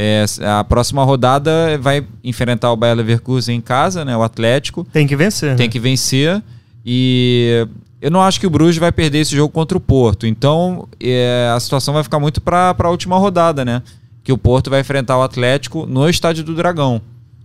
É, 0.00 0.24
a 0.44 0.62
próxima 0.62 1.02
rodada 1.02 1.76
vai 1.80 2.06
enfrentar 2.22 2.70
o 2.70 2.76
Bayer 2.76 2.96
Leverkusen 2.96 3.56
em 3.56 3.60
casa, 3.60 4.04
né? 4.04 4.16
O 4.16 4.22
Atlético. 4.22 4.86
Tem 4.92 5.08
que 5.08 5.16
vencer. 5.16 5.56
Tem 5.56 5.66
né? 5.66 5.72
que 5.72 5.80
vencer. 5.80 6.40
E 6.86 7.66
eu 8.00 8.08
não 8.08 8.22
acho 8.22 8.38
que 8.38 8.46
o 8.46 8.50
Bruges 8.50 8.78
vai 8.78 8.92
perder 8.92 9.18
esse 9.18 9.34
jogo 9.34 9.52
contra 9.52 9.76
o 9.76 9.80
Porto. 9.80 10.24
Então 10.24 10.86
é, 11.00 11.52
a 11.52 11.58
situação 11.58 11.92
vai 11.94 12.04
ficar 12.04 12.20
muito 12.20 12.40
para 12.40 12.76
a 12.78 12.90
última 12.90 13.18
rodada, 13.18 13.64
né? 13.64 13.82
Que 14.22 14.30
o 14.30 14.38
Porto 14.38 14.70
vai 14.70 14.82
enfrentar 14.82 15.18
o 15.18 15.22
Atlético 15.22 15.84
no 15.84 16.08
Estádio 16.08 16.44
do 16.44 16.54
Dragão. 16.54 17.02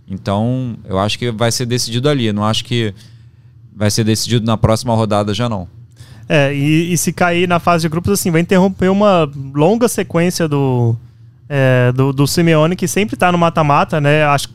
Então, 0.08 0.76
eu 0.84 0.96
acho 0.96 1.18
que 1.18 1.32
vai 1.32 1.50
ser 1.50 1.66
decidido 1.66 2.08
ali. 2.08 2.32
Não 2.32 2.44
acho 2.44 2.64
que 2.64 2.94
vai 3.74 3.90
ser 3.90 4.04
decidido 4.04 4.46
na 4.46 4.56
próxima 4.56 4.94
rodada 4.94 5.34
já 5.34 5.48
não. 5.48 5.66
É, 6.28 6.54
e, 6.54 6.92
e 6.92 6.96
se 6.96 7.12
cair 7.12 7.48
na 7.48 7.58
fase 7.58 7.82
de 7.82 7.88
grupos, 7.88 8.12
assim, 8.12 8.30
vai 8.30 8.42
interromper 8.42 8.90
uma 8.90 9.28
longa 9.52 9.88
sequência 9.88 10.46
do, 10.46 10.96
é, 11.48 11.92
do, 11.92 12.12
do 12.12 12.26
Simeone, 12.26 12.76
que 12.76 12.88
sempre 12.88 13.14
está 13.14 13.30
no 13.30 13.38
mata-mata, 13.38 14.00
né? 14.00 14.24
Acho, 14.24 14.48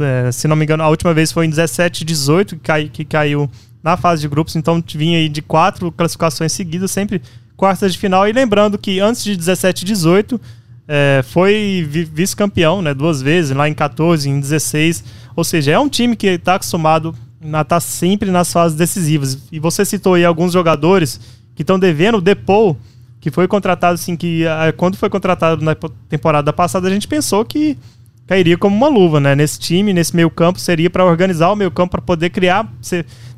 é, 0.00 0.30
se 0.32 0.46
não 0.46 0.56
me 0.56 0.64
engano, 0.64 0.82
a 0.82 0.88
última 0.88 1.14
vez 1.14 1.32
foi 1.32 1.46
em 1.46 1.50
17 1.50 2.04
18 2.04 2.56
que, 2.56 2.62
cai, 2.62 2.88
que 2.88 3.04
caiu 3.04 3.50
na 3.82 3.96
fase 3.96 4.22
de 4.22 4.28
grupos, 4.28 4.56
então 4.56 4.82
vinha 4.94 5.18
aí 5.18 5.28
de 5.28 5.40
quatro 5.40 5.92
classificações 5.92 6.52
seguidas, 6.52 6.90
sempre 6.90 7.22
quartas 7.56 7.92
de 7.92 7.98
final. 7.98 8.28
E 8.28 8.32
lembrando 8.32 8.76
que 8.76 9.00
antes 9.00 9.24
de 9.24 9.36
17 9.36 9.84
18 9.84 10.40
é, 10.88 11.24
foi 11.24 11.86
vice-campeão, 11.88 12.80
né? 12.80 12.94
Duas 12.94 13.20
vezes, 13.20 13.56
lá 13.56 13.68
em 13.68 13.74
14, 13.74 14.28
em 14.28 14.38
16. 14.38 15.04
Ou 15.34 15.44
seja, 15.44 15.72
é 15.72 15.78
um 15.78 15.88
time 15.88 16.14
que 16.14 16.26
está 16.26 16.56
acostumado 16.56 17.14
a 17.42 17.46
estar 17.46 17.64
tá 17.64 17.80
sempre 17.80 18.30
nas 18.30 18.52
fases 18.52 18.76
decisivas. 18.76 19.38
E 19.50 19.58
você 19.58 19.84
citou 19.84 20.14
aí 20.14 20.24
alguns 20.24 20.52
jogadores 20.52 21.20
que 21.54 21.62
estão 21.62 21.78
devendo. 21.78 22.18
O 22.18 22.20
Depou, 22.20 22.76
que 23.26 23.30
foi 23.32 23.48
contratado 23.48 23.94
assim, 23.94 24.16
que 24.16 24.44
quando 24.76 24.96
foi 24.96 25.10
contratado 25.10 25.60
na 25.64 25.74
temporada 26.08 26.52
passada, 26.52 26.86
a 26.86 26.90
gente 26.92 27.08
pensou 27.08 27.44
que 27.44 27.76
cairia 28.24 28.56
como 28.56 28.76
uma 28.76 28.86
luva, 28.86 29.18
né? 29.18 29.34
Nesse 29.34 29.58
time, 29.58 29.92
nesse 29.92 30.14
meio 30.14 30.30
campo, 30.30 30.60
seria 30.60 30.88
para 30.88 31.04
organizar 31.04 31.50
o 31.50 31.56
meio 31.56 31.72
campo, 31.72 31.90
para 31.90 32.00
poder 32.00 32.30
criar, 32.30 32.72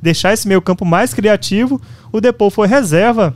deixar 0.02 0.34
esse 0.34 0.46
meio 0.46 0.60
campo 0.60 0.84
mais 0.84 1.14
criativo. 1.14 1.80
O 2.12 2.20
Depou 2.20 2.50
foi 2.50 2.68
reserva 2.68 3.34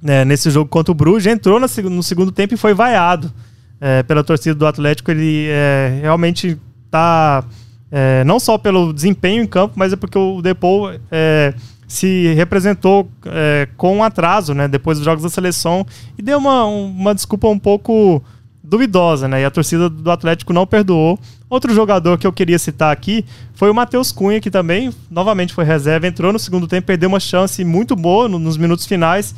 né, 0.00 0.24
nesse 0.24 0.48
jogo 0.48 0.70
contra 0.70 0.92
o 0.92 0.94
Bruges, 0.94 1.26
entrou 1.26 1.58
no, 1.58 1.66
segundo 2.04 2.30
tempo 2.30 2.54
e 2.54 2.56
foi 2.56 2.72
vaiado 2.72 3.32
é, 3.80 4.04
pela 4.04 4.22
torcida 4.22 4.54
do 4.54 4.68
Atlético. 4.68 5.10
Ele 5.10 5.48
é, 5.48 5.98
realmente 6.02 6.56
está 6.86 7.42
é, 7.90 8.22
não 8.22 8.38
só 8.38 8.56
pelo 8.56 8.92
desempenho 8.92 9.42
em 9.42 9.46
campo, 9.48 9.74
mas 9.74 9.92
é 9.92 9.96
porque 9.96 10.16
o 10.16 10.40
Depou 10.40 10.92
é, 11.10 11.52
se 11.86 12.32
representou 12.34 13.08
é, 13.26 13.68
com 13.76 13.98
um 13.98 14.02
atraso, 14.02 14.54
né, 14.54 14.66
depois 14.68 14.98
dos 14.98 15.04
jogos 15.04 15.22
da 15.22 15.28
seleção 15.28 15.86
e 16.18 16.22
deu 16.22 16.38
uma, 16.38 16.64
uma 16.64 17.14
desculpa 17.14 17.48
um 17.48 17.58
pouco 17.58 18.22
duvidosa, 18.62 19.28
né? 19.28 19.42
E 19.42 19.44
a 19.44 19.50
torcida 19.50 19.90
do 19.90 20.10
Atlético 20.10 20.52
não 20.52 20.66
perdoou. 20.66 21.18
Outro 21.50 21.74
jogador 21.74 22.16
que 22.16 22.26
eu 22.26 22.32
queria 22.32 22.58
citar 22.58 22.90
aqui 22.90 23.24
foi 23.54 23.70
o 23.70 23.74
Matheus 23.74 24.10
Cunha, 24.10 24.40
que 24.40 24.50
também 24.50 24.90
novamente 25.10 25.52
foi 25.52 25.64
reserva, 25.64 26.06
entrou 26.06 26.32
no 26.32 26.38
segundo 26.38 26.66
tempo, 26.66 26.86
perdeu 26.86 27.08
uma 27.08 27.20
chance 27.20 27.62
muito 27.62 27.94
boa 27.94 28.26
no, 28.28 28.38
nos 28.38 28.56
minutos 28.56 28.86
finais 28.86 29.34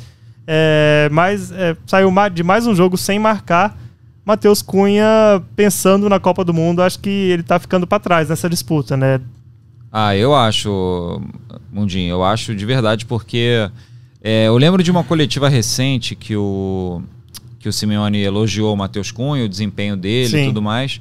é, 0.47 1.09
mas 1.11 1.51
é, 1.51 1.75
saiu 1.85 2.09
de 2.33 2.41
mais 2.41 2.65
um 2.65 2.73
jogo 2.73 2.97
sem 2.97 3.19
marcar. 3.19 3.77
Matheus 4.23 4.61
Cunha, 4.61 5.43
pensando 5.55 6.07
na 6.09 6.19
Copa 6.19 6.43
do 6.43 6.53
Mundo, 6.53 6.81
acho 6.81 6.99
que 6.99 7.09
ele 7.09 7.43
tá 7.43 7.59
ficando 7.59 7.85
para 7.85 7.99
trás 7.99 8.29
nessa 8.29 8.49
disputa, 8.49 8.95
né? 8.95 9.19
Ah, 9.91 10.15
eu 10.15 10.35
acho, 10.35 11.21
Mundinho, 11.71 12.11
eu 12.11 12.23
acho 12.23 12.53
de 12.53 12.65
verdade, 12.65 13.05
porque 13.05 13.69
é, 14.21 14.47
eu 14.47 14.57
lembro 14.57 14.83
de 14.83 14.91
uma 14.91 15.03
coletiva 15.03 15.47
recente 15.47 16.15
que 16.15 16.35
o, 16.35 17.01
que 17.59 17.69
o 17.69 17.73
Simeone 17.73 18.19
elogiou 18.19 18.73
o 18.73 18.77
Matheus 18.77 19.11
Cunha, 19.11 19.45
o 19.45 19.49
desempenho 19.49 19.95
dele 19.95 20.29
Sim. 20.29 20.43
e 20.43 20.45
tudo 20.47 20.61
mais. 20.61 20.99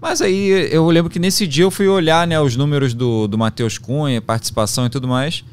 Mas 0.00 0.20
aí 0.20 0.68
eu 0.70 0.88
lembro 0.88 1.10
que 1.10 1.18
nesse 1.18 1.46
dia 1.46 1.64
eu 1.64 1.70
fui 1.70 1.88
olhar 1.88 2.26
né, 2.26 2.40
os 2.40 2.56
números 2.56 2.92
do, 2.92 3.26
do 3.26 3.38
Matheus 3.38 3.78
Cunha, 3.78 4.20
participação 4.20 4.86
e 4.86 4.90
tudo 4.90 5.08
mais. 5.08 5.44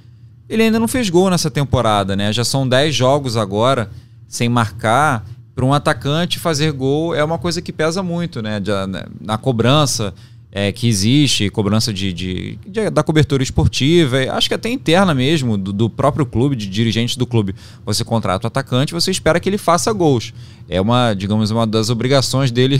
Ele 0.50 0.64
ainda 0.64 0.80
não 0.80 0.88
fez 0.88 1.10
gol 1.10 1.30
nessa 1.30 1.50
temporada, 1.50 2.16
né? 2.16 2.32
Já 2.34 2.44
são 2.44 2.68
10 2.68 2.94
jogos 2.94 3.38
agora 3.38 3.90
sem 4.28 4.50
marcar. 4.50 5.26
Para 5.56 5.66
um 5.66 5.74
atacante 5.74 6.40
fazer 6.40 6.72
gol 6.72 7.14
é 7.14 7.24
uma 7.24 7.38
coisa 7.38 7.62
que 7.62 7.72
pesa 7.72 8.02
muito, 8.02 8.42
né? 8.42 8.60
né 8.60 9.06
na 9.22 9.38
cobrança 9.38 10.14
é, 10.56 10.72
que 10.72 10.88
existe, 10.88 11.50
cobrança 11.50 11.92
de, 11.92 12.14
de, 12.14 12.60
de, 12.64 12.90
da 12.92 13.02
cobertura 13.02 13.42
esportiva, 13.42 14.18
acho 14.34 14.48
que 14.48 14.54
até 14.54 14.70
interna 14.70 15.12
mesmo, 15.16 15.58
do, 15.58 15.74
do, 15.74 15.90
próprio 15.90 16.28
clube, 16.28 16.56
de 16.56 16.68
dirigentes 16.68 17.18
do 17.18 17.26
clube. 17.26 17.56
Você 17.84 18.04
contrata 18.04 18.46
o 18.46 18.48
atacante, 18.48 18.94
você 18.94 19.10
espera 19.10 19.40
que 19.40 19.50
ele 19.50 19.58
faça 19.58 19.92
gols. 19.92 20.32
É 20.70 20.80
uma, 20.80 21.16
digamos, 21.16 21.50
uma 21.50 21.66
das 21.66 21.90
obrigações 21.90 22.52
dele 22.52 22.80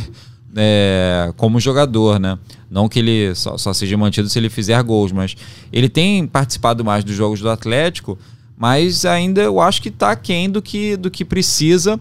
é, 0.56 1.34
como 1.36 1.60
jogador, 1.60 2.20
né? 2.20 2.38
Não 2.70 2.88
que 2.88 3.00
ele 3.00 3.34
só, 3.34 3.58
só, 3.58 3.74
seja 3.74 3.98
mantido 3.98 4.30
se 4.30 4.38
ele 4.38 4.52
fizer 4.52 4.82
gols, 4.84 5.12
mas 5.12 5.36
ele 5.72 5.90
tem 5.90 6.28
participado 6.28 6.86
mais 6.86 7.04
dos 7.04 7.16
jogos 7.16 7.40
do 7.40 7.50
Atlético, 7.50 8.20
mas 8.56 9.04
ainda 9.04 9.42
eu 9.42 9.60
acho 9.60 9.82
que 9.82 9.90
está 9.90 10.12
aquém 10.12 10.48
do 10.48 10.62
que, 10.62 10.96
do 10.96 11.10
que 11.10 11.26
precisa 11.26 12.00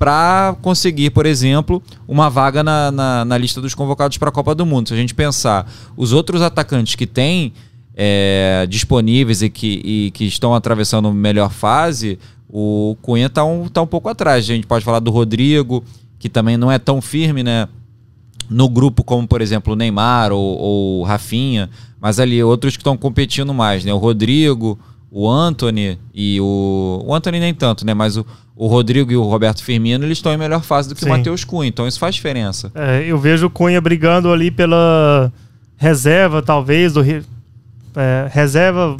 para 0.00 0.56
conseguir, 0.62 1.10
por 1.10 1.26
exemplo, 1.26 1.82
uma 2.08 2.30
vaga 2.30 2.62
na, 2.62 2.90
na, 2.90 3.22
na 3.22 3.36
lista 3.36 3.60
dos 3.60 3.74
convocados 3.74 4.16
para 4.16 4.30
a 4.30 4.32
Copa 4.32 4.54
do 4.54 4.64
Mundo. 4.64 4.88
Se 4.88 4.94
a 4.94 4.96
gente 4.96 5.14
pensar 5.14 5.70
os 5.94 6.14
outros 6.14 6.40
atacantes 6.40 6.94
que 6.94 7.06
tem 7.06 7.52
é, 7.94 8.66
disponíveis 8.66 9.42
e 9.42 9.50
que, 9.50 9.82
e 9.84 10.10
que 10.12 10.24
estão 10.24 10.54
atravessando 10.54 11.12
melhor 11.12 11.50
fase, 11.50 12.18
o 12.48 12.96
Cunha 13.02 13.26
está 13.26 13.44
um, 13.44 13.68
tá 13.68 13.82
um 13.82 13.86
pouco 13.86 14.08
atrás. 14.08 14.44
A 14.44 14.54
gente 14.54 14.66
pode 14.66 14.82
falar 14.86 15.00
do 15.00 15.10
Rodrigo, 15.10 15.84
que 16.18 16.30
também 16.30 16.56
não 16.56 16.72
é 16.72 16.78
tão 16.78 17.02
firme, 17.02 17.42
né? 17.42 17.68
no 18.48 18.70
grupo, 18.70 19.04
como 19.04 19.28
por 19.28 19.42
exemplo 19.42 19.74
o 19.74 19.76
Neymar 19.76 20.32
ou, 20.32 20.58
ou 20.58 21.00
o 21.00 21.04
Rafinha, 21.04 21.68
mas 22.00 22.18
ali 22.18 22.42
outros 22.42 22.74
que 22.74 22.80
estão 22.80 22.96
competindo 22.96 23.54
mais, 23.54 23.84
né? 23.84 23.94
O 23.94 23.98
Rodrigo, 23.98 24.76
o 25.10 25.28
Anthony 25.28 25.98
e 26.14 26.40
o. 26.40 27.02
O 27.04 27.14
Anthony 27.14 27.40
nem 27.40 27.54
tanto, 27.54 27.84
né? 27.84 27.94
Mas 27.94 28.16
o, 28.16 28.26
o 28.54 28.66
Rodrigo 28.66 29.10
e 29.10 29.16
o 29.16 29.22
Roberto 29.22 29.64
Firmino 29.64 30.04
eles 30.04 30.18
estão 30.18 30.32
em 30.32 30.36
melhor 30.36 30.62
fase 30.62 30.88
do 30.88 30.94
que 30.94 31.00
Sim. 31.00 31.06
o 31.06 31.10
Matheus 31.10 31.44
Cunha, 31.44 31.68
então 31.68 31.86
isso 31.86 31.98
faz 31.98 32.14
diferença. 32.14 32.70
É, 32.74 33.04
eu 33.06 33.18
vejo 33.18 33.46
o 33.46 33.50
Cunha 33.50 33.80
brigando 33.80 34.30
ali 34.30 34.50
pela 34.50 35.32
reserva, 35.76 36.42
talvez, 36.42 36.92
do 36.92 37.02
é, 37.02 38.28
reserva. 38.30 38.96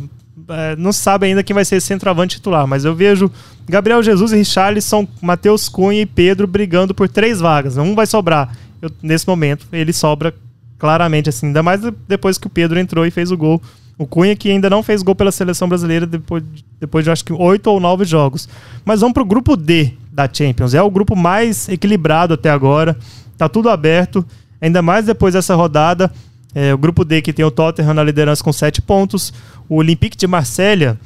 É, 0.48 0.74
não 0.76 0.92
sabe 0.92 1.26
ainda 1.26 1.44
quem 1.44 1.54
vai 1.54 1.64
ser 1.64 1.80
centroavante 1.80 2.36
titular, 2.36 2.66
mas 2.66 2.84
eu 2.84 2.94
vejo 2.94 3.30
Gabriel 3.68 4.02
Jesus 4.02 4.32
e 4.32 4.36
Richarlison, 4.36 5.06
Matheus 5.22 5.68
Cunha 5.68 6.02
e 6.02 6.06
Pedro 6.06 6.46
brigando 6.46 6.92
por 6.92 7.08
três 7.08 7.38
vagas. 7.38 7.76
Um 7.76 7.94
vai 7.94 8.06
sobrar 8.06 8.52
eu, 8.82 8.90
nesse 9.02 9.26
momento, 9.28 9.66
ele 9.72 9.92
sobra 9.92 10.34
claramente, 10.78 11.28
assim, 11.28 11.48
ainda 11.48 11.62
mais 11.62 11.80
depois 12.08 12.38
que 12.38 12.46
o 12.46 12.50
Pedro 12.50 12.78
entrou 12.78 13.04
e 13.04 13.10
fez 13.10 13.30
o 13.30 13.36
gol. 13.36 13.60
O 14.00 14.06
Cunha, 14.06 14.34
que 14.34 14.50
ainda 14.50 14.70
não 14.70 14.82
fez 14.82 15.02
gol 15.02 15.14
pela 15.14 15.30
seleção 15.30 15.68
brasileira 15.68 16.06
depois, 16.06 16.42
depois 16.80 17.04
de 17.04 17.10
acho 17.10 17.22
que 17.22 17.34
oito 17.34 17.66
ou 17.66 17.78
nove 17.78 18.06
jogos. 18.06 18.48
Mas 18.82 19.02
vamos 19.02 19.12
pro 19.12 19.26
grupo 19.26 19.58
D 19.58 19.92
da 20.10 20.26
Champions. 20.26 20.72
É 20.72 20.80
o 20.80 20.90
grupo 20.90 21.14
mais 21.14 21.68
equilibrado 21.68 22.32
até 22.32 22.48
agora. 22.48 22.96
Tá 23.36 23.46
tudo 23.46 23.68
aberto. 23.68 24.24
Ainda 24.58 24.80
mais 24.80 25.04
depois 25.04 25.34
dessa 25.34 25.54
rodada. 25.54 26.10
É, 26.54 26.72
o 26.72 26.78
grupo 26.78 27.04
D 27.04 27.20
que 27.20 27.30
tem 27.30 27.44
o 27.44 27.50
Tottenham 27.50 27.92
na 27.92 28.02
liderança 28.02 28.42
com 28.42 28.54
sete 28.54 28.80
pontos. 28.80 29.34
O 29.68 29.76
Olympique 29.76 30.16
de 30.16 30.26
Marselha 30.26 30.98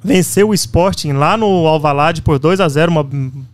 venceu 0.00 0.50
o 0.50 0.54
Sporting 0.54 1.14
lá 1.14 1.36
no 1.36 1.66
Alvalade 1.66 2.22
por 2.22 2.38
2 2.38 2.60
a 2.60 2.68
0 2.68 2.92
uma, 2.92 3.08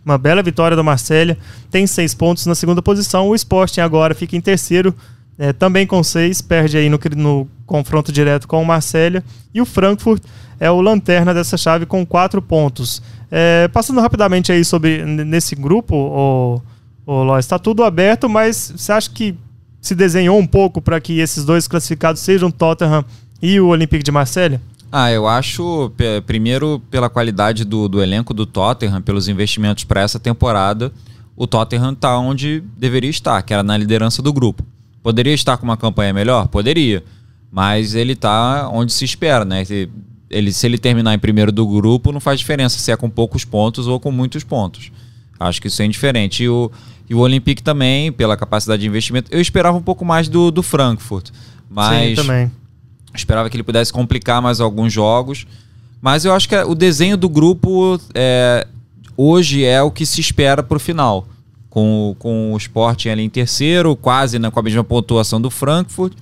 uma 0.05 0.19
bela 0.19 0.43
vitória 0.43 0.77
do 0.77 0.83
Marselha. 0.83 1.35
Tem 1.71 1.87
seis 1.87 2.13
pontos 2.13 2.45
na 2.45 2.53
segunda 2.53 2.79
posição. 2.79 3.27
O 3.27 3.33
Sporting 3.33 3.81
agora 3.81 4.13
fica 4.13 4.35
em 4.35 4.41
terceiro, 4.41 4.93
é, 5.37 5.53
também 5.53 5.87
com 5.87 6.03
seis, 6.03 6.41
perde 6.41 6.77
aí 6.77 6.89
no, 6.89 6.99
no 7.15 7.47
confronto 7.65 8.11
direto 8.11 8.47
com 8.47 8.61
o 8.61 8.65
Marselha. 8.65 9.23
E 9.53 9.61
o 9.61 9.65
Frankfurt 9.65 10.23
é 10.59 10.69
o 10.69 10.81
lanterna 10.81 11.33
dessa 11.33 11.57
chave 11.57 11.85
com 11.85 12.05
quatro 12.05 12.41
pontos. 12.41 13.01
É, 13.31 13.67
passando 13.69 14.01
rapidamente 14.01 14.51
aí 14.51 14.63
sobre 14.63 15.03
nesse 15.03 15.55
grupo, 15.55 15.95
o, 15.95 16.61
o 17.05 17.23
Lois, 17.23 17.45
está 17.45 17.57
tudo 17.57 17.83
aberto, 17.83 18.29
mas 18.29 18.73
você 18.75 18.91
acha 18.91 19.09
que 19.09 19.35
se 19.81 19.95
desenhou 19.95 20.37
um 20.37 20.45
pouco 20.45 20.81
para 20.81 21.01
que 21.01 21.19
esses 21.19 21.43
dois 21.43 21.67
classificados 21.67 22.21
sejam 22.21 22.51
Tottenham 22.51 23.03
e 23.41 23.59
o 23.59 23.67
Olympique 23.67 24.03
de 24.03 24.11
Marselha? 24.11 24.61
Ah, 24.91 25.09
eu 25.11 25.25
acho, 25.25 25.91
primeiro, 26.27 26.81
pela 26.91 27.09
qualidade 27.09 27.63
do, 27.63 27.87
do 27.87 28.03
elenco 28.03 28.33
do 28.33 28.45
Tottenham, 28.45 29.01
pelos 29.01 29.29
investimentos 29.29 29.85
para 29.85 30.01
essa 30.01 30.19
temporada, 30.19 30.91
o 31.35 31.47
Tottenham 31.47 31.93
está 31.93 32.17
onde 32.19 32.61
deveria 32.77 33.09
estar, 33.09 33.41
que 33.41 33.53
era 33.53 33.63
na 33.63 33.77
liderança 33.77 34.21
do 34.21 34.33
grupo. 34.33 34.63
Poderia 35.03 35.33
estar 35.33 35.57
com 35.57 35.63
uma 35.63 35.77
campanha 35.77 36.13
melhor? 36.13 36.47
Poderia. 36.47 37.03
Mas 37.51 37.95
ele 37.95 38.13
está 38.13 38.69
onde 38.69 38.93
se 38.93 39.03
espera, 39.03 39.43
né? 39.43 39.63
Ele, 40.29 40.53
se 40.53 40.65
ele 40.65 40.77
terminar 40.77 41.13
em 41.13 41.19
primeiro 41.19 41.51
do 41.51 41.67
grupo, 41.67 42.11
não 42.11 42.19
faz 42.19 42.39
diferença 42.39 42.79
se 42.79 42.91
é 42.91 42.95
com 42.95 43.09
poucos 43.09 43.43
pontos 43.43 43.87
ou 43.87 43.99
com 43.99 44.11
muitos 44.11 44.43
pontos. 44.43 44.91
Acho 45.39 45.61
que 45.61 45.67
isso 45.67 45.81
é 45.81 45.85
indiferente. 45.85 46.43
E 46.43 46.49
o, 46.49 46.71
e 47.09 47.15
o 47.15 47.19
Olympique 47.19 47.61
também, 47.61 48.11
pela 48.11 48.37
capacidade 48.37 48.81
de 48.81 48.87
investimento. 48.87 49.29
Eu 49.31 49.41
esperava 49.41 49.77
um 49.77 49.81
pouco 49.81 50.05
mais 50.05 50.29
do, 50.29 50.51
do 50.51 50.63
Frankfurt. 50.63 51.29
Mas 51.69 52.09
Sim, 52.09 52.15
também. 52.15 52.51
Esperava 53.13 53.49
que 53.49 53.55
ele 53.57 53.63
pudesse 53.63 53.91
complicar 53.91 54.41
mais 54.41 54.61
alguns 54.61 54.93
jogos. 54.93 55.45
Mas 56.01 56.25
eu 56.25 56.33
acho 56.33 56.47
que 56.47 56.55
o 56.55 56.73
desenho 56.73 57.17
do 57.17 57.27
grupo 57.27 57.99
é, 58.13 58.65
hoje 59.17 59.65
é 59.65 59.81
o 59.81 59.91
que 59.91 60.05
se 60.05 60.21
espera 60.21 60.63
para 60.63 60.77
o 60.77 60.79
final. 60.79 61.27
Com, 61.71 62.15
com 62.19 62.53
o 62.53 62.57
Sporting 62.57 63.09
ali 63.09 63.23
em 63.23 63.29
terceiro, 63.29 63.95
quase 63.95 64.37
né, 64.37 64.51
com 64.51 64.59
a 64.59 64.63
mesma 64.63 64.83
pontuação 64.83 65.41
do 65.41 65.49
Frankfurt, 65.49 66.13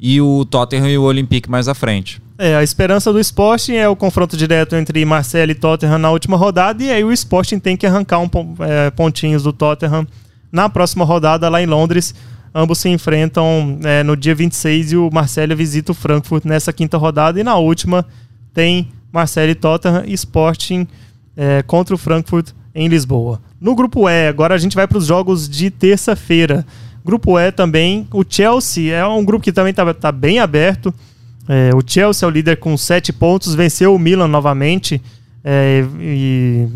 e 0.00 0.20
o 0.20 0.44
Tottenham 0.44 0.88
e 0.88 0.98
o 0.98 1.04
Olympique 1.04 1.48
mais 1.48 1.68
à 1.68 1.74
frente. 1.74 2.20
É, 2.36 2.56
a 2.56 2.62
esperança 2.62 3.12
do 3.12 3.20
Sporting 3.20 3.74
é 3.74 3.88
o 3.88 3.94
confronto 3.94 4.36
direto 4.36 4.74
entre 4.74 5.04
Marcelo 5.04 5.52
e 5.52 5.54
Tottenham 5.54 5.98
na 5.98 6.10
última 6.10 6.36
rodada, 6.36 6.82
e 6.82 6.90
aí 6.90 7.04
o 7.04 7.12
Sporting 7.12 7.60
tem 7.60 7.76
que 7.76 7.86
arrancar 7.86 8.18
um, 8.18 8.28
é, 8.60 8.90
pontinhos 8.90 9.44
do 9.44 9.52
Tottenham 9.52 10.06
na 10.50 10.68
próxima 10.68 11.04
rodada 11.04 11.48
lá 11.48 11.62
em 11.62 11.66
Londres. 11.66 12.14
Ambos 12.54 12.78
se 12.78 12.88
enfrentam 12.88 13.78
é, 13.84 14.02
no 14.02 14.16
dia 14.16 14.34
26 14.34 14.92
e 14.92 14.96
o 14.96 15.08
Marcelo 15.12 15.54
visita 15.54 15.92
o 15.92 15.94
Frankfurt 15.94 16.44
nessa 16.44 16.72
quinta 16.72 16.98
rodada. 16.98 17.38
E 17.38 17.44
na 17.44 17.56
última 17.56 18.04
tem 18.52 18.88
Marcelo 19.12 19.52
e 19.52 19.54
Tottenham 19.54 20.04
Sporting 20.06 20.86
é, 21.36 21.62
contra 21.62 21.94
o 21.94 21.98
Frankfurt 21.98 22.48
em 22.74 22.88
Lisboa. 22.88 23.40
No 23.60 23.74
grupo 23.74 24.08
E, 24.08 24.28
agora 24.28 24.54
a 24.54 24.58
gente 24.58 24.74
vai 24.74 24.86
para 24.86 24.96
os 24.96 25.06
jogos 25.06 25.48
de 25.48 25.70
terça-feira. 25.70 26.64
Grupo 27.04 27.38
E 27.38 27.52
também, 27.52 28.06
o 28.10 28.24
Chelsea 28.26 28.94
é 28.94 29.06
um 29.06 29.24
grupo 29.24 29.44
que 29.44 29.52
também 29.52 29.70
está 29.70 29.92
tá 29.92 30.10
bem 30.10 30.38
aberto. 30.38 30.94
É, 31.46 31.70
o 31.74 31.82
Chelsea 31.84 32.26
é 32.26 32.28
o 32.28 32.32
líder 32.32 32.56
com 32.56 32.76
7 32.76 33.12
pontos, 33.12 33.54
venceu 33.54 33.94
o 33.94 33.98
Milan 33.98 34.28
novamente 34.28 35.02
é, 35.44 35.84
e 35.98 36.68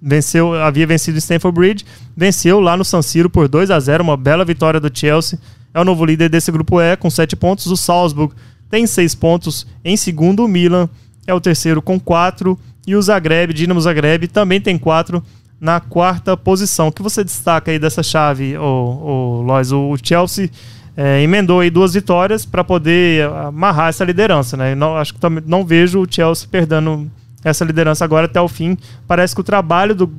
venceu, 0.00 0.54
havia 0.54 0.86
vencido 0.86 1.16
o 1.16 1.18
Stamford 1.18 1.54
Bridge, 1.58 1.86
venceu 2.16 2.60
lá 2.60 2.76
no 2.76 2.84
San 2.84 3.00
Siro 3.02 3.30
por 3.30 3.48
2 3.48 3.70
a 3.70 3.80
0 3.80 4.02
uma 4.02 4.16
bela 4.16 4.44
vitória 4.44 4.78
do 4.78 4.90
Chelsea. 4.92 5.38
É 5.74 5.80
o 5.80 5.84
novo 5.84 6.04
líder 6.04 6.28
desse 6.28 6.52
grupo 6.52 6.80
E 6.80 6.96
com 6.96 7.08
7 7.08 7.34
pontos. 7.34 7.66
O 7.66 7.76
Salzburg 7.76 8.34
tem 8.70 8.86
6 8.86 9.14
pontos 9.14 9.66
em 9.84 9.96
segundo. 9.96 10.44
O 10.44 10.48
Milan 10.48 10.88
é 11.26 11.32
o 11.32 11.40
terceiro 11.40 11.80
com 11.80 11.98
4. 11.98 12.58
E 12.86 12.94
o 12.94 13.00
Zagreb, 13.00 13.54
Dinamo 13.54 13.80
Zagreb, 13.80 14.28
também 14.28 14.60
tem 14.60 14.76
4 14.76 15.22
na 15.62 15.78
quarta 15.78 16.36
posição. 16.36 16.88
O 16.88 16.92
que 16.92 17.00
você 17.00 17.22
destaca 17.22 17.70
aí 17.70 17.78
dessa 17.78 18.02
chave, 18.02 18.58
o, 18.58 18.62
o 18.62 19.42
Lois? 19.42 19.70
O 19.70 19.94
Chelsea 20.02 20.50
é, 20.96 21.22
emendou 21.22 21.60
aí 21.60 21.70
duas 21.70 21.94
vitórias 21.94 22.44
para 22.44 22.64
poder 22.64 23.28
amarrar 23.28 23.88
essa 23.88 24.04
liderança, 24.04 24.56
né? 24.56 24.74
Não, 24.74 24.96
acho 24.96 25.14
que 25.14 25.20
também 25.20 25.44
não 25.46 25.64
vejo 25.64 26.00
o 26.00 26.06
Chelsea 26.10 26.48
perdendo 26.50 27.08
essa 27.44 27.64
liderança 27.64 28.04
agora 28.04 28.26
até 28.26 28.40
o 28.40 28.48
fim. 28.48 28.76
Parece 29.06 29.36
que 29.36 29.40
o 29.40 29.44
trabalho 29.44 29.94
do 29.94 30.10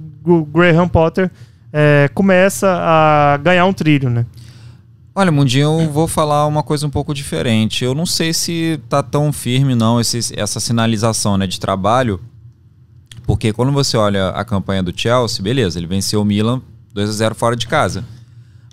Graham 0.45 0.87
Potter 0.87 1.29
é, 1.73 2.09
começa 2.13 2.69
a 2.81 3.35
ganhar 3.35 3.65
um 3.65 3.73
trilho, 3.73 4.09
né? 4.09 4.25
Olha, 5.13 5.31
Mundinho, 5.31 5.81
eu 5.81 5.91
vou 5.91 6.07
falar 6.07 6.47
uma 6.47 6.63
coisa 6.63 6.87
um 6.87 6.89
pouco 6.89 7.13
diferente. 7.13 7.83
Eu 7.83 7.93
não 7.93 8.05
sei 8.05 8.33
se 8.33 8.79
tá 8.87 9.03
tão 9.03 9.33
firme, 9.33 9.75
não, 9.75 9.99
esse, 9.99 10.33
essa 10.39 10.61
sinalização 10.61 11.37
né, 11.37 11.45
de 11.45 11.59
trabalho. 11.59 12.19
Porque 13.25 13.53
quando 13.53 13.71
você 13.71 13.97
olha 13.97 14.29
a 14.29 14.43
campanha 14.43 14.83
do 14.83 14.93
Chelsea, 14.95 15.43
beleza, 15.43 15.79
ele 15.79 15.87
venceu 15.87 16.21
o 16.21 16.25
Milan 16.25 16.61
2 16.93 17.09
a 17.09 17.13
0 17.13 17.35
fora 17.35 17.55
de 17.55 17.67
casa. 17.67 18.05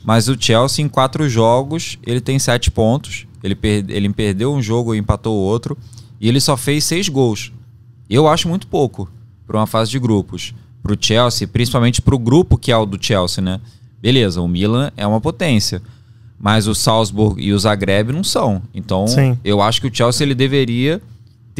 Mas 0.04 0.28
o 0.28 0.36
Chelsea, 0.38 0.84
em 0.84 0.88
quatro 0.88 1.28
jogos, 1.28 1.98
ele 2.06 2.20
tem 2.20 2.38
sete 2.38 2.70
pontos. 2.70 3.26
Ele, 3.42 3.54
per 3.54 3.84
ele 3.88 4.08
perdeu 4.12 4.52
um 4.52 4.60
jogo 4.60 4.94
e 4.94 4.98
empatou 4.98 5.36
o 5.36 5.42
outro. 5.42 5.76
E 6.20 6.28
ele 6.28 6.40
só 6.40 6.56
fez 6.56 6.84
seis 6.84 7.08
gols. 7.08 7.52
Eu 8.08 8.28
acho 8.28 8.48
muito 8.48 8.66
pouco 8.66 9.10
para 9.46 9.58
uma 9.58 9.66
fase 9.66 9.90
de 9.90 9.98
grupos. 9.98 10.54
Para 10.82 10.92
o 10.92 10.96
Chelsea, 10.98 11.46
principalmente 11.46 12.00
para 12.00 12.14
o 12.14 12.18
grupo 12.18 12.56
que 12.56 12.72
é 12.72 12.76
o 12.76 12.86
do 12.86 13.02
Chelsea, 13.02 13.42
né? 13.42 13.60
Beleza, 14.00 14.40
o 14.40 14.48
Milan 14.48 14.90
é 14.96 15.06
uma 15.06 15.20
potência. 15.20 15.82
Mas 16.38 16.66
o 16.66 16.74
Salzburg 16.74 17.40
e 17.42 17.52
o 17.52 17.58
Zagreb 17.58 18.12
não 18.12 18.24
são. 18.24 18.62
Então, 18.74 19.06
Sim. 19.06 19.38
eu 19.44 19.60
acho 19.60 19.80
que 19.80 19.88
o 19.88 19.94
Chelsea 19.94 20.24
ele 20.24 20.34
deveria 20.34 21.02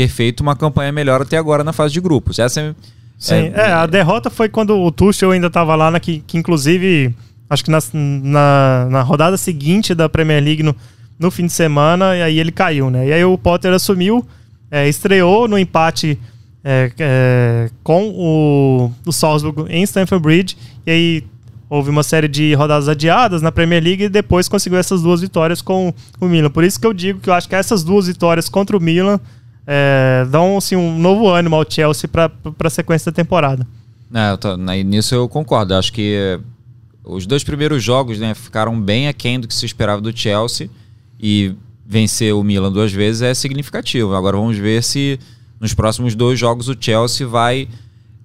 ter 0.01 0.09
feito 0.09 0.41
uma 0.41 0.57
campanha 0.57 0.91
melhor 0.91 1.21
até 1.21 1.37
agora 1.37 1.63
na 1.63 1.75
fase 1.75 1.93
de 1.93 2.01
grupos. 2.01 2.39
Essa 2.39 2.61
é, 2.61 2.75
Sim, 3.19 3.35
é, 3.35 3.53
é 3.55 3.73
a 3.73 3.85
derrota 3.85 4.31
foi 4.31 4.49
quando 4.49 4.75
o 4.75 4.91
Tuchel 4.91 5.31
ainda 5.31 5.49
estava 5.49 5.75
lá, 5.75 5.91
na, 5.91 6.01
que, 6.01 6.21
que 6.27 6.39
inclusive, 6.39 7.15
acho 7.51 7.63
que 7.63 7.71
na, 7.71 7.79
na, 7.93 8.89
na, 8.91 9.03
rodada 9.03 9.37
seguinte 9.37 9.95
da 9.95 10.09
Premier 10.09 10.43
League, 10.43 10.63
no, 10.63 10.75
no 11.19 11.31
fim 11.31 11.45
de 11.45 11.53
semana, 11.53 12.17
e 12.17 12.23
aí 12.23 12.39
ele 12.39 12.51
caiu, 12.51 12.89
né? 12.89 13.09
E 13.09 13.13
aí 13.13 13.23
o 13.23 13.37
Potter 13.37 13.75
assumiu, 13.75 14.27
é, 14.71 14.89
estreou 14.89 15.47
no 15.47 15.59
empate 15.59 16.19
é, 16.65 16.91
é, 16.99 17.71
com 17.83 18.09
o, 18.09 18.91
o 19.05 19.13
Salzburg 19.13 19.71
em 19.71 19.83
Stamford 19.83 20.23
Bridge. 20.23 20.57
E 20.87 20.91
aí 20.91 21.25
houve 21.69 21.91
uma 21.91 22.03
série 22.03 22.27
de 22.27 22.55
rodadas 22.55 22.89
adiadas 22.89 23.43
na 23.43 23.53
Premier 23.53 23.85
League 23.85 24.05
e 24.05 24.09
depois 24.09 24.49
conseguiu 24.49 24.79
essas 24.79 25.03
duas 25.03 25.21
vitórias 25.21 25.61
com 25.61 25.93
o 26.19 26.27
Milan. 26.27 26.49
Por 26.49 26.65
isso 26.65 26.81
que 26.81 26.87
eu 26.87 26.95
digo 26.95 27.21
que 27.21 27.29
eu 27.29 27.35
acho 27.35 27.47
que 27.47 27.55
essas 27.55 27.85
duas 27.85 28.07
vitórias 28.07 28.49
contra 28.49 28.75
o 28.75 28.81
Milan 28.81 29.21
é, 29.73 30.27
dão 30.29 30.57
assim, 30.57 30.75
um 30.75 30.99
novo 30.99 31.29
ânimo 31.29 31.55
ao 31.55 31.64
Chelsea 31.68 32.09
para 32.09 32.33
a 32.64 32.71
sequência 32.71 33.12
da 33.12 33.14
temporada. 33.14 33.64
É, 34.12 34.33
eu 34.33 34.39
tô, 34.39 34.57
nisso 34.57 35.14
eu 35.14 35.29
concordo. 35.29 35.75
Acho 35.75 35.93
que 35.93 36.41
os 37.05 37.25
dois 37.25 37.45
primeiros 37.45 37.81
jogos 37.81 38.18
né, 38.18 38.35
ficaram 38.35 38.81
bem 38.81 39.07
aquém 39.07 39.39
do 39.39 39.47
que 39.47 39.55
se 39.55 39.64
esperava 39.64 40.01
do 40.01 40.16
Chelsea 40.16 40.68
e 41.21 41.55
vencer 41.87 42.35
o 42.35 42.43
Milan 42.43 42.73
duas 42.73 42.93
vezes 42.93 43.23
é 43.23 43.33
significativo. 43.33 44.12
Agora 44.12 44.37
vamos 44.37 44.59
ver 44.59 44.83
se 44.83 45.21
nos 45.61 45.73
próximos 45.73 46.16
dois 46.16 46.37
jogos 46.37 46.68
o 46.68 46.77
Chelsea 46.79 47.25
vai, 47.25 47.68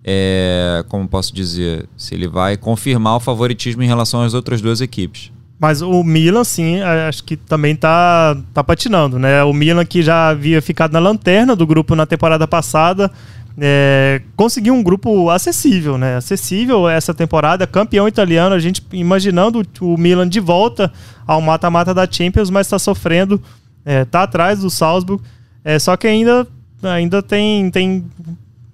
é, 0.04 0.84
como 0.90 1.08
posso 1.08 1.32
dizer, 1.32 1.88
se 1.96 2.16
ele 2.16 2.28
vai 2.28 2.58
confirmar 2.58 3.18
o 3.18 3.20
favoritismo 3.20 3.84
em 3.84 3.88
relação 3.88 4.24
às 4.24 4.34
outras 4.34 4.62
duas 4.62 4.82
equipes. 4.82 5.32
Mas 5.66 5.82
o 5.82 6.04
Milan, 6.04 6.44
sim, 6.44 6.80
acho 6.82 7.24
que 7.24 7.36
também 7.36 7.76
tá, 7.76 8.38
tá 8.54 8.64
patinando, 8.64 9.18
né? 9.18 9.44
O 9.44 9.52
Milan 9.52 9.84
que 9.84 10.04
já 10.04 10.30
havia 10.30 10.62
ficado 10.62 10.92
na 10.92 11.00
lanterna 11.00 11.56
do 11.56 11.66
grupo 11.66 11.96
na 11.96 12.06
temporada 12.06 12.48
passada, 12.48 13.10
é, 13.58 14.22
conseguiu 14.36 14.76
um 14.76 14.84
grupo 14.84 15.28
acessível, 15.32 15.98
né? 15.98 16.18
Acessível 16.18 16.88
essa 16.88 17.16
temporada, 17.16 17.66
campeão 17.66 18.08
italiano, 18.08 18.54
a 18.54 18.60
gente 18.60 18.86
imaginando 18.94 19.64
o 19.82 19.98
Milan 19.98 20.30
de 20.30 20.40
volta 20.40 20.94
ao 21.26 21.42
mata-mata 21.42 21.96
da 21.96 22.06
Champions, 22.06 22.52
mas 22.52 22.68
está 22.68 22.78
sofrendo, 22.78 23.42
é, 23.84 24.06
tá 24.06 24.22
atrás 24.22 24.60
do 24.60 24.70
Salzburg, 24.70 25.24
é, 25.64 25.80
só 25.80 25.98
que 25.98 26.06
ainda 26.06 26.48
ainda 26.84 27.24
tem, 27.24 27.72
tem 27.72 28.06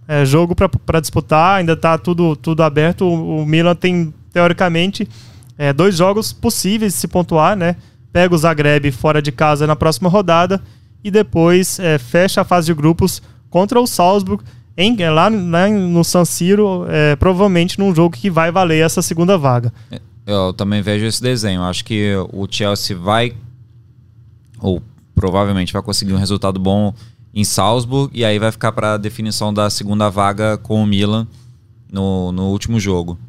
é, 0.10 0.26
jogo 0.26 0.54
para 0.54 1.00
disputar, 1.00 1.60
ainda 1.60 1.72
está 1.72 1.98
tudo, 1.98 2.36
tudo 2.36 2.62
aberto. 2.64 3.06
O, 3.06 3.44
o, 3.44 3.46
Milan 3.46 3.76
tem, 3.76 4.14
teoricamente, 4.34 5.08
é, 5.62 5.72
dois 5.72 5.96
jogos 5.96 6.34
possíveis 6.34 6.94
de 6.94 7.00
se 7.00 7.08
pontuar, 7.08 7.56
né? 7.56 7.76
Pega 8.12 8.34
o 8.34 8.38
Zagreb 8.38 8.92
fora 8.92 9.22
de 9.22 9.32
casa 9.32 9.68
na 9.68 9.76
próxima 9.76 10.10
rodada 10.10 10.60
e 11.04 11.12
depois 11.12 11.78
é, 11.78 12.00
fecha 12.00 12.42
a 12.42 12.44
fase 12.44 12.66
de 12.66 12.74
grupos 12.74 13.22
contra 13.48 13.80
o 13.80 13.86
Salzburg 13.86 14.44
em, 14.76 15.00
é, 15.00 15.12
lá, 15.12 15.30
lá 15.30 15.70
no 15.70 16.04
San 16.04 16.26
Siro, 16.26 16.88
é, 16.90 17.16
provavelmente 17.16 17.78
num 17.78 17.94
jogo 17.94 18.18
que 18.18 18.28
vai 18.28 18.52
valer 18.52 18.84
essa 18.84 19.04
segunda 19.04 19.38
vaga. 19.38 19.72
Eu 20.26 20.52
também 20.52 20.82
vejo 20.82 21.06
esse 21.06 21.22
desenho. 21.22 21.62
Acho 21.62 21.86
que 21.86 22.12
o 22.34 22.48
Chelsea 22.50 22.98
vai, 22.98 23.36
ou 24.60 24.82
provavelmente 25.14 25.72
vai 25.72 25.84
conseguir 25.84 26.14
um 26.14 26.18
resultado 26.18 26.60
bom 26.60 26.92
em 27.32 27.44
Salzburg 27.44 28.10
e 28.18 28.26
aí 28.26 28.40
vai 28.40 28.52
ficar 28.52 28.72
para 28.72 28.96
a 28.96 28.98
definição 28.98 29.54
da 29.54 29.70
segunda 29.70 30.10
vaga 30.10 30.58
com 30.58 30.82
o 30.82 30.88
Milan 30.88 31.28
no, 31.92 32.32
no 32.32 32.48
último 32.48 32.80
jogo. 32.80 33.20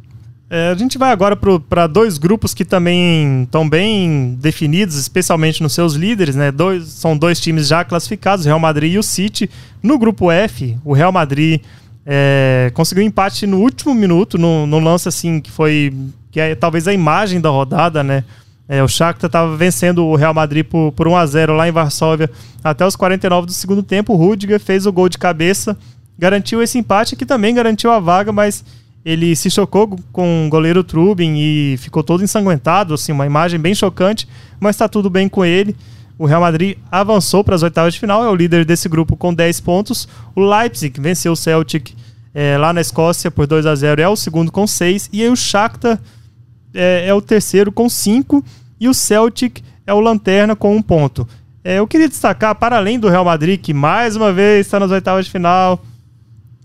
É, 0.55 0.69
a 0.69 0.75
gente 0.75 0.99
vai 0.99 1.11
agora 1.11 1.35
para 1.35 1.87
dois 1.87 2.19
grupos 2.19 2.53
que 2.53 2.63
também 2.63 3.45
estão 3.45 3.67
bem 3.67 4.37
definidos, 4.39 4.97
especialmente 4.97 5.63
nos 5.63 5.73
seus 5.73 5.95
líderes. 5.95 6.37
Né? 6.37 6.53
Dois, 6.53 6.89
são 6.89 7.17
dois 7.17 7.41
times 7.41 7.67
já 7.67 7.83
classificados, 7.83 8.45
o 8.45 8.49
Real 8.49 8.61
Madrid 8.61 8.93
e 8.93 8.99
o 8.99 9.03
City. 9.03 9.49
No 9.83 9.99
grupo 9.99 10.31
F, 10.31 10.77
o 10.85 10.93
Real 10.93 11.11
Madrid 11.11 11.63
é, 12.05 12.71
conseguiu 12.75 13.03
empate 13.03 13.47
no 13.47 13.61
último 13.61 13.95
minuto, 13.95 14.37
no, 14.37 14.67
no 14.67 14.79
lance 14.79 15.09
assim 15.09 15.41
que 15.41 15.51
foi 15.51 15.91
que 16.31 16.39
é 16.39 16.55
talvez 16.55 16.87
a 16.87 16.93
imagem 16.93 17.41
da 17.41 17.49
rodada, 17.49 18.03
né? 18.03 18.23
É, 18.69 18.83
o 18.83 18.89
Shakhtar 18.89 19.29
estava 19.29 19.57
vencendo 19.57 20.05
o 20.05 20.17
Real 20.17 20.35
Madrid 20.35 20.67
por, 20.67 20.93
por 20.93 21.09
1 21.09 21.17
a 21.17 21.25
0 21.25 21.55
lá 21.55 21.67
em 21.67 21.73
Varsóvia 21.73 22.31
até 22.63 22.87
os 22.87 22.95
49 22.95 23.47
do 23.47 23.53
segundo 23.53 23.83
tempo. 23.83 24.13
O 24.13 24.17
Rudiger 24.17 24.61
fez 24.61 24.85
o 24.85 24.93
gol 24.93 25.09
de 25.09 25.17
cabeça, 25.17 25.79
garantiu 26.19 26.63
esse 26.63 26.77
empate 26.77 27.17
que 27.17 27.25
também 27.25 27.55
garantiu 27.55 27.91
a 27.91 27.99
vaga, 27.99 28.31
mas 28.33 28.63
ele 29.05 29.35
se 29.35 29.51
chocou 29.51 29.99
com 30.13 30.47
o 30.47 30.49
goleiro 30.49 30.85
Trubin 30.85 31.35
e 31.37 31.77
ficou 31.79 32.03
todo 32.03 32.23
ensanguentado, 32.23 32.95
assim, 32.95 33.13
uma 33.13 33.27
imagem 33.27 33.59
bem 33.59 33.75
chocante, 33.75 34.29
mas 34.61 34.77
está 34.77 34.89
tudo 34.89 35.11
bem 35.11 35.29
com 35.29 35.45
ele. 35.45 35.75
o 36.19 36.27
Real 36.27 36.41
Madrid 36.41 36.77
avançou 36.91 37.43
para 37.43 37.55
as 37.55 37.63
oitavas 37.63 37.95
de 37.95 38.01
final, 38.01 38.25
é 38.25 38.29
o 38.29 38.35
líder 38.35 38.65
desse 38.65 38.89
grupo 38.89 39.17
com 39.17 39.35
10 39.35 39.61
pontos. 39.61 40.09
O 40.37 40.41
Leipzig 40.41 41.01
venceu 41.01 41.33
o 41.33 41.37
Celtic 41.37 41.95
é, 42.35 42.57
lá 42.57 42.73
na 42.73 42.81
Escócia 42.81 43.31
por 43.31 43.47
2 43.47 43.67
a 43.67 43.75
0 43.75 44.01
é 44.01 44.09
o 44.09 44.17
segundo 44.17 44.51
com 44.51 44.67
6. 44.67 45.11
E 45.13 45.23
aí 45.23 45.29
o 45.29 45.37
Shakhtar 45.37 46.01
é, 46.75 47.07
é, 47.09 47.15
o 47.15 47.21
terceiro 47.21 47.71
com 47.71 47.89
5. 47.89 48.45
E 48.81 48.89
o 48.89 48.95
Celtic 48.95 49.63
é 49.87 49.93
o 49.93 50.01
lanterna 50.01 50.57
com 50.57 50.75
um 50.75 50.83
ponto. 50.83 51.27
É, 51.63 51.79
eu 51.79 51.87
queria 51.87 52.09
destacar, 52.09 52.55
para 52.55 52.77
além 52.77 52.99
do 52.99 53.09
Real 53.09 53.25
Madrid, 53.25 53.61
que 53.61 53.73
mais 53.73 54.17
uma 54.17 54.33
vez 54.33 54.67
está 54.67 54.81
nas 54.81 54.91
oitavas 54.91 55.27
de 55.27 55.31
final. 55.31 55.81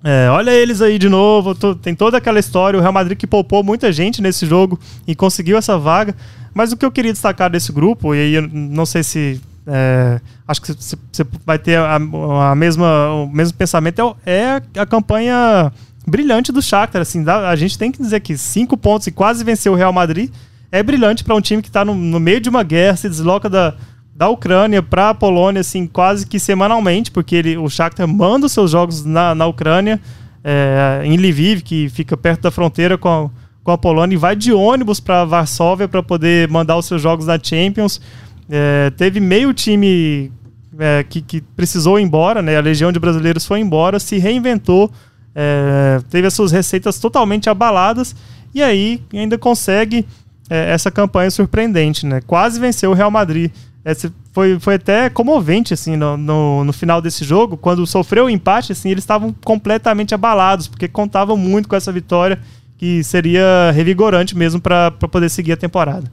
É, 0.04 0.30
olha 0.30 0.52
eles 0.52 0.82
aí 0.82 0.98
de 0.98 1.10
novo. 1.10 1.56
Tô, 1.56 1.76
tem 1.76 1.96
toda 1.96 2.18
aquela 2.18 2.40
história. 2.40 2.78
O 2.78 2.82
Real 2.82 2.94
Madrid 2.94 3.18
que 3.18 3.28
poupou 3.28 3.64
muita 3.64 3.92
gente 3.92 4.22
nesse 4.22 4.46
jogo 4.46 4.80
e 5.08 5.16
conseguiu 5.16 5.58
essa 5.58 5.78
vaga. 5.78 6.16
Mas 6.54 6.72
o 6.72 6.78
que 6.78 6.86
eu 6.86 6.92
queria 6.92 7.12
destacar 7.12 7.50
desse 7.50 7.72
grupo, 7.72 8.16
e 8.16 8.38
aí 8.38 8.50
não 8.52 8.86
sei 8.86 9.04
se. 9.04 9.42
É, 9.66 10.22
acho 10.48 10.62
que 10.62 10.74
você 10.74 11.26
vai 11.46 11.60
ter 11.60 11.78
a, 11.78 11.96
a, 11.96 12.56
mesma, 12.56 13.12
o 13.12 13.28
mesmo 13.28 13.58
pensamento, 13.58 14.16
é, 14.26 14.62
é 14.74 14.80
a 14.80 14.86
campanha 14.86 15.72
brilhante 16.08 16.52
do 16.52 16.62
Shakhtar. 16.62 17.02
Assim, 17.02 17.24
a 17.28 17.56
gente 17.56 17.78
tem 17.78 17.92
que 17.92 18.02
dizer 18.02 18.22
que 18.22 18.38
cinco 18.38 18.78
pontos 18.78 19.08
e 19.08 19.12
quase 19.12 19.44
venceu 19.44 19.74
o 19.74 19.76
Real 19.76 19.92
Madrid 19.92 20.32
é 20.72 20.82
brilhante 20.82 21.24
para 21.24 21.36
um 21.36 21.42
time 21.42 21.62
que 21.62 21.70
está 21.70 21.84
no, 21.84 21.94
no, 21.94 22.20
meio 22.20 22.40
de 22.40 22.50
uma 22.50 22.64
guerra, 22.64 22.98
se 22.98 23.10
desloca 23.10 23.50
da, 23.50 23.76
da 24.18 24.28
Ucrânia 24.30 24.82
para 24.82 25.12
a 25.12 25.14
Polônia, 25.14 25.62
assim, 25.62 25.86
quase 25.86 26.26
que 26.26 26.40
semanalmente, 26.40 27.12
porque 27.12 27.36
ele, 27.36 27.56
o 27.56 27.70
Shakhtar 27.70 28.08
manda 28.08 28.48
os 28.48 28.52
seus 28.52 28.72
jogos 28.72 29.06
na, 29.06 29.36
na 29.36 29.46
Ucrânia, 29.46 30.02
é, 30.44 31.04
em 31.06 31.16
Lviv, 31.18 31.62
que 31.62 31.88
fica 31.90 32.18
perto 32.18 32.42
da 32.42 32.50
fronteira 32.50 32.98
com 32.98 33.08
a, 33.08 33.30
com 33.64 33.72
a 33.72 33.78
Polônia, 33.78 34.16
e 34.16 34.18
vai 34.18 34.36
de 34.36 34.52
ônibus 34.52 35.00
para 35.00 35.24
Varsóvia 35.24 35.88
para 35.88 36.02
poder 36.02 36.50
mandar 36.50 36.78
os 36.78 36.88
seus 36.88 37.00
jogos 37.00 37.28
na 37.28 37.38
Champions. 37.42 38.02
É, 38.50 38.90
teve 38.98 39.20
meio 39.20 39.54
time 39.54 40.32
é, 40.80 41.06
que, 41.08 41.22
que, 41.22 41.40
precisou 41.40 42.00
ir 42.00 42.04
embora, 42.04 42.42
né? 42.42 42.58
A 42.58 42.62
Legião 42.62 42.92
de 42.92 42.98
Brasileiros 42.98 43.46
foi 43.46 43.60
embora, 43.60 44.00
se 44.00 44.18
reinventou, 44.18 44.92
é, 45.36 46.02
teve 46.10 46.26
as 46.26 46.34
suas 46.34 46.52
receitas 46.52 46.98
totalmente 46.98 47.52
abaladas, 47.52 48.16
e 48.52 48.64
aí 48.64 49.00
ainda 49.14 49.38
consegue 49.38 50.08
é, 50.50 50.72
essa 50.72 50.90
campanha 50.90 51.30
surpreendente, 51.30 52.04
né? 52.04 52.20
Quase 52.26 52.60
venceu 52.60 52.90
o 52.90 52.94
Real 52.96 53.12
Madrid 53.12 53.52
esse 53.92 54.12
foi, 54.34 54.60
foi 54.60 54.76
até 54.76 55.10
comovente, 55.10 55.74
assim, 55.74 55.96
no, 55.96 56.18
no, 56.18 56.64
no, 56.66 56.74
final 56.74 57.02
desse 57.02 57.24
jogo. 57.24 57.56
Quando 57.56 57.88
sofreu 57.88 58.26
o 58.26 58.30
empate, 58.30 58.74
assim, 58.74 58.90
eles 58.90 59.04
estavam 59.04 59.34
completamente 59.46 60.14
abalados, 60.14 60.68
porque 60.68 60.88
contavam 60.88 61.38
muito 61.38 61.70
com 61.70 61.76
essa 61.76 61.92
vitória, 61.92 62.40
que 62.78 63.02
seria 63.04 63.72
revigorante 63.74 64.38
mesmo 64.38 64.60
para 64.60 64.92
poder 64.92 65.30
seguir 65.30 65.54
a 65.54 65.58
temporada. 65.58 66.12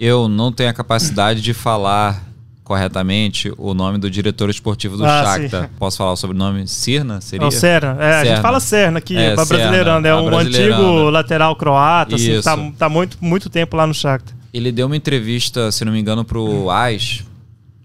Eu 0.00 0.28
não 0.28 0.50
tenho 0.50 0.68
a 0.68 0.72
capacidade 0.72 1.40
de 1.40 1.54
falar 1.54 2.22
corretamente 2.64 3.52
o 3.56 3.72
nome 3.72 3.98
do 3.98 4.10
diretor 4.10 4.50
esportivo 4.50 4.96
do 4.96 5.04
ah, 5.04 5.22
Shakhtar. 5.22 5.62
Sim. 5.64 5.70
Posso 5.78 5.98
falar 5.98 6.12
o 6.12 6.16
sobrenome? 6.16 6.66
Sirna? 6.66 7.20
Seria? 7.20 7.44
É 7.44 7.48
o 7.48 7.52
Serna. 7.52 7.96
É, 8.00 8.20
A 8.20 8.24
gente 8.24 8.40
fala 8.40 8.58
Serna 8.58 8.98
aqui, 8.98 9.16
é, 9.16 9.36
brasileirando. 9.36 10.08
É 10.08 10.16
um 10.16 10.36
antigo 10.36 11.10
lateral 11.10 11.54
croata, 11.54 12.16
assim, 12.16 12.40
tá, 12.40 12.56
tá 12.76 12.88
muito, 12.88 13.18
muito 13.20 13.48
tempo 13.48 13.76
lá 13.76 13.86
no 13.86 13.94
Shakhtar. 13.94 14.43
Ele 14.54 14.70
deu 14.70 14.86
uma 14.86 14.96
entrevista, 14.96 15.72
se 15.72 15.84
não 15.84 15.92
me 15.92 15.98
engano, 15.98 16.24
pro 16.24 16.70
AIS, 16.70 17.24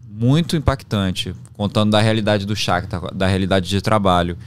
muito 0.07 0.55
impactante, 0.55 1.34
contando 1.53 1.89
da 1.89 1.99
realidade 1.99 2.45
do 2.45 2.55
Shakhtar, 2.55 3.11
da 3.13 3.26
realidade 3.26 3.67
de 3.67 3.82
trabalho. 3.82 4.38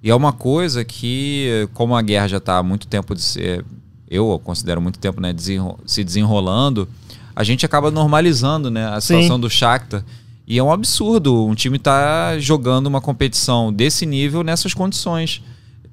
E 0.00 0.08
é 0.08 0.14
uma 0.14 0.32
coisa 0.32 0.84
que, 0.84 1.68
como 1.74 1.96
a 1.96 2.02
guerra 2.02 2.28
já 2.28 2.36
está 2.36 2.58
há 2.58 2.62
muito 2.62 2.86
tempo 2.86 3.16
de 3.16 3.22
ser, 3.22 3.64
eu 4.08 4.40
considero 4.44 4.80
muito 4.80 5.00
tempo, 5.00 5.20
né, 5.20 5.32
desenro 5.32 5.76
se 5.84 6.04
desenrolando, 6.04 6.88
a 7.34 7.42
gente 7.42 7.66
acaba 7.66 7.90
normalizando, 7.90 8.70
né, 8.70 8.86
a 8.86 9.00
situação 9.00 9.36
Sim. 9.36 9.40
do 9.40 9.50
Shakhtar. 9.50 10.04
E 10.46 10.58
é 10.58 10.62
um 10.62 10.72
absurdo 10.72 11.46
um 11.46 11.54
time 11.54 11.78
tá 11.78 12.38
jogando 12.38 12.86
uma 12.86 13.00
competição 13.00 13.72
desse 13.72 14.06
nível 14.06 14.44
nessas 14.44 14.74
condições, 14.74 15.42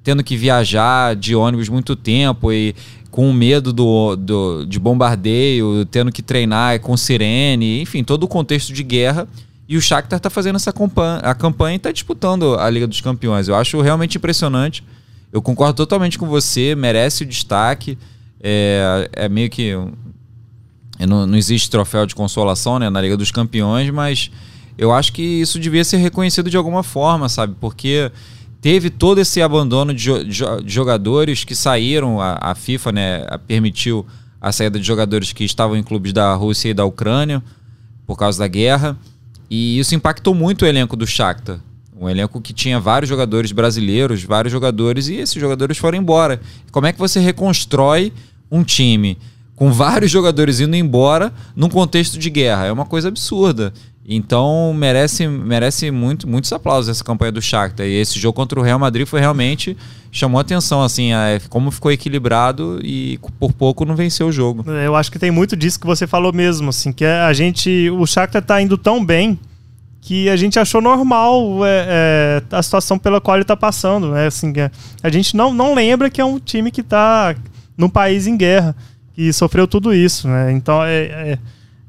tendo 0.02 0.24
que 0.24 0.36
viajar 0.36 1.14
de 1.14 1.34
ônibus 1.34 1.68
muito 1.68 1.94
tempo 1.94 2.52
e 2.52 2.74
com 3.10 3.32
medo 3.32 3.72
do, 3.72 4.16
do, 4.16 4.64
de 4.64 4.78
bombardeio, 4.78 5.84
tendo 5.86 6.12
que 6.12 6.22
treinar 6.22 6.80
com 6.80 6.96
sirene, 6.96 7.82
enfim, 7.82 8.04
todo 8.04 8.24
o 8.24 8.28
contexto 8.28 8.72
de 8.72 8.82
guerra. 8.82 9.26
E 9.68 9.76
o 9.76 9.80
Shakhtar 9.80 10.16
está 10.16 10.30
fazendo 10.30 10.56
essa 10.56 10.72
campanha, 10.72 11.18
a 11.18 11.34
campanha 11.34 11.74
e 11.74 11.76
está 11.76 11.92
disputando 11.92 12.56
a 12.58 12.68
Liga 12.70 12.86
dos 12.86 13.00
Campeões. 13.00 13.48
Eu 13.48 13.54
acho 13.54 13.80
realmente 13.80 14.16
impressionante. 14.16 14.82
Eu 15.32 15.40
concordo 15.40 15.74
totalmente 15.74 16.18
com 16.18 16.26
você, 16.26 16.74
merece 16.74 17.22
o 17.22 17.26
destaque. 17.26 17.96
É, 18.40 19.08
é 19.12 19.28
meio 19.28 19.48
que. 19.48 19.72
Não, 20.98 21.26
não 21.26 21.36
existe 21.36 21.70
troféu 21.70 22.04
de 22.04 22.14
consolação 22.14 22.78
né, 22.78 22.90
na 22.90 23.00
Liga 23.00 23.16
dos 23.16 23.30
Campeões, 23.30 23.90
mas 23.90 24.30
eu 24.76 24.92
acho 24.92 25.12
que 25.12 25.22
isso 25.22 25.58
devia 25.58 25.84
ser 25.84 25.98
reconhecido 25.98 26.50
de 26.50 26.56
alguma 26.56 26.82
forma, 26.82 27.28
sabe? 27.28 27.54
Porque 27.60 28.10
teve 28.60 28.90
todo 28.90 29.20
esse 29.20 29.40
abandono 29.40 29.94
de, 29.94 30.10
jogadores 30.66 31.44
que 31.44 31.54
saíram, 31.54 32.20
a, 32.20 32.38
a, 32.40 32.54
FIFA 32.54 32.92
né, 32.92 33.26
permitiu 33.46 34.06
a 34.40 34.52
saída 34.52 34.78
de 34.78 34.86
jogadores 34.86 35.32
que 35.32 35.44
estavam 35.44 35.76
em 35.76 35.82
clubes 35.82 36.12
da 36.12 36.34
Rússia 36.34 36.70
e 36.70 36.74
da 36.74 36.84
Ucrânia 36.84 37.42
por 38.06 38.16
causa 38.16 38.38
da 38.38 38.48
guerra, 38.48 38.98
e 39.48 39.78
isso 39.78 39.94
impactou 39.94 40.34
muito 40.34 40.62
o 40.62 40.66
elenco 40.66 40.96
do 40.96 41.06
Shakhtar. 41.06 41.60
Um 41.98 42.08
elenco 42.08 42.40
que 42.40 42.52
tinha 42.52 42.80
vários 42.80 43.08
jogadores 43.08 43.52
brasileiros, 43.52 44.24
vários 44.24 44.50
jogadores, 44.50 45.08
e 45.08 45.16
esses 45.16 45.38
jogadores 45.38 45.76
foram 45.76 45.98
embora. 45.98 46.40
Como 46.72 46.86
é 46.86 46.92
que 46.92 46.98
você 46.98 47.20
reconstrói 47.20 48.12
um 48.50 48.64
time 48.64 49.18
com 49.54 49.70
vários 49.70 50.10
jogadores 50.10 50.60
indo 50.60 50.74
embora 50.74 51.32
num 51.54 51.68
contexto 51.68 52.18
de 52.18 52.30
guerra? 52.30 52.64
É 52.64 52.72
uma 52.72 52.86
coisa 52.86 53.08
absurda. 53.08 53.74
Então 54.06 54.72
merece, 54.74 55.28
merece 55.28 55.90
muito, 55.90 56.28
muitos 56.28 56.52
aplausos 56.52 56.88
essa 56.88 57.04
campanha 57.04 57.32
do 57.32 57.42
Shakhtar. 57.42 57.86
E 57.86 57.94
esse 57.94 58.18
jogo 58.18 58.34
contra 58.34 58.58
o 58.58 58.62
Real 58.62 58.78
Madrid 58.78 59.06
foi 59.06 59.20
realmente 59.20 59.76
chamou 60.12 60.40
atenção 60.40 60.82
assim, 60.82 61.12
a, 61.12 61.40
como 61.48 61.70
ficou 61.70 61.92
equilibrado 61.92 62.80
e 62.82 63.18
por 63.38 63.52
pouco 63.52 63.84
não 63.84 63.94
venceu 63.94 64.28
o 64.28 64.32
jogo. 64.32 64.64
É, 64.72 64.86
eu 64.86 64.96
acho 64.96 65.10
que 65.10 65.18
tem 65.18 65.30
muito 65.30 65.56
disso 65.56 65.78
que 65.78 65.86
você 65.86 66.06
falou 66.06 66.32
mesmo, 66.32 66.70
assim, 66.70 66.92
que 66.92 67.04
a 67.04 67.32
gente, 67.32 67.88
o 67.90 68.04
Shakhtar 68.06 68.42
tá 68.42 68.60
indo 68.60 68.76
tão 68.76 69.04
bem 69.04 69.38
que 70.00 70.28
a 70.28 70.36
gente 70.36 70.58
achou 70.58 70.80
normal 70.80 71.64
é, 71.64 71.86
é, 72.50 72.56
a 72.56 72.62
situação 72.62 72.98
pela 72.98 73.20
qual 73.20 73.36
ele 73.36 73.42
está 73.42 73.56
passando, 73.56 74.10
né? 74.10 74.26
Assim, 74.26 74.52
é, 74.56 74.70
a 75.02 75.10
gente 75.10 75.36
não, 75.36 75.52
não 75.52 75.74
lembra 75.74 76.10
que 76.10 76.20
é 76.20 76.24
um 76.24 76.38
time 76.38 76.70
que 76.70 76.80
está 76.80 77.34
num 77.76 77.88
país 77.88 78.26
em 78.26 78.36
guerra, 78.36 78.74
que 79.14 79.32
sofreu 79.32 79.68
tudo 79.68 79.94
isso, 79.94 80.26
né? 80.26 80.52
Então 80.52 80.82
é, 80.82 81.38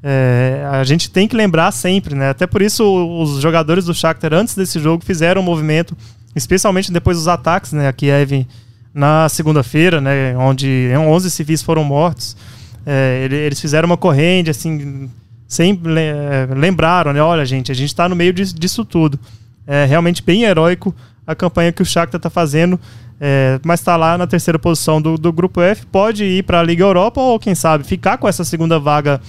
é 0.02 0.52
é, 0.62 0.66
a 0.70 0.84
gente 0.84 1.10
tem 1.10 1.28
que 1.28 1.36
lembrar 1.36 1.70
sempre, 1.70 2.14
né? 2.14 2.30
Até 2.30 2.46
por 2.46 2.60
isso 2.60 2.84
os 2.84 3.40
jogadores 3.40 3.84
do 3.84 3.94
Shakhtar 3.94 4.34
antes 4.34 4.54
desse 4.54 4.80
jogo 4.80 5.04
fizeram 5.04 5.40
um 5.40 5.44
movimento, 5.44 5.96
especialmente 6.34 6.92
depois 6.92 7.16
dos 7.16 7.28
ataques, 7.28 7.72
né? 7.72 7.86
A 7.86 7.92
Kiev 7.92 8.46
na 8.92 9.28
segunda-feira, 9.28 10.00
né? 10.00 10.36
Onde 10.36 10.88
11 10.96 11.30
civis 11.30 11.62
foram 11.62 11.84
mortos. 11.84 12.36
É, 12.84 13.28
eles 13.30 13.60
fizeram 13.60 13.86
uma 13.86 13.96
corrente, 13.96 14.50
assim, 14.50 15.08
sempre 15.46 15.92
é, 15.96 16.48
lembraram, 16.52 17.12
né? 17.12 17.22
Olha, 17.22 17.44
gente, 17.44 17.70
a 17.70 17.74
gente 17.74 17.88
está 17.88 18.08
no 18.08 18.16
meio 18.16 18.32
disso 18.32 18.84
tudo. 18.84 19.18
É 19.66 19.84
realmente 19.84 20.22
bem 20.22 20.42
heróico 20.42 20.92
a 21.24 21.36
campanha 21.36 21.70
que 21.70 21.80
o 21.80 21.86
Shakhtar 21.86 22.18
está 22.18 22.28
fazendo, 22.28 22.80
é, 23.20 23.60
mas 23.62 23.78
está 23.78 23.96
lá 23.96 24.18
na 24.18 24.26
terceira 24.26 24.58
posição 24.58 25.00
do, 25.00 25.16
do 25.16 25.32
grupo 25.32 25.60
F. 25.60 25.86
Pode 25.86 26.24
ir 26.24 26.42
para 26.42 26.58
a 26.58 26.62
Liga 26.64 26.82
Europa 26.82 27.20
ou, 27.20 27.38
quem 27.38 27.54
sabe, 27.54 27.84
ficar 27.84 28.18
com 28.18 28.26
essa 28.26 28.42
segunda 28.44 28.80
vaga 28.80 29.20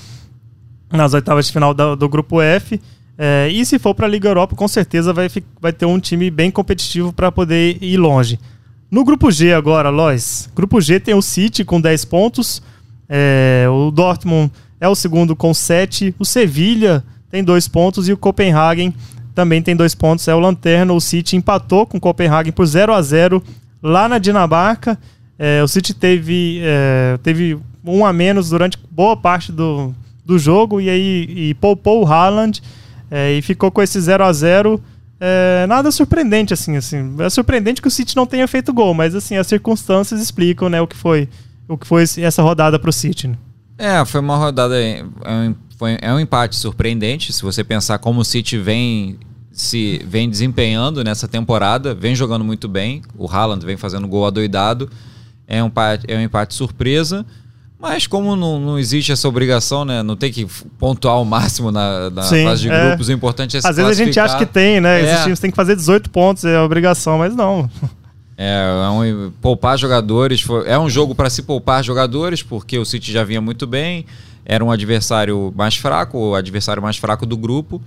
nas 0.93 1.13
oitavas 1.13 1.47
de 1.47 1.51
final 1.51 1.73
do, 1.73 1.95
do 1.95 2.07
grupo 2.07 2.41
F. 2.41 2.79
É, 3.17 3.49
e 3.51 3.65
se 3.65 3.77
for 3.77 3.93
para 3.93 4.07
a 4.07 4.09
Liga 4.09 4.29
Europa, 4.29 4.55
com 4.55 4.67
certeza 4.67 5.13
vai, 5.13 5.27
vai 5.59 5.73
ter 5.73 5.85
um 5.85 5.99
time 5.99 6.31
bem 6.31 6.49
competitivo 6.49 7.11
para 7.11 7.31
poder 7.31 7.77
ir 7.81 7.97
longe. 7.97 8.39
No 8.89 9.03
grupo 9.03 9.31
G 9.31 9.53
agora, 9.53 9.89
Lois. 9.89 10.49
Grupo 10.55 10.79
G 10.79 10.99
tem 10.99 11.15
o 11.15 11.21
City 11.21 11.63
com 11.65 11.81
10 11.81 12.05
pontos. 12.05 12.61
É, 13.09 13.65
o 13.69 13.89
Dortmund 13.91 14.51
é 14.79 14.87
o 14.87 14.95
segundo 14.95 15.35
com 15.35 15.53
7. 15.53 16.13
O 16.19 16.25
Sevilha 16.25 17.03
tem 17.29 17.43
2 17.43 17.67
pontos. 17.67 18.07
E 18.07 18.13
o 18.13 18.17
Copenhagen 18.17 18.93
também 19.33 19.63
tem 19.63 19.75
2 19.75 19.95
pontos. 19.95 20.27
É 20.27 20.35
o 20.35 20.39
Lanterna. 20.39 20.93
O 20.93 21.01
City 21.01 21.35
empatou 21.35 21.87
com 21.87 21.97
o 21.97 21.99
Copenhagen 21.99 22.51
por 22.51 22.65
0 22.67 22.93
a 22.93 23.01
0 23.01 23.43
lá 23.81 24.07
na 24.07 24.19
Dinamarca. 24.19 24.97
É, 25.39 25.63
o 25.63 25.67
City 25.67 25.93
teve, 25.93 26.59
é, 26.63 27.17
teve 27.23 27.57
um 27.83 28.05
a 28.05 28.13
menos 28.13 28.49
durante 28.49 28.77
boa 28.91 29.17
parte 29.17 29.51
do, 29.51 29.93
do 30.25 30.39
jogo 30.39 30.79
e 30.79 30.89
aí 30.89 31.25
e 31.29 31.53
poupou 31.55 32.03
o 32.03 32.07
Haaland 32.07 32.61
é, 33.11 33.33
e 33.33 33.41
ficou 33.41 33.71
com 33.71 33.81
esse 33.81 33.99
0 33.99 34.23
a 34.23 34.31
0 34.31 34.81
é, 35.19 35.65
nada 35.67 35.91
surpreendente 35.91 36.53
assim 36.53 36.75
assim 36.77 37.15
é 37.19 37.29
surpreendente 37.29 37.81
que 37.81 37.87
o 37.87 37.91
City 37.91 38.15
não 38.15 38.25
tenha 38.25 38.47
feito 38.47 38.73
gol 38.73 38.93
mas 38.93 39.15
assim 39.15 39.37
as 39.37 39.47
circunstâncias 39.47 40.21
explicam 40.21 40.69
né 40.69 40.81
o 40.81 40.87
que 40.87 40.95
foi 40.95 41.29
o 41.67 41.77
que 41.77 41.85
foi 41.85 42.03
essa 42.17 42.41
rodada 42.41 42.79
para 42.79 42.89
o 42.89 42.93
City 42.93 43.27
né? 43.27 43.35
é 43.77 44.05
foi 44.05 44.21
uma 44.21 44.37
rodada 44.37 44.81
é 44.81 45.03
um, 45.03 45.55
foi, 45.77 45.97
é 46.01 46.13
um 46.13 46.19
empate 46.19 46.55
surpreendente 46.55 47.33
se 47.33 47.41
você 47.41 47.63
pensar 47.63 47.99
como 47.99 48.21
o 48.21 48.25
City 48.25 48.57
vem 48.57 49.19
se 49.51 50.01
vem 50.07 50.29
desempenhando 50.29 51.03
nessa 51.03 51.27
temporada 51.27 51.93
vem 51.93 52.15
jogando 52.15 52.43
muito 52.43 52.67
bem 52.67 53.01
o 53.17 53.29
Haaland 53.29 53.65
vem 53.65 53.77
fazendo 53.77 54.07
gol 54.07 54.25
adoidado 54.25 54.89
é 55.47 55.63
um 55.63 55.71
é 56.07 56.17
um 56.17 56.21
empate 56.21 56.53
surpresa 56.53 57.25
Mas 57.83 58.07
como 58.07 58.33
não, 58.37 58.57
não 58.61 58.79
existe 58.79 59.11
essa 59.11 59.27
obrigação, 59.27 59.83
né? 59.83 60.01
Não 60.01 60.15
tem 60.15 60.31
que 60.31 60.47
pontuar 60.79 61.21
o 61.21 61.25
máximo 61.25 61.69
na, 61.69 62.09
na 62.09 62.21
Sim, 62.21 62.45
fase 62.45 62.61
de 62.61 62.69
é. 62.69 62.87
grupos, 62.87 63.09
o 63.09 63.11
importante 63.11 63.57
é 63.57 63.61
se 63.61 63.67
Às 63.67 63.75
vezes 63.75 63.91
a 63.91 64.05
gente 64.05 64.17
acha 64.17 64.37
que 64.37 64.45
tem, 64.45 64.79
né? 64.79 65.01
É. 65.01 65.03
Esses 65.03 65.23
times 65.23 65.39
têm 65.41 65.51
que 65.51 65.55
fazer 65.57 65.75
18 65.75 66.09
pontos, 66.09 66.45
é 66.45 66.57
obrigação, 66.61 67.17
mas 67.17 67.35
não. 67.35 67.69
É, 68.37 68.85
é 68.85 68.89
um, 68.89 69.31
poupar 69.41 69.77
jogadores. 69.77 70.39
Foi, 70.39 70.65
é 70.65 70.79
um 70.79 70.89
jogo 70.89 71.13
para 71.13 71.29
se 71.29 71.43
poupar 71.43 71.83
jogadores, 71.83 72.41
porque 72.41 72.79
o 72.79 72.85
City 72.85 73.11
já 73.11 73.25
vinha 73.25 73.41
muito 73.41 73.67
bem, 73.67 74.05
era 74.45 74.63
um 74.63 74.71
adversário 74.71 75.53
mais 75.53 75.75
fraco, 75.75 76.17
o 76.17 76.35
adversário 76.35 76.81
mais 76.81 76.95
fraco 76.95 77.25
do 77.25 77.35
grupo. 77.35 77.81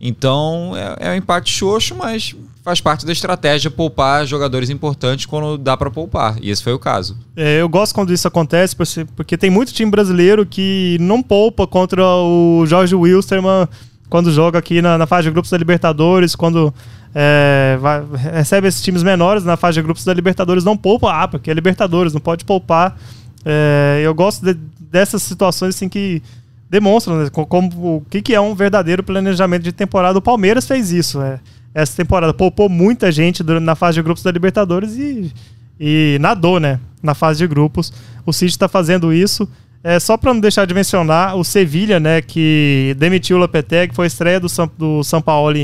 Então 0.00 0.72
é, 0.74 1.08
é 1.08 1.10
um 1.12 1.14
empate 1.16 1.52
xoxo, 1.52 1.94
mas 1.94 2.34
faz 2.62 2.80
parte 2.80 3.04
da 3.04 3.12
estratégia 3.12 3.70
poupar 3.70 4.26
jogadores 4.26 4.70
importantes 4.70 5.26
quando 5.26 5.58
dá 5.58 5.76
para 5.76 5.90
poupar. 5.90 6.36
E 6.40 6.50
esse 6.50 6.62
foi 6.62 6.72
o 6.72 6.78
caso. 6.78 7.16
É, 7.36 7.60
eu 7.60 7.68
gosto 7.68 7.94
quando 7.94 8.12
isso 8.12 8.26
acontece, 8.26 8.76
porque 9.16 9.36
tem 9.36 9.50
muito 9.50 9.72
time 9.72 9.90
brasileiro 9.90 10.46
que 10.46 10.96
não 11.00 11.22
poupa 11.22 11.66
contra 11.66 12.04
o 12.04 12.64
Jorge 12.66 12.94
Wilstermann 12.94 13.68
quando 14.08 14.32
joga 14.32 14.58
aqui 14.58 14.82
na, 14.82 14.98
na 14.98 15.06
fase 15.06 15.28
de 15.28 15.30
grupos 15.30 15.50
da 15.50 15.56
Libertadores, 15.56 16.34
quando 16.34 16.74
é, 17.14 17.78
vai, 17.80 18.02
recebe 18.32 18.66
esses 18.66 18.82
times 18.82 19.02
menores 19.02 19.44
na 19.44 19.56
fase 19.56 19.76
de 19.76 19.82
grupos 19.82 20.04
da 20.04 20.12
Libertadores, 20.12 20.64
não 20.64 20.76
poupa, 20.76 21.12
ah, 21.12 21.28
porque 21.28 21.50
é 21.50 21.54
Libertadores, 21.54 22.12
não 22.12 22.20
pode 22.20 22.44
poupar. 22.44 22.98
É, 23.44 24.02
eu 24.04 24.12
gosto 24.12 24.44
de, 24.44 24.54
dessas 24.78 25.22
situações 25.22 25.76
assim 25.76 25.88
que 25.88 26.22
demonstram 26.70 27.24
né, 27.24 27.30
como, 27.30 27.96
o 27.96 28.02
que, 28.08 28.22
que 28.22 28.34
é 28.34 28.40
um 28.40 28.54
verdadeiro 28.54 29.02
planejamento 29.02 29.64
de 29.64 29.72
temporada. 29.72 30.18
O 30.18 30.22
Palmeiras 30.22 30.66
fez 30.66 30.92
isso. 30.92 31.20
É, 31.20 31.40
essa 31.74 31.96
temporada 31.96 32.32
poupou 32.32 32.68
muita 32.68 33.10
gente 33.10 33.42
na 33.42 33.74
fase 33.74 33.96
de 33.96 34.02
grupos 34.02 34.22
da 34.22 34.30
Libertadores 34.30 34.96
e, 34.96 35.32
e 35.78 36.16
nadou, 36.20 36.60
né? 36.60 36.78
Na 37.02 37.12
fase 37.12 37.40
de 37.40 37.46
grupos. 37.48 37.92
O 38.24 38.32
City 38.32 38.52
está 38.52 38.68
fazendo 38.68 39.12
isso. 39.12 39.48
É, 39.82 39.98
só 39.98 40.16
para 40.16 40.32
não 40.32 40.40
deixar 40.40 40.66
de 40.66 40.74
mencionar, 40.74 41.36
o 41.36 41.42
Sevilha, 41.42 41.98
né, 41.98 42.20
que 42.20 42.94
demitiu 42.98 43.38
o 43.38 43.40
Lopetegui, 43.40 43.94
foi 43.94 44.06
estreia 44.06 44.38
do, 44.38 44.46
São, 44.46 44.70
do 44.76 45.02
São 45.02 45.22
Paulo 45.22 45.56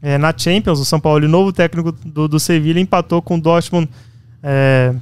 é, 0.00 0.16
na 0.16 0.32
Champions. 0.36 0.78
O 0.78 0.84
São 0.84 1.00
Paulo, 1.00 1.26
novo 1.28 1.52
técnico 1.52 1.92
do, 1.92 2.28
do 2.28 2.40
Sevilha, 2.40 2.80
empatou 2.80 3.20
com 3.20 3.36
o 3.36 3.40
Dortmund 3.40 3.88
é, 4.42 4.94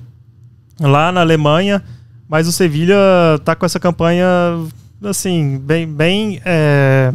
lá 0.80 1.12
na 1.12 1.20
Alemanha. 1.20 1.84
Mas 2.28 2.48
o 2.48 2.52
Sevilha 2.52 2.96
está 3.36 3.54
com 3.54 3.66
essa 3.66 3.78
campanha 3.78 4.26
assim, 5.02 5.58
bem, 5.58 5.86
bem, 5.86 6.40
é, 6.44 7.12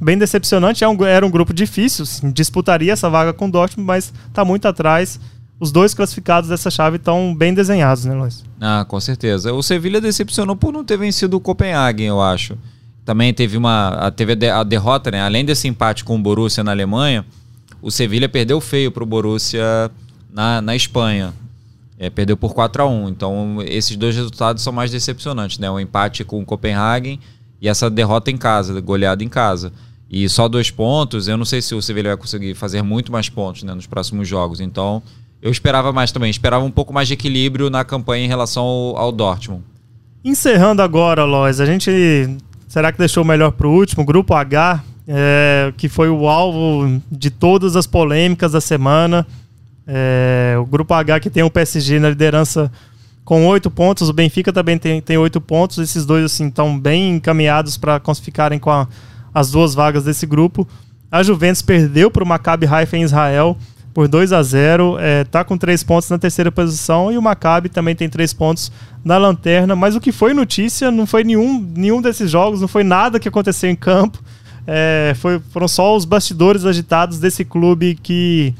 bem 0.00 0.18
decepcionante. 0.18 0.84
É 0.84 0.88
era 1.08 1.26
um 1.26 1.30
grupo 1.30 1.52
difícil, 1.52 2.04
assim, 2.04 2.30
disputaria 2.30 2.92
essa 2.92 3.08
vaga 3.08 3.32
com 3.32 3.46
o 3.46 3.50
Dortmund, 3.50 3.86
mas 3.86 4.12
está 4.28 4.44
muito 4.44 4.66
atrás. 4.66 5.18
Os 5.58 5.70
dois 5.70 5.94
classificados 5.94 6.50
dessa 6.50 6.70
chave 6.70 6.96
estão 6.96 7.34
bem 7.34 7.54
desenhados, 7.54 8.04
né, 8.04 8.14
Luiz? 8.14 8.44
Ah, 8.60 8.84
com 8.86 8.98
certeza. 8.98 9.52
O 9.52 9.62
Sevilha 9.62 10.00
decepcionou 10.00 10.56
por 10.56 10.72
não 10.72 10.84
ter 10.84 10.96
vencido 10.96 11.36
o 11.36 11.40
Copenhagen, 11.40 12.06
eu 12.06 12.20
acho. 12.20 12.58
Também 13.04 13.32
teve 13.32 13.56
uma 13.56 14.12
teve 14.16 14.32
a 14.48 14.62
derrota, 14.62 15.10
né? 15.10 15.22
Além 15.22 15.44
desse 15.44 15.68
empate 15.68 16.04
com 16.04 16.16
o 16.16 16.18
Borussia 16.18 16.64
na 16.64 16.72
Alemanha, 16.72 17.24
o 17.80 17.90
Sevilha 17.90 18.28
perdeu 18.28 18.60
feio 18.60 18.90
para 18.90 19.02
o 19.02 19.06
Borussia 19.06 19.90
na, 20.32 20.60
na 20.60 20.74
Espanha. 20.74 21.32
É, 22.02 22.10
perdeu 22.10 22.36
por 22.36 22.52
4 22.52 22.82
a 22.82 22.86
1 22.88 23.08
Então, 23.10 23.58
esses 23.64 23.96
dois 23.96 24.16
resultados 24.16 24.60
são 24.60 24.72
mais 24.72 24.90
decepcionantes, 24.90 25.60
né? 25.60 25.70
O 25.70 25.78
empate 25.78 26.24
com 26.24 26.42
o 26.42 26.44
Copenhagen 26.44 27.20
e 27.60 27.68
essa 27.68 27.88
derrota 27.88 28.28
em 28.28 28.36
casa, 28.36 28.80
goleada 28.80 29.22
em 29.22 29.28
casa. 29.28 29.72
E 30.10 30.28
só 30.28 30.48
dois 30.48 30.68
pontos, 30.68 31.28
eu 31.28 31.36
não 31.36 31.44
sei 31.44 31.62
se 31.62 31.76
o 31.76 31.80
Sevilha 31.80 32.10
vai 32.10 32.16
conseguir 32.16 32.56
fazer 32.56 32.82
muito 32.82 33.12
mais 33.12 33.28
pontos 33.28 33.62
né, 33.62 33.72
nos 33.72 33.86
próximos 33.86 34.26
jogos. 34.26 34.60
Então, 34.60 35.00
eu 35.40 35.48
esperava 35.48 35.92
mais 35.92 36.10
também. 36.10 36.28
Esperava 36.28 36.64
um 36.64 36.72
pouco 36.72 36.92
mais 36.92 37.06
de 37.06 37.14
equilíbrio 37.14 37.70
na 37.70 37.84
campanha 37.84 38.24
em 38.24 38.28
relação 38.28 38.64
ao, 38.64 38.96
ao 38.96 39.12
Dortmund. 39.12 39.62
Encerrando 40.24 40.82
agora, 40.82 41.24
Lois, 41.24 41.60
a 41.60 41.66
gente. 41.66 42.36
Será 42.66 42.90
que 42.90 42.98
deixou 42.98 43.22
o 43.22 43.26
melhor 43.26 43.52
para 43.52 43.68
o 43.68 43.72
último? 43.72 44.04
Grupo 44.04 44.34
H, 44.34 44.82
é, 45.06 45.72
que 45.76 45.88
foi 45.88 46.08
o 46.08 46.28
alvo 46.28 47.00
de 47.12 47.30
todas 47.30 47.76
as 47.76 47.86
polêmicas 47.86 48.50
da 48.50 48.60
semana. 48.60 49.24
É, 49.86 50.56
o 50.58 50.64
grupo 50.64 50.94
H 50.94 51.20
que 51.20 51.30
tem 51.30 51.42
o 51.42 51.50
PSG 51.50 51.98
na 51.98 52.08
liderança 52.08 52.70
com 53.24 53.46
oito 53.46 53.70
pontos, 53.70 54.08
o 54.08 54.12
Benfica 54.12 54.52
também 54.52 54.78
tem 54.78 55.16
oito 55.18 55.40
pontos. 55.40 55.78
Esses 55.78 56.04
dois 56.04 56.24
assim 56.24 56.48
estão 56.48 56.78
bem 56.78 57.16
encaminhados 57.16 57.76
para 57.76 58.00
ficarem 58.20 58.58
com 58.58 58.70
a, 58.70 58.88
as 59.32 59.50
duas 59.50 59.74
vagas 59.74 60.04
desse 60.04 60.26
grupo. 60.26 60.66
A 61.10 61.22
Juventus 61.22 61.62
perdeu 61.62 62.10
para 62.10 62.24
o 62.24 62.26
Maccabi 62.26 62.66
Haifa 62.66 62.96
em 62.96 63.02
Israel 63.02 63.56
por 63.92 64.08
2 64.08 64.32
a 64.32 64.42
0 64.42 64.96
é, 64.98 65.24
tá 65.24 65.44
com 65.44 65.58
três 65.58 65.82
pontos 65.82 66.08
na 66.08 66.18
terceira 66.18 66.50
posição 66.50 67.12
e 67.12 67.18
o 67.18 67.22
Maccabi 67.22 67.68
também 67.68 67.94
tem 67.94 68.08
três 68.08 68.32
pontos 68.32 68.72
na 69.04 69.18
lanterna. 69.18 69.76
Mas 69.76 69.94
o 69.94 70.00
que 70.00 70.10
foi 70.10 70.32
notícia 70.32 70.90
não 70.90 71.06
foi 71.06 71.22
nenhum, 71.22 71.60
nenhum 71.76 72.00
desses 72.00 72.30
jogos, 72.30 72.60
não 72.60 72.68
foi 72.68 72.82
nada 72.82 73.20
que 73.20 73.28
aconteceu 73.28 73.70
em 73.70 73.76
campo. 73.76 74.18
É, 74.66 75.12
foi, 75.16 75.40
foram 75.50 75.68
só 75.68 75.94
os 75.94 76.04
bastidores 76.04 76.64
agitados 76.64 77.18
desse 77.18 77.44
clube 77.44 77.98
que 78.02 78.54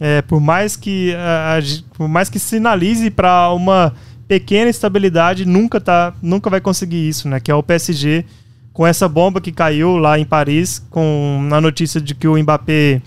é, 0.00 0.22
por 0.22 0.40
mais 0.40 0.76
que 0.76 1.14
a, 1.14 1.58
a, 1.58 1.96
por 1.96 2.08
mais 2.08 2.28
que 2.28 2.38
sinalize 2.38 3.10
para 3.10 3.50
uma 3.52 3.94
pequena 4.28 4.68
estabilidade, 4.68 5.44
nunca 5.44 5.80
tá, 5.80 6.12
nunca 6.20 6.50
vai 6.50 6.60
conseguir 6.60 7.08
isso, 7.08 7.28
né? 7.28 7.40
Que 7.40 7.50
é 7.50 7.54
o 7.54 7.62
PSG 7.62 8.24
com 8.72 8.86
essa 8.86 9.08
bomba 9.08 9.40
que 9.40 9.52
caiu 9.52 9.96
lá 9.96 10.18
em 10.18 10.24
Paris, 10.24 10.84
com 10.90 11.48
a 11.50 11.60
notícia 11.60 12.00
de 12.00 12.14
que 12.14 12.28
o 12.28 12.36
Mbappé 12.36 13.00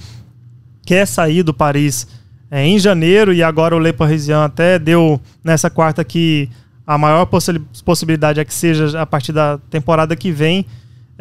quer 0.84 1.06
sair 1.06 1.44
do 1.44 1.54
Paris 1.54 2.08
é, 2.50 2.66
em 2.66 2.80
janeiro 2.80 3.32
e 3.32 3.44
agora 3.44 3.76
o 3.76 3.80
Le 3.80 3.94
Parisien 3.94 4.40
até 4.40 4.80
deu 4.80 5.22
nessa 5.44 5.70
quarta 5.70 6.04
que 6.04 6.50
a 6.88 6.98
maior 6.98 7.26
possi 7.28 7.60
possibilidade 7.86 8.40
é 8.40 8.46
que 8.46 8.54
seja 8.54 9.00
a 9.00 9.06
partir 9.06 9.32
da 9.32 9.60
temporada 9.70 10.16
que 10.16 10.32
vem. 10.32 10.66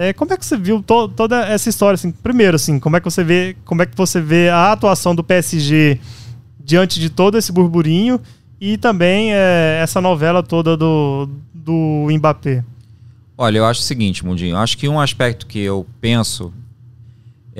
É, 0.00 0.12
como 0.12 0.32
é 0.32 0.36
que 0.36 0.46
você 0.46 0.56
viu 0.56 0.80
to 0.80 1.08
toda 1.08 1.44
essa 1.48 1.68
história? 1.68 1.96
Assim, 1.96 2.12
primeiro, 2.12 2.54
assim, 2.54 2.78
como 2.78 2.96
é 2.96 3.00
que 3.00 3.04
você 3.04 3.24
vê, 3.24 3.56
como 3.64 3.82
é 3.82 3.86
que 3.86 3.96
você 3.96 4.20
vê 4.20 4.48
a 4.48 4.70
atuação 4.70 5.12
do 5.12 5.24
PSG 5.24 5.98
diante 6.60 7.00
de 7.00 7.10
todo 7.10 7.36
esse 7.36 7.50
burburinho 7.50 8.20
e 8.60 8.78
também 8.78 9.34
é, 9.34 9.80
essa 9.82 10.00
novela 10.00 10.40
toda 10.40 10.76
do, 10.76 11.28
do 11.52 12.06
Mbappé? 12.12 12.62
Olha, 13.36 13.58
eu 13.58 13.66
acho 13.66 13.80
o 13.80 13.84
seguinte, 13.84 14.24
Mundinho. 14.24 14.54
Eu 14.54 14.58
acho 14.58 14.78
que 14.78 14.88
um 14.88 15.00
aspecto 15.00 15.48
que 15.48 15.58
eu 15.58 15.84
penso 16.00 16.54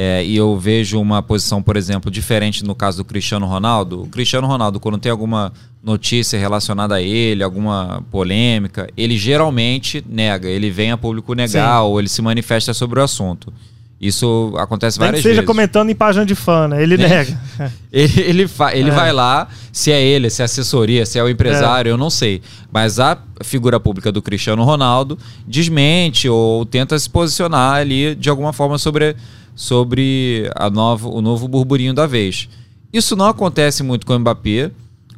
é, 0.01 0.25
e 0.25 0.37
eu 0.37 0.57
vejo 0.57 1.01
uma 1.01 1.21
posição, 1.21 1.61
por 1.61 1.77
exemplo, 1.77 2.09
diferente 2.09 2.65
no 2.65 2.73
caso 2.73 2.99
do 2.99 3.05
Cristiano 3.05 3.47
Ronaldo. 3.47 4.03
O 4.05 4.07
Cristiano 4.07 4.47
Ronaldo, 4.47 4.79
quando 4.79 4.97
tem 4.97 5.11
alguma 5.11 5.53
notícia 5.83 6.39
relacionada 6.39 6.95
a 6.95 7.03
ele, 7.03 7.43
alguma 7.43 8.01
polêmica, 8.09 8.89
ele 8.97 9.19
geralmente 9.19 10.05
nega, 10.09 10.47
ele 10.49 10.71
vem 10.71 10.93
a 10.93 10.97
público 10.97 11.35
negar 11.35 11.81
Sim. 11.81 11.87
ou 11.89 11.99
ele 11.99 12.09
se 12.09 12.23
manifesta 12.23 12.73
sobre 12.73 13.01
o 13.01 13.03
assunto. 13.03 13.53
Isso 14.01 14.55
acontece 14.57 14.97
várias 14.97 15.23
vezes. 15.23 15.37
seja 15.37 15.47
comentando 15.47 15.91
em 15.91 15.95
página 15.95 16.25
de 16.25 16.37
fã, 16.37 16.69
né? 16.69 16.81
Ele 16.81 16.97
nega. 16.97 17.37
ele 17.93 18.21
ele, 18.21 18.51
ele 18.73 18.91
é. 18.91 18.93
vai 18.93 19.13
lá, 19.13 19.49
se 19.73 19.91
é 19.91 20.01
ele, 20.01 20.31
se 20.31 20.41
é 20.41 20.45
assessoria, 20.45 21.05
se 21.05 21.19
é 21.19 21.23
o 21.23 21.29
empresário, 21.29 21.89
é. 21.89 21.93
eu 21.93 21.97
não 21.97 22.09
sei. 22.09 22.41
Mas 22.73 23.01
a 23.01 23.19
figura 23.43 23.81
pública 23.81 24.13
do 24.13 24.23
Cristiano 24.23 24.63
Ronaldo 24.63 25.19
desmente 25.47 26.29
ou 26.29 26.65
tenta 26.65 26.97
se 26.97 27.11
posicionar 27.11 27.77
ali 27.77 28.15
de 28.15 28.31
alguma 28.31 28.53
forma 28.53 28.79
sobre 28.79 29.17
sobre 29.59 30.49
a 30.55 30.71
nova, 30.71 31.09
o 31.09 31.21
novo 31.21 31.49
burburinho 31.49 31.93
da 31.93 32.07
vez. 32.07 32.49
Isso 32.93 33.17
não 33.17 33.27
acontece 33.27 33.83
muito 33.83 34.07
com 34.07 34.15
o 34.15 34.19
Mbappé, 34.21 34.71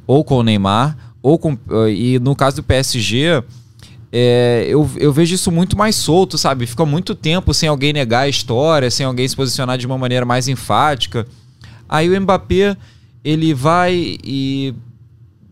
ou 0.07 0.25
com 0.25 0.39
o 0.39 0.43
Neymar, 0.43 0.97
ou 1.23 1.39
com. 1.39 1.59
Eh, 1.71 1.93
e 1.93 2.19
no 2.19 2.35
caso 2.35 2.57
do 2.57 2.63
PSG, 2.63 3.45
é, 4.13 4.67
eu, 4.69 4.91
eu 4.97 5.13
vejo 5.13 5.35
isso 5.35 5.53
muito 5.53 5.77
mais 5.77 5.95
solto, 5.95 6.37
sabe? 6.37 6.67
Fica 6.67 6.85
muito 6.85 7.15
tempo 7.15 7.55
sem 7.55 7.69
alguém 7.69 7.93
negar 7.93 8.21
a 8.21 8.29
história, 8.29 8.91
sem 8.91 9.07
alguém 9.07 9.27
se 9.27 9.37
posicionar 9.37 9.79
de 9.79 9.87
uma 9.87 9.97
maneira 9.97 10.27
mais 10.27 10.49
enfática. 10.49 11.27
Aí 11.89 12.09
o 12.09 12.21
Mbappé, 12.21 12.77
ele 13.25 13.55
vai 13.55 14.19
e 14.25 14.75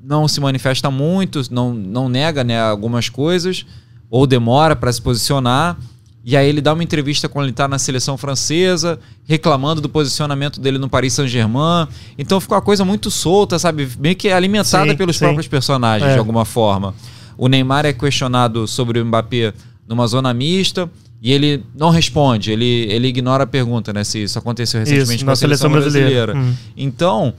não 0.03 0.27
se 0.27 0.41
manifesta 0.41 0.91
muito, 0.91 1.43
não, 1.51 1.73
não 1.73 2.09
nega 2.09 2.43
né, 2.43 2.61
algumas 2.61 3.09
coisas, 3.09 3.65
ou 4.11 4.27
demora 4.27 4.75
para 4.75 4.93
se 4.93 5.01
posicionar. 5.01 5.77
E 6.25 6.37
aí 6.37 6.49
ele 6.49 6.61
dá 6.61 6.75
uma 6.75 6.83
entrevista 6.83 7.29
quando 7.29 7.45
ele 7.45 7.53
está 7.53 7.69
na 7.69 7.79
seleção 7.79 8.19
francesa, 8.19 8.99
reclamando 9.25 9.81
do 9.81 9.89
posicionamento 9.89 10.61
dele 10.61 10.79
no 10.79 10.89
Paris 10.89 11.13
Saint-Germain. 11.15 11.87
Então 12.19 12.41
ficou 12.41 12.57
uma 12.57 12.63
coisa 12.63 12.85
muito 12.85 13.11
solta, 13.11 13.59
sabe? 13.59 13.89
Meio 13.99 14.17
que 14.17 14.31
alimentada 14.31 14.91
sim, 14.91 14.97
pelos 14.97 15.17
sim. 15.17 15.25
próprios 15.25 15.47
personagens, 15.47 16.11
é. 16.11 16.13
de 16.15 16.19
alguma 16.19 16.45
forma. 16.45 16.95
O 17.39 17.49
Neymar 17.49 17.87
é 17.87 17.93
questionado 17.93 18.67
sobre 18.67 19.01
o 19.01 19.07
Mbappé 19.07 19.55
numa 19.87 20.07
zona 20.07 20.35
mista 20.35 20.91
e 21.23 21.33
ele 21.33 21.65
não 21.75 21.91
responde, 21.91 22.51
ele, 22.51 22.65
ele 22.65 23.09
ignora 23.09 23.45
a 23.45 23.47
pergunta, 23.47 23.93
né? 23.93 24.05
Se 24.05 24.23
isso 24.23 24.39
aconteceu 24.39 24.81
recentemente 24.81 25.17
isso, 25.17 25.25
com 25.25 25.31
a 25.31 25.37
seleção, 25.37 25.71
seleção 25.71 25.71
brasileira. 25.71 26.33
brasileira. 26.33 26.53
Hum. 26.53 26.73
Então, 26.77 27.35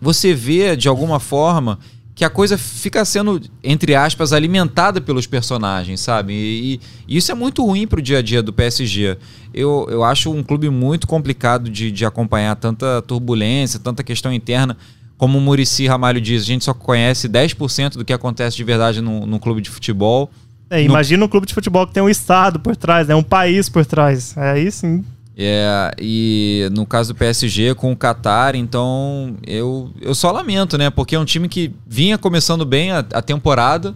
você 0.00 0.34
vê, 0.34 0.74
de 0.76 0.88
alguma 0.88 1.20
forma, 1.20 1.78
que 2.14 2.24
a 2.24 2.30
coisa 2.30 2.58
fica 2.58 3.04
sendo, 3.04 3.40
entre 3.62 3.94
aspas, 3.94 4.32
alimentada 4.32 5.00
pelos 5.00 5.26
personagens, 5.26 6.00
sabe? 6.00 6.32
E, 6.32 6.80
e 7.08 7.16
isso 7.16 7.32
é 7.32 7.34
muito 7.34 7.64
ruim 7.64 7.86
para 7.86 8.00
o 8.00 8.02
dia 8.02 8.18
a 8.18 8.22
dia 8.22 8.42
do 8.42 8.52
PSG. 8.52 9.16
Eu, 9.54 9.86
eu 9.88 10.04
acho 10.04 10.30
um 10.30 10.42
clube 10.42 10.68
muito 10.68 11.06
complicado 11.06 11.70
de, 11.70 11.90
de 11.90 12.04
acompanhar 12.04 12.54
tanta 12.56 13.00
turbulência, 13.02 13.80
tanta 13.80 14.02
questão 14.02 14.32
interna. 14.32 14.76
Como 15.22 15.38
o 15.38 15.40
Murici 15.40 15.86
Ramalho 15.86 16.20
diz, 16.20 16.42
a 16.42 16.46
gente 16.46 16.64
só 16.64 16.74
conhece 16.74 17.28
10% 17.28 17.92
do 17.92 18.04
que 18.04 18.12
acontece 18.12 18.56
de 18.56 18.64
verdade 18.64 19.00
no, 19.00 19.24
no 19.24 19.38
clube 19.38 19.60
de 19.60 19.70
futebol. 19.70 20.28
É, 20.68 20.82
imagina 20.82 21.20
no... 21.20 21.26
um 21.26 21.28
clube 21.28 21.46
de 21.46 21.54
futebol 21.54 21.86
que 21.86 21.92
tem 21.94 22.02
um 22.02 22.08
estado 22.08 22.58
por 22.58 22.74
trás, 22.74 23.06
né? 23.06 23.14
um 23.14 23.22
país 23.22 23.68
por 23.68 23.86
trás. 23.86 24.36
É 24.36 24.50
aí 24.50 24.68
sim. 24.72 25.04
É, 25.38 25.92
e 25.96 26.68
no 26.72 26.84
caso 26.84 27.14
do 27.14 27.16
PSG 27.16 27.72
com 27.76 27.92
o 27.92 27.96
Qatar, 27.96 28.56
então 28.56 29.36
eu, 29.46 29.92
eu 30.00 30.12
só 30.12 30.32
lamento, 30.32 30.76
né? 30.76 30.90
Porque 30.90 31.14
é 31.14 31.18
um 31.20 31.24
time 31.24 31.48
que 31.48 31.70
vinha 31.86 32.18
começando 32.18 32.66
bem 32.66 32.90
a, 32.90 32.98
a 33.12 33.22
temporada. 33.22 33.94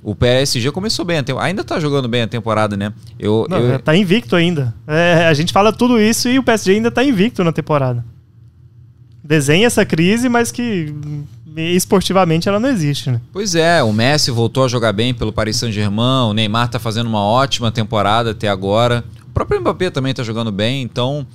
O 0.00 0.14
PSG 0.14 0.70
começou 0.70 1.04
bem, 1.04 1.24
ainda 1.40 1.64
tá 1.64 1.80
jogando 1.80 2.06
bem 2.06 2.22
a 2.22 2.28
temporada, 2.28 2.76
né? 2.76 2.92
Eu, 3.18 3.48
Não, 3.50 3.58
eu... 3.58 3.80
Tá 3.80 3.96
invicto 3.96 4.36
ainda. 4.36 4.72
É, 4.86 5.26
a 5.26 5.34
gente 5.34 5.52
fala 5.52 5.72
tudo 5.72 6.00
isso 6.00 6.28
e 6.28 6.38
o 6.38 6.42
PSG 6.44 6.74
ainda 6.74 6.90
tá 6.92 7.02
invicto 7.02 7.42
na 7.42 7.50
temporada. 7.50 8.11
Desenha 9.24 9.66
essa 9.66 9.84
crise, 9.84 10.28
mas 10.28 10.50
que 10.50 10.92
esportivamente 11.56 12.48
ela 12.48 12.58
não 12.58 12.68
existe, 12.68 13.10
né? 13.10 13.20
Pois 13.32 13.54
é, 13.54 13.82
o 13.82 13.92
Messi 13.92 14.30
voltou 14.30 14.64
a 14.64 14.68
jogar 14.68 14.92
bem 14.92 15.12
pelo 15.12 15.32
Paris 15.32 15.56
Saint-Germain, 15.56 16.30
o 16.30 16.32
Neymar 16.32 16.68
tá 16.68 16.78
fazendo 16.78 17.06
uma 17.06 17.22
ótima 17.22 17.70
temporada 17.70 18.30
até 18.30 18.48
agora. 18.48 19.04
O 19.28 19.32
próprio 19.32 19.60
Mbappé 19.60 19.90
também 19.90 20.14
tá 20.14 20.22
jogando 20.22 20.50
bem, 20.50 20.82
então 20.82 21.26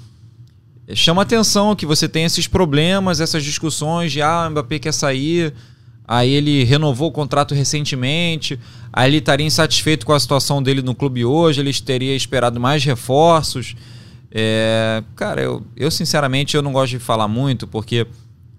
chama 0.94 1.22
atenção 1.22 1.76
que 1.76 1.86
você 1.86 2.08
tem 2.08 2.24
esses 2.26 2.48
problemas, 2.48 3.20
essas 3.20 3.44
discussões 3.44 4.12
de 4.12 4.22
ah, 4.22 4.48
o 4.48 4.52
Mbappé 4.52 4.80
quer 4.80 4.94
sair, 4.94 5.54
aí 6.08 6.32
ele 6.32 6.64
renovou 6.64 7.10
o 7.10 7.12
contrato 7.12 7.54
recentemente, 7.54 8.60
aí 8.92 9.10
ele 9.10 9.18
estaria 9.18 9.46
insatisfeito 9.46 10.06
com 10.06 10.14
a 10.14 10.20
situação 10.20 10.64
dele 10.64 10.82
no 10.82 10.96
clube 10.96 11.26
hoje, 11.26 11.60
ele 11.60 11.74
teria 11.74 12.16
esperado 12.16 12.60
mais 12.60 12.84
reforços. 12.84 13.76
É, 14.32 15.03
cara, 15.15 15.41
eu, 15.41 15.65
eu 15.75 15.89
sinceramente 15.89 16.55
eu 16.55 16.61
não 16.61 16.73
gosto 16.73 16.91
de 16.91 16.99
falar 16.99 17.28
muito 17.28 17.65
porque 17.65 18.05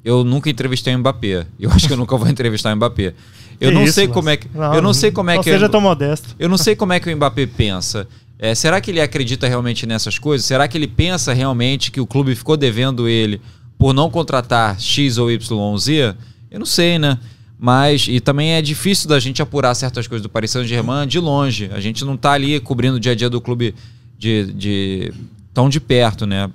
eu 0.04 0.24
nunca 0.24 0.48
entrevistei 0.48 0.94
o 0.94 0.98
Mbappé. 0.98 1.46
Eu 1.58 1.70
acho 1.70 1.86
que 1.86 1.92
eu 1.92 1.96
nunca 1.96 2.16
vou 2.16 2.26
entrevistar 2.30 2.72
o 2.72 2.76
Mbappé. 2.76 3.14
Eu 3.60 3.70
que 3.70 3.74
não 3.74 3.84
isso, 3.84 3.94
sei 3.94 4.08
como 4.08 4.30
é 4.30 4.36
que 4.36 4.48
não, 4.54 4.74
eu 4.74 4.80
não 4.80 4.94
sei 4.94 5.10
como 5.10 5.30
é 5.30 5.38
que 5.38 5.44
seja 5.44 5.68
tão 5.68 5.80
modesto. 5.80 6.34
Eu 6.38 6.48
não 6.48 6.56
sei 6.56 6.76
como 6.76 6.92
é 6.92 7.00
que 7.00 7.12
o 7.12 7.16
Mbappé 7.16 7.46
pensa. 7.46 8.06
É, 8.38 8.54
será 8.54 8.80
que 8.80 8.90
ele 8.90 9.00
acredita 9.00 9.48
realmente 9.48 9.84
nessas 9.84 10.16
coisas? 10.18 10.46
Será 10.46 10.68
que 10.68 10.78
ele 10.78 10.86
pensa 10.86 11.32
realmente 11.32 11.90
que 11.90 12.00
o 12.00 12.06
clube 12.06 12.34
ficou 12.36 12.56
devendo 12.56 13.08
ele 13.08 13.40
por 13.76 13.92
não 13.92 14.08
contratar 14.08 14.80
X 14.80 15.18
ou 15.18 15.30
Y 15.30 15.58
ou 15.58 15.76
Z? 15.76 16.14
Eu 16.50 16.60
não 16.60 16.66
sei, 16.66 16.98
né? 16.98 17.18
Mas, 17.58 18.06
e 18.08 18.20
também 18.20 18.52
é 18.52 18.62
difícil 18.62 19.08
da 19.08 19.18
gente 19.18 19.42
apurar 19.42 19.74
certas 19.74 20.06
coisas 20.06 20.22
do 20.22 20.28
Paris 20.28 20.52
Saint-Germain 20.52 21.08
de 21.08 21.18
longe. 21.18 21.68
A 21.72 21.80
gente 21.80 22.04
não 22.04 22.14
está 22.14 22.32
ali 22.32 22.60
cobrindo 22.60 22.96
o 22.96 23.00
dia 23.00 23.12
a 23.12 23.14
dia 23.16 23.28
do 23.28 23.40
clube 23.40 23.74
de, 24.16 24.52
de 24.52 25.12
tão 25.58 25.68
de 25.68 25.80
perto, 25.80 26.24
né? 26.24 26.48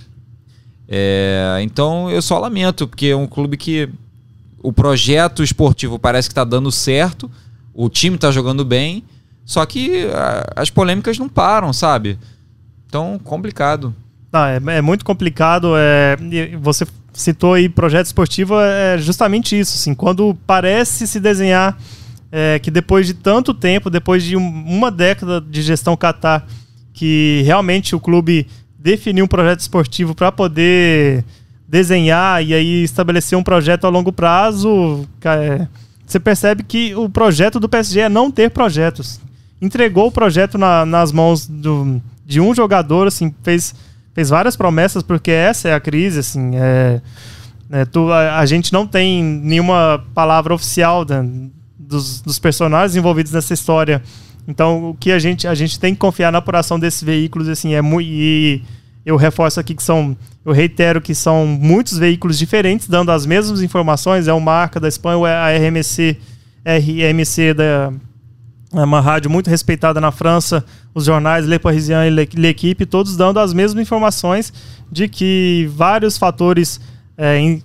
É, 0.87 1.59
então 1.61 2.09
eu 2.09 2.21
só 2.21 2.39
lamento, 2.39 2.87
porque 2.87 3.07
é 3.07 3.15
um 3.15 3.27
clube 3.27 3.57
que 3.57 3.89
o 4.61 4.71
projeto 4.71 5.43
esportivo 5.43 5.99
parece 5.99 6.29
que 6.29 6.31
está 6.31 6.45
dando 6.45 6.71
certo, 6.71 7.29
o 7.73 7.89
time 7.89 8.15
está 8.15 8.31
jogando 8.31 8.63
bem, 8.63 9.03
só 9.43 9.65
que 9.65 10.07
a, 10.07 10.61
as 10.61 10.69
polêmicas 10.69 11.19
não 11.19 11.27
param, 11.27 11.73
sabe? 11.73 12.17
Então, 12.87 13.19
complicado. 13.21 13.93
Ah, 14.31 14.51
é, 14.51 14.77
é 14.77 14.81
muito 14.81 15.03
complicado. 15.03 15.73
É, 15.75 16.15
você 16.61 16.87
citou 17.11 17.55
aí 17.55 17.67
projeto 17.67 18.05
esportivo, 18.05 18.57
é 18.57 18.97
justamente 18.97 19.59
isso. 19.59 19.75
Assim, 19.75 19.93
quando 19.93 20.33
parece 20.47 21.07
se 21.07 21.19
desenhar 21.19 21.77
é, 22.31 22.57
que 22.57 22.71
depois 22.71 23.05
de 23.05 23.15
tanto 23.15 23.53
tempo, 23.53 23.89
depois 23.89 24.23
de 24.23 24.37
um, 24.37 24.47
uma 24.47 24.89
década 24.89 25.41
de 25.41 25.61
gestão 25.61 25.97
Qatar, 25.97 26.47
que 26.93 27.41
realmente 27.45 27.95
o 27.95 27.99
clube 27.99 28.47
definiu 28.83 29.23
um 29.23 29.27
projeto 29.27 29.61
esportivo 29.61 30.13
para 30.13 30.29
poder 30.31 31.23
desenhar 31.65 32.45
e 32.45 32.53
aí 32.53 32.83
estabelecer 32.83 33.37
um 33.37 33.43
projeto 33.43 33.85
a 33.85 33.89
longo 33.89 34.11
prazo, 34.11 35.07
é, 35.23 35.67
você 36.05 36.19
percebe 36.19 36.63
que 36.63 36.93
o 36.93 37.09
projeto 37.09 37.59
do 37.61 37.69
PSG 37.69 38.01
é 38.01 38.09
não 38.09 38.29
ter 38.29 38.51
projetos. 38.51 39.21
Entregou 39.61 40.07
o 40.07 40.11
projeto 40.11 40.57
na, 40.57 40.85
nas 40.85 41.13
mãos 41.13 41.47
do, 41.47 42.01
de 42.25 42.41
um 42.41 42.53
jogador, 42.53 43.07
assim, 43.07 43.33
fez 43.41 43.73
fez 44.13 44.29
várias 44.29 44.55
promessas, 44.55 45.01
porque 45.01 45.31
essa 45.31 45.69
é 45.69 45.73
a 45.73 45.79
crise, 45.79 46.19
assim, 46.19 46.51
é, 46.55 47.01
é 47.71 47.85
tu, 47.85 48.11
a, 48.11 48.37
a, 48.37 48.45
gente 48.45 48.71
não 48.71 48.85
tem 48.85 49.23
nenhuma 49.23 50.05
palavra 50.13 50.53
oficial 50.53 51.03
da, 51.03 51.25
dos, 51.77 52.21
dos, 52.21 52.37
personagens 52.37 52.95
envolvidos 52.95 53.31
nessa 53.31 53.53
história. 53.53 54.03
Então, 54.47 54.89
o 54.89 54.93
que 54.93 55.11
a 55.11 55.19
gente, 55.19 55.47
a 55.47 55.55
gente 55.55 55.79
tem 55.79 55.93
que 55.93 55.99
confiar 55.99 56.31
na 56.31 56.39
apuração 56.39 56.79
desses 56.79 57.03
veículos, 57.03 57.47
assim, 57.47 57.73
é 57.73 57.81
muito... 57.81 58.07
E 58.07 58.61
eu 59.05 59.15
reforço 59.15 59.59
aqui 59.59 59.75
que 59.75 59.83
são... 59.83 60.17
Eu 60.45 60.51
reitero 60.51 61.01
que 61.01 61.15
são 61.15 61.45
muitos 61.47 61.97
veículos 61.97 62.37
diferentes, 62.37 62.87
dando 62.87 63.11
as 63.11 63.25
mesmas 63.25 63.61
informações. 63.61 64.27
É 64.27 64.33
o 64.33 64.41
Marca 64.41 64.79
da 64.79 64.89
Espanha, 64.89 65.37
a 65.37 65.49
RMC, 65.49 66.17
RMC 66.65 67.53
da 67.53 67.93
é 68.73 68.83
uma 68.83 68.99
rádio 68.99 69.29
muito 69.29 69.49
respeitada 69.49 70.01
na 70.01 70.11
França, 70.11 70.65
os 70.95 71.05
jornais 71.05 71.45
Le 71.45 71.59
Parisien 71.59 72.07
e 72.07 72.09
L'Equipe, 72.09 72.87
todos 72.87 73.15
dando 73.15 73.39
as 73.39 73.53
mesmas 73.53 73.81
informações 73.81 74.51
de 74.91 75.07
que 75.07 75.69
vários 75.75 76.17
fatores 76.17 76.81
é, 77.15 77.59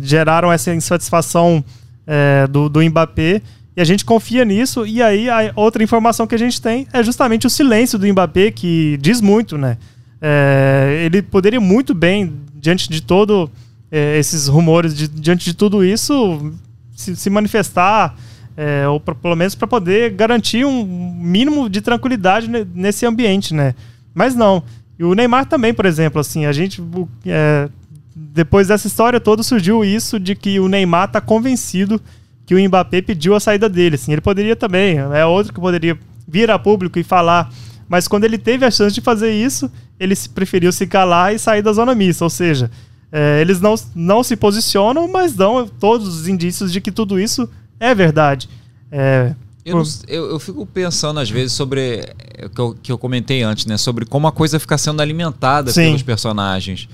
geraram 0.00 0.52
essa 0.52 0.72
insatisfação 0.72 1.64
é, 2.06 2.46
do, 2.46 2.68
do 2.68 2.80
Mbappé 2.80 3.42
e 3.78 3.80
a 3.80 3.84
gente 3.84 4.04
confia 4.04 4.44
nisso. 4.44 4.84
E 4.84 5.00
aí 5.00 5.30
a 5.30 5.52
outra 5.54 5.84
informação 5.84 6.26
que 6.26 6.34
a 6.34 6.38
gente 6.38 6.60
tem 6.60 6.88
é 6.92 7.00
justamente 7.00 7.46
o 7.46 7.50
silêncio 7.50 7.96
do 7.96 8.08
Mbappé, 8.08 8.50
que 8.50 8.98
diz 9.00 9.20
muito, 9.20 9.56
né? 9.56 9.78
É, 10.20 11.02
ele 11.04 11.22
poderia 11.22 11.60
muito 11.60 11.94
bem, 11.94 12.34
diante 12.56 12.90
de 12.90 13.00
todo 13.00 13.48
é, 13.88 14.18
esses 14.18 14.48
rumores, 14.48 14.92
de, 14.96 15.06
diante 15.06 15.44
de 15.44 15.54
tudo 15.54 15.84
isso, 15.84 16.52
se, 16.90 17.14
se 17.14 17.30
manifestar 17.30 18.16
é, 18.56 18.88
ou 18.88 18.98
pra, 18.98 19.14
pelo 19.14 19.36
menos 19.36 19.54
para 19.54 19.68
poder 19.68 20.10
garantir 20.10 20.64
um 20.64 20.84
mínimo 20.84 21.70
de 21.70 21.80
tranquilidade 21.80 22.50
nesse 22.74 23.06
ambiente, 23.06 23.54
né? 23.54 23.76
Mas 24.12 24.34
não. 24.34 24.60
E 24.98 25.04
o 25.04 25.14
Neymar 25.14 25.46
também, 25.46 25.72
por 25.72 25.86
exemplo, 25.86 26.20
assim, 26.20 26.46
a 26.46 26.52
gente 26.52 26.82
é, 27.24 27.68
depois 28.12 28.66
dessa 28.66 28.88
história 28.88 29.20
toda 29.20 29.44
surgiu 29.44 29.84
isso 29.84 30.18
de 30.18 30.34
que 30.34 30.58
o 30.58 30.66
Neymar 30.66 31.12
tá 31.12 31.20
convencido 31.20 32.02
que 32.48 32.54
o 32.54 32.58
Mbappé 32.58 33.02
pediu 33.02 33.34
a 33.34 33.40
saída 33.40 33.68
dele, 33.68 33.96
assim, 33.96 34.10
ele 34.10 34.22
poderia 34.22 34.56
também, 34.56 34.96
é 34.96 35.26
outro 35.26 35.52
que 35.52 35.60
poderia 35.60 35.98
vir 36.26 36.50
a 36.50 36.58
público 36.58 36.98
e 36.98 37.04
falar, 37.04 37.52
mas 37.86 38.08
quando 38.08 38.24
ele 38.24 38.38
teve 38.38 38.64
a 38.64 38.70
chance 38.70 38.94
de 38.94 39.02
fazer 39.02 39.30
isso, 39.30 39.70
ele 40.00 40.14
preferiu 40.34 40.72
se 40.72 40.86
calar 40.86 41.34
e 41.34 41.38
sair 41.38 41.60
da 41.60 41.74
zona 41.74 41.94
mista, 41.94 42.24
ou 42.24 42.30
seja, 42.30 42.70
é, 43.12 43.42
eles 43.42 43.60
não, 43.60 43.74
não 43.94 44.22
se 44.22 44.34
posicionam, 44.34 45.06
mas 45.06 45.34
dão 45.34 45.68
todos 45.78 46.08
os 46.08 46.26
indícios 46.26 46.72
de 46.72 46.80
que 46.80 46.90
tudo 46.90 47.20
isso 47.20 47.46
é 47.78 47.94
verdade. 47.94 48.48
É, 48.90 49.34
eu, 49.62 49.76
não, 49.76 49.82
eu, 50.06 50.30
eu, 50.30 50.38
fico 50.38 50.64
pensando 50.64 51.20
às 51.20 51.28
vezes 51.28 51.52
sobre 51.52 52.00
o 52.42 52.48
que 52.48 52.60
eu, 52.60 52.76
que 52.82 52.92
eu 52.92 52.96
comentei 52.96 53.42
antes, 53.42 53.66
né? 53.66 53.76
Sobre 53.76 54.06
como 54.06 54.26
a 54.26 54.32
coisa 54.32 54.58
fica 54.58 54.78
sendo 54.78 55.02
alimentada 55.02 55.70
Sim. 55.70 55.82
pelos 55.82 56.02
personagens. 56.02 56.88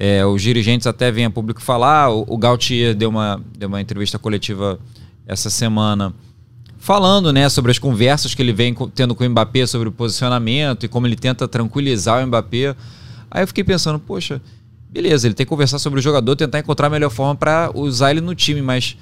É, 0.00 0.24
os 0.24 0.40
dirigentes 0.40 0.86
até 0.86 1.10
vêm 1.10 1.24
a 1.24 1.30
público 1.30 1.60
falar. 1.60 2.10
O, 2.10 2.24
o 2.28 2.38
Gautier 2.38 2.94
deu 2.94 3.10
uma, 3.10 3.42
deu 3.58 3.68
uma 3.68 3.80
entrevista 3.80 4.16
coletiva 4.16 4.78
essa 5.26 5.50
semana 5.50 6.14
falando 6.78 7.32
né, 7.32 7.48
sobre 7.48 7.72
as 7.72 7.78
conversas 7.78 8.34
que 8.34 8.40
ele 8.40 8.52
vem 8.52 8.74
tendo 8.94 9.14
com 9.14 9.24
o 9.24 9.28
Mbappé 9.28 9.66
sobre 9.66 9.88
o 9.88 9.92
posicionamento 9.92 10.84
e 10.84 10.88
como 10.88 11.06
ele 11.06 11.16
tenta 11.16 11.48
tranquilizar 11.48 12.22
o 12.22 12.26
Mbappé. 12.26 12.76
Aí 13.28 13.42
eu 13.42 13.46
fiquei 13.48 13.64
pensando, 13.64 13.98
poxa, 13.98 14.40
beleza, 14.88 15.26
ele 15.26 15.34
tem 15.34 15.44
que 15.44 15.50
conversar 15.50 15.78
sobre 15.78 15.98
o 15.98 16.02
jogador, 16.02 16.36
tentar 16.36 16.60
encontrar 16.60 16.86
a 16.86 16.90
melhor 16.90 17.10
forma 17.10 17.34
para 17.34 17.70
usar 17.74 18.12
ele 18.12 18.20
no 18.20 18.34
time, 18.34 18.62
mas 18.62 18.96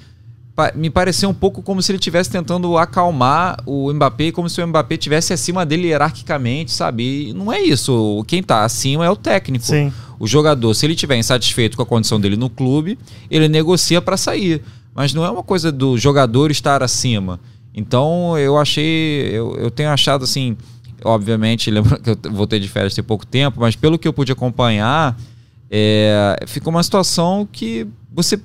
me 0.73 0.89
pareceu 0.89 1.29
um 1.29 1.33
pouco 1.33 1.61
como 1.61 1.81
se 1.81 1.91
ele 1.91 1.97
estivesse 1.97 2.29
tentando 2.29 2.77
acalmar 2.77 3.57
o 3.65 3.93
Mbappé, 3.93 4.31
como 4.31 4.49
se 4.49 4.59
o 4.61 4.67
Mbappé 4.67 4.95
estivesse 4.95 5.31
acima 5.31 5.65
dele 5.65 5.89
hierarquicamente, 5.89 6.71
sabe? 6.71 7.29
E 7.29 7.33
não 7.33 7.53
é 7.53 7.61
isso. 7.61 8.23
Quem 8.27 8.39
está 8.39 8.63
acima 8.63 9.05
é 9.05 9.09
o 9.09 9.15
técnico. 9.15 9.65
Sim. 9.65 9.93
O 10.19 10.25
jogador, 10.25 10.73
se 10.73 10.85
ele 10.85 10.93
estiver 10.93 11.15
insatisfeito 11.15 11.77
com 11.77 11.83
a 11.83 11.85
condição 11.85 12.19
dele 12.19 12.35
no 12.35 12.49
clube, 12.49 12.97
ele 13.29 13.47
negocia 13.47 14.01
para 14.01 14.17
sair. 14.17 14.63
Mas 14.95 15.13
não 15.13 15.23
é 15.23 15.29
uma 15.29 15.43
coisa 15.43 15.71
do 15.71 15.95
jogador 15.95 16.49
estar 16.49 16.81
acima. 16.81 17.39
Então 17.71 18.35
eu 18.39 18.57
achei, 18.57 19.29
eu, 19.31 19.55
eu 19.57 19.69
tenho 19.69 19.91
achado 19.91 20.23
assim, 20.23 20.57
obviamente, 21.03 21.69
lembro 21.71 21.99
que 22.01 22.09
eu 22.09 22.17
voltei 22.31 22.59
de 22.59 22.67
férias 22.67 22.95
tem 22.95 23.03
pouco 23.03 23.27
tempo, 23.27 23.59
mas 23.59 23.75
pelo 23.75 23.99
que 23.99 24.07
eu 24.07 24.13
pude 24.13 24.31
acompanhar, 24.31 25.15
é, 25.69 26.43
ficou 26.47 26.71
uma 26.71 26.81
situação 26.81 27.47
que 27.51 27.85
você, 28.11 28.39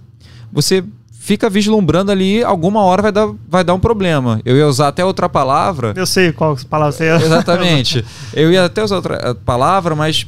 você 0.52 0.84
fica 1.22 1.48
vislumbrando 1.48 2.10
ali, 2.10 2.42
alguma 2.42 2.82
hora 2.82 3.00
vai 3.00 3.12
dar, 3.12 3.32
vai 3.48 3.62
dar 3.62 3.74
um 3.74 3.78
problema. 3.78 4.40
Eu 4.44 4.56
ia 4.56 4.66
usar 4.66 4.88
até 4.88 5.04
outra 5.04 5.28
palavra. 5.28 5.92
Eu 5.94 6.04
sei 6.04 6.32
qual 6.32 6.58
palavra 6.68 6.90
você 6.90 7.04
ia. 7.04 7.14
Exatamente. 7.14 8.04
Eu 8.34 8.50
ia 8.50 8.64
até 8.64 8.82
usar 8.82 8.96
outra 8.96 9.14
eh, 9.22 9.34
palavra, 9.44 9.94
mas 9.94 10.26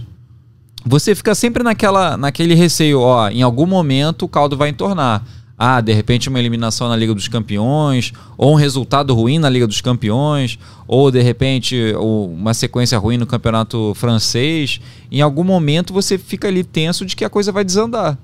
você 0.86 1.12
fica 1.16 1.34
sempre 1.34 1.64
naquela, 1.64 2.16
naquele 2.16 2.55
receio, 2.55 3.01
ó, 3.01 3.28
em 3.28 3.42
algum 3.42 3.66
momento 3.66 4.24
o 4.24 4.28
caldo 4.28 4.57
vai 4.57 4.68
entornar. 4.68 5.24
Ah, 5.59 5.80
de 5.80 5.92
repente 5.92 6.28
uma 6.28 6.38
eliminação 6.38 6.88
na 6.88 6.95
Liga 6.95 7.12
dos 7.12 7.26
Campeões, 7.26 8.12
ou 8.38 8.53
um 8.53 8.57
resultado 8.57 9.12
ruim 9.14 9.40
na 9.40 9.49
Liga 9.49 9.66
dos 9.66 9.80
Campeões, 9.80 10.61
ou 10.86 11.11
de 11.11 11.20
repente 11.20 11.92
uma 11.97 12.55
sequência 12.55 12.97
ruim 12.99 13.16
no 13.16 13.26
Campeonato 13.26 13.95
Francês. 13.97 14.80
Em 15.11 15.20
algum 15.20 15.42
momento 15.42 15.92
você 15.92 16.16
fica 16.16 16.47
ali 16.47 16.62
tenso 16.62 17.05
de 17.05 17.16
que 17.16 17.24
a 17.24 17.30
coisa 17.30 17.51
vai 17.51 17.64
desandar. 17.64 18.16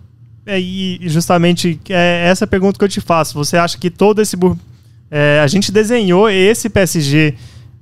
É, 0.50 0.60
e 0.60 0.98
justamente 1.08 1.80
é 1.88 2.26
essa 2.26 2.44
pergunta 2.44 2.76
que 2.76 2.84
eu 2.84 2.88
te 2.88 3.00
faço. 3.00 3.34
Você 3.34 3.56
acha 3.56 3.78
que 3.78 3.88
todo 3.88 4.20
esse. 4.20 4.36
É, 5.08 5.40
a 5.42 5.46
gente 5.46 5.70
desenhou 5.70 6.28
esse 6.28 6.68
PSG 6.68 7.36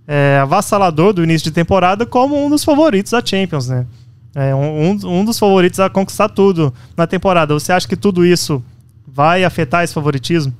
é, 0.07 0.39
avassalador 0.43 1.15
do 1.15 1.25
início 1.25 1.45
de 1.45 1.51
temporada 1.51 2.05
como 2.05 2.45
um 2.45 2.51
dos 2.51 2.63
favoritos 2.63 3.13
da 3.13 3.25
Champions, 3.25 3.69
né? 3.69 3.87
É 4.35 4.55
um, 4.55 4.91
um 4.91 5.25
dos 5.25 5.39
favoritos 5.39 5.81
a 5.81 5.89
conquistar 5.89 6.29
tudo 6.29 6.73
na 6.95 7.07
temporada. 7.07 7.55
Você 7.55 7.73
acha 7.73 7.89
que 7.89 7.97
tudo 7.97 8.25
isso 8.25 8.63
vai 9.07 9.45
afetar 9.45 9.83
esse 9.83 9.95
favoritismo? 9.95 10.53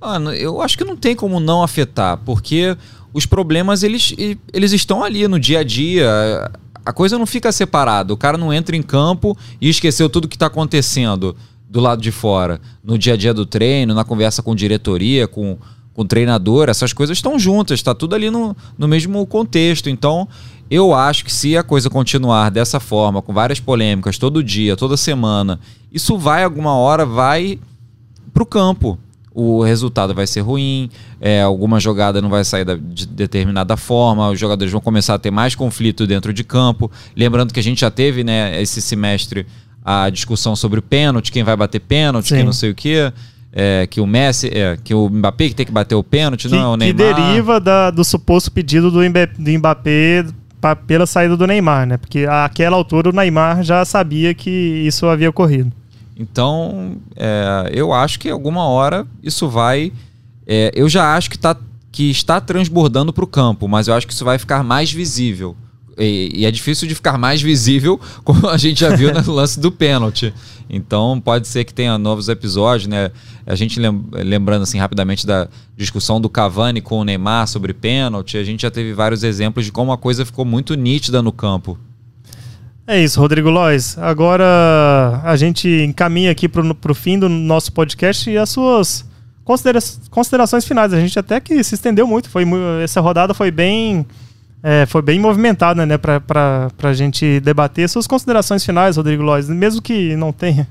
Mano, 0.00 0.32
eu 0.32 0.62
acho 0.62 0.78
que 0.78 0.84
não 0.84 0.96
tem 0.96 1.16
como 1.16 1.40
não 1.40 1.64
afetar, 1.64 2.16
porque 2.18 2.76
os 3.12 3.26
problemas 3.26 3.82
eles, 3.82 4.14
eles 4.52 4.72
estão 4.72 5.02
ali 5.02 5.26
no 5.26 5.38
dia 5.38 5.60
a 5.60 5.64
dia. 5.64 6.50
A 6.84 6.92
coisa 6.92 7.18
não 7.18 7.26
fica 7.26 7.50
separada. 7.50 8.14
O 8.14 8.16
cara 8.16 8.38
não 8.38 8.52
entra 8.52 8.76
em 8.76 8.82
campo 8.82 9.36
e 9.60 9.68
esqueceu 9.68 10.08
tudo 10.08 10.28
que 10.28 10.36
está 10.36 10.46
acontecendo 10.46 11.36
do 11.68 11.80
lado 11.80 12.00
de 12.00 12.12
fora. 12.12 12.60
No 12.82 12.96
dia 12.96 13.14
a 13.14 13.16
dia 13.16 13.34
do 13.34 13.44
treino, 13.44 13.94
na 13.94 14.04
conversa 14.04 14.42
com 14.42 14.54
diretoria, 14.54 15.26
com, 15.26 15.58
com 15.92 16.06
treinador, 16.06 16.68
essas 16.68 16.92
coisas 16.92 17.18
estão 17.18 17.38
juntas, 17.38 17.78
está 17.78 17.94
tudo 17.94 18.14
ali 18.14 18.30
no, 18.30 18.56
no 18.78 18.86
mesmo 18.86 19.26
contexto. 19.26 19.90
Então, 19.90 20.28
eu 20.70 20.94
acho 20.94 21.24
que 21.24 21.32
se 21.32 21.56
a 21.56 21.62
coisa 21.62 21.88
continuar 21.88 22.50
dessa 22.50 22.80
forma, 22.80 23.22
com 23.22 23.32
várias 23.32 23.60
polêmicas 23.60 24.18
todo 24.18 24.42
dia, 24.42 24.76
toda 24.76 24.96
semana, 24.96 25.60
isso 25.92 26.18
vai 26.18 26.44
alguma 26.44 26.74
hora, 26.74 27.06
vai 27.06 27.58
para 28.32 28.42
o 28.42 28.46
campo. 28.46 28.98
O 29.38 29.62
resultado 29.62 30.14
vai 30.14 30.26
ser 30.26 30.40
ruim, 30.40 30.90
é, 31.20 31.42
alguma 31.42 31.78
jogada 31.78 32.22
não 32.22 32.30
vai 32.30 32.42
sair 32.42 32.64
da, 32.64 32.74
de 32.74 33.06
determinada 33.06 33.76
forma, 33.76 34.30
os 34.30 34.40
jogadores 34.40 34.72
vão 34.72 34.80
começar 34.80 35.14
a 35.14 35.18
ter 35.18 35.30
mais 35.30 35.54
conflito 35.54 36.06
dentro 36.06 36.32
de 36.32 36.42
campo. 36.42 36.90
Lembrando 37.14 37.52
que 37.52 37.60
a 37.60 37.62
gente 37.62 37.82
já 37.82 37.90
teve 37.90 38.24
né, 38.24 38.60
esse 38.62 38.80
semestre 38.80 39.46
a 39.86 40.10
discussão 40.10 40.56
sobre 40.56 40.80
o 40.80 40.82
pênalti, 40.82 41.30
quem 41.30 41.44
vai 41.44 41.56
bater 41.56 41.78
pênalti, 41.78 42.34
quem 42.34 42.42
não 42.42 42.52
sei 42.52 42.70
o 42.70 42.74
quê. 42.74 43.12
É, 43.52 43.86
que 43.86 44.00
o 44.00 44.06
Messi, 44.06 44.48
é, 44.48 44.76
que 44.82 44.92
o 44.92 45.08
Mbappé 45.08 45.48
que 45.48 45.54
tem 45.54 45.64
que 45.64 45.72
bater 45.72 45.94
o 45.94 46.02
pênalti, 46.02 46.48
que, 46.48 46.54
não 46.54 46.58
é 46.62 46.66
o 46.66 46.76
Neymar. 46.76 47.14
Que 47.14 47.14
deriva 47.14 47.60
da, 47.60 47.90
do 47.90 48.04
suposto 48.04 48.50
pedido 48.50 48.90
do 48.90 48.98
Mbappé 49.00 50.26
pra, 50.60 50.76
pela 50.76 51.06
saída 51.06 51.36
do 51.36 51.46
Neymar, 51.46 51.86
né? 51.86 51.96
Porque 51.96 52.26
àquela 52.28 52.76
altura 52.76 53.08
o 53.08 53.12
Neymar 53.12 53.62
já 53.62 53.82
sabia 53.84 54.34
que 54.34 54.50
isso 54.50 55.06
havia 55.06 55.30
ocorrido. 55.30 55.72
Então, 56.18 56.96
é, 57.14 57.70
eu 57.72 57.92
acho 57.92 58.18
que 58.18 58.28
alguma 58.28 58.66
hora 58.66 59.06
isso 59.22 59.48
vai. 59.48 59.92
É, 60.46 60.72
eu 60.74 60.88
já 60.88 61.16
acho 61.16 61.30
que, 61.30 61.38
tá, 61.38 61.56
que 61.92 62.10
está 62.10 62.40
transbordando 62.40 63.12
para 63.12 63.24
o 63.24 63.28
campo, 63.28 63.68
mas 63.68 63.88
eu 63.88 63.94
acho 63.94 64.06
que 64.06 64.12
isso 64.12 64.24
vai 64.24 64.38
ficar 64.38 64.62
mais 64.62 64.92
visível. 64.92 65.56
E, 65.98 66.30
e, 66.34 66.46
é 66.46 66.50
difícil 66.50 66.86
de 66.86 66.94
ficar 66.94 67.16
mais 67.16 67.40
visível, 67.40 67.98
como 68.22 68.48
a 68.48 68.56
gente 68.56 68.80
já 68.80 68.94
viu 68.94 69.12
no 69.12 69.20
lance 69.32 69.58
do 69.58 69.72
pênalti. 69.72 70.32
Então 70.68 71.20
pode 71.24 71.48
ser 71.48 71.64
que 71.64 71.72
tenha 71.72 71.96
novos 71.96 72.28
episódios, 72.28 72.88
né? 72.88 73.10
A 73.46 73.54
gente 73.54 73.80
lembrando 73.80 74.62
assim 74.62 74.78
rapidamente 74.78 75.26
da 75.26 75.48
discussão 75.76 76.20
do 76.20 76.28
Cavani 76.28 76.80
com 76.80 76.98
o 76.98 77.04
Neymar 77.04 77.46
sobre 77.46 77.72
pênalti, 77.72 78.36
a 78.36 78.44
gente 78.44 78.62
já 78.62 78.70
teve 78.70 78.92
vários 78.92 79.22
exemplos 79.22 79.64
de 79.64 79.72
como 79.72 79.92
a 79.92 79.98
coisa 79.98 80.26
ficou 80.26 80.44
muito 80.44 80.74
nítida 80.74 81.22
no 81.22 81.32
campo. 81.32 81.78
É 82.88 83.02
isso, 83.02 83.20
Rodrigo 83.20 83.50
Lois. 83.50 83.98
Agora 83.98 85.20
a 85.24 85.36
gente 85.36 85.68
encaminha 85.68 86.30
aqui 86.30 86.48
para 86.48 86.62
o 86.62 86.94
fim 86.94 87.18
do 87.18 87.28
nosso 87.28 87.72
podcast 87.72 88.30
e 88.30 88.36
as 88.36 88.48
suas 88.50 89.04
considera 89.44 89.78
considerações 90.10 90.64
finais. 90.64 90.92
A 90.92 91.00
gente 91.00 91.18
até 91.18 91.40
que 91.40 91.64
se 91.64 91.74
estendeu 91.74 92.06
muito. 92.06 92.28
Foi, 92.28 92.44
essa 92.82 93.00
rodada 93.00 93.34
foi 93.34 93.50
bem 93.50 94.06
é, 94.62 94.86
foi 94.86 95.02
bem 95.02 95.20
movimentada 95.20 95.84
né, 95.86 95.96
para 95.96 96.70
a 96.82 96.92
gente 96.92 97.40
debater. 97.40 97.88
Suas 97.88 98.06
considerações 98.06 98.64
finais, 98.64 98.96
Rodrigo 98.96 99.22
Lois, 99.22 99.48
mesmo 99.48 99.80
que 99.80 100.16
não 100.16 100.32
tenha. 100.32 100.68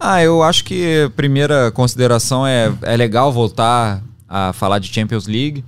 Ah, 0.00 0.22
eu 0.22 0.42
acho 0.42 0.64
que 0.64 1.04
a 1.06 1.10
primeira 1.10 1.72
consideração 1.72 2.46
é, 2.46 2.72
é 2.82 2.96
legal 2.96 3.32
voltar 3.32 4.00
a 4.28 4.52
falar 4.52 4.78
de 4.78 4.92
Champions 4.92 5.26
League. 5.26 5.64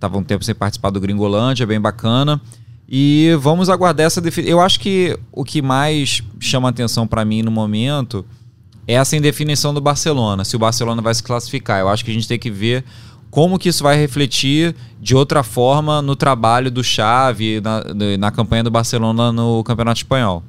Tava 0.00 0.16
um 0.16 0.22
tempo 0.22 0.44
sem 0.44 0.54
participar 0.54 0.90
do 0.90 1.00
Gringolândia, 1.00 1.66
bem 1.66 1.80
bacana. 1.80 2.40
E 2.88 3.36
vamos 3.40 3.68
aguardar 3.68 4.06
essa 4.06 4.20
definição. 4.20 4.58
Eu 4.58 4.60
acho 4.60 4.80
que 4.80 5.18
o 5.32 5.44
que 5.44 5.60
mais 5.60 6.22
chama 6.38 6.68
atenção 6.68 7.06
para 7.06 7.24
mim 7.24 7.42
no 7.42 7.50
momento 7.50 8.24
é 8.86 8.94
essa 8.94 9.16
indefinição 9.16 9.72
do 9.72 9.80
Barcelona, 9.80 10.44
se 10.44 10.56
o 10.56 10.58
Barcelona 10.58 11.00
vai 11.00 11.14
se 11.14 11.22
classificar. 11.22 11.80
Eu 11.80 11.88
acho 11.88 12.04
que 12.04 12.10
a 12.10 12.14
gente 12.14 12.28
tem 12.28 12.38
que 12.38 12.50
ver 12.50 12.84
como 13.34 13.58
que 13.58 13.68
isso 13.68 13.82
vai 13.82 13.96
refletir 13.96 14.76
de 15.00 15.12
outra 15.12 15.42
forma 15.42 16.00
no 16.00 16.14
trabalho 16.14 16.70
do 16.70 16.84
Xavi, 16.84 17.60
na, 17.60 17.82
na 18.16 18.30
campanha 18.30 18.62
do 18.62 18.70
Barcelona 18.70 19.32
no 19.32 19.64
Campeonato 19.64 19.98
Espanhol. 19.98 20.44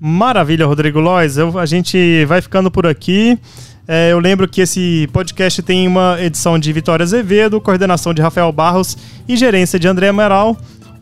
Maravilha, 0.00 0.64
Rodrigo 0.64 0.98
Lois. 0.98 1.36
Eu, 1.36 1.58
a 1.58 1.66
gente 1.66 2.24
vai 2.24 2.40
ficando 2.40 2.70
por 2.70 2.86
aqui. 2.86 3.38
É, 3.86 4.12
eu 4.12 4.18
lembro 4.18 4.48
que 4.48 4.62
esse 4.62 5.10
podcast 5.12 5.62
tem 5.62 5.86
uma 5.86 6.16
edição 6.18 6.58
de 6.58 6.72
Vitória 6.72 7.02
Azevedo, 7.02 7.60
coordenação 7.60 8.14
de 8.14 8.22
Rafael 8.22 8.50
Barros 8.50 8.96
e 9.28 9.36
gerência 9.36 9.78
de 9.78 9.86
André 9.86 10.08
Amaral. 10.08 10.56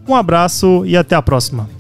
Um 0.09 0.16
abraço 0.16 0.82
e 0.84 0.96
até 0.96 1.14
a 1.14 1.22
próxima. 1.22 1.70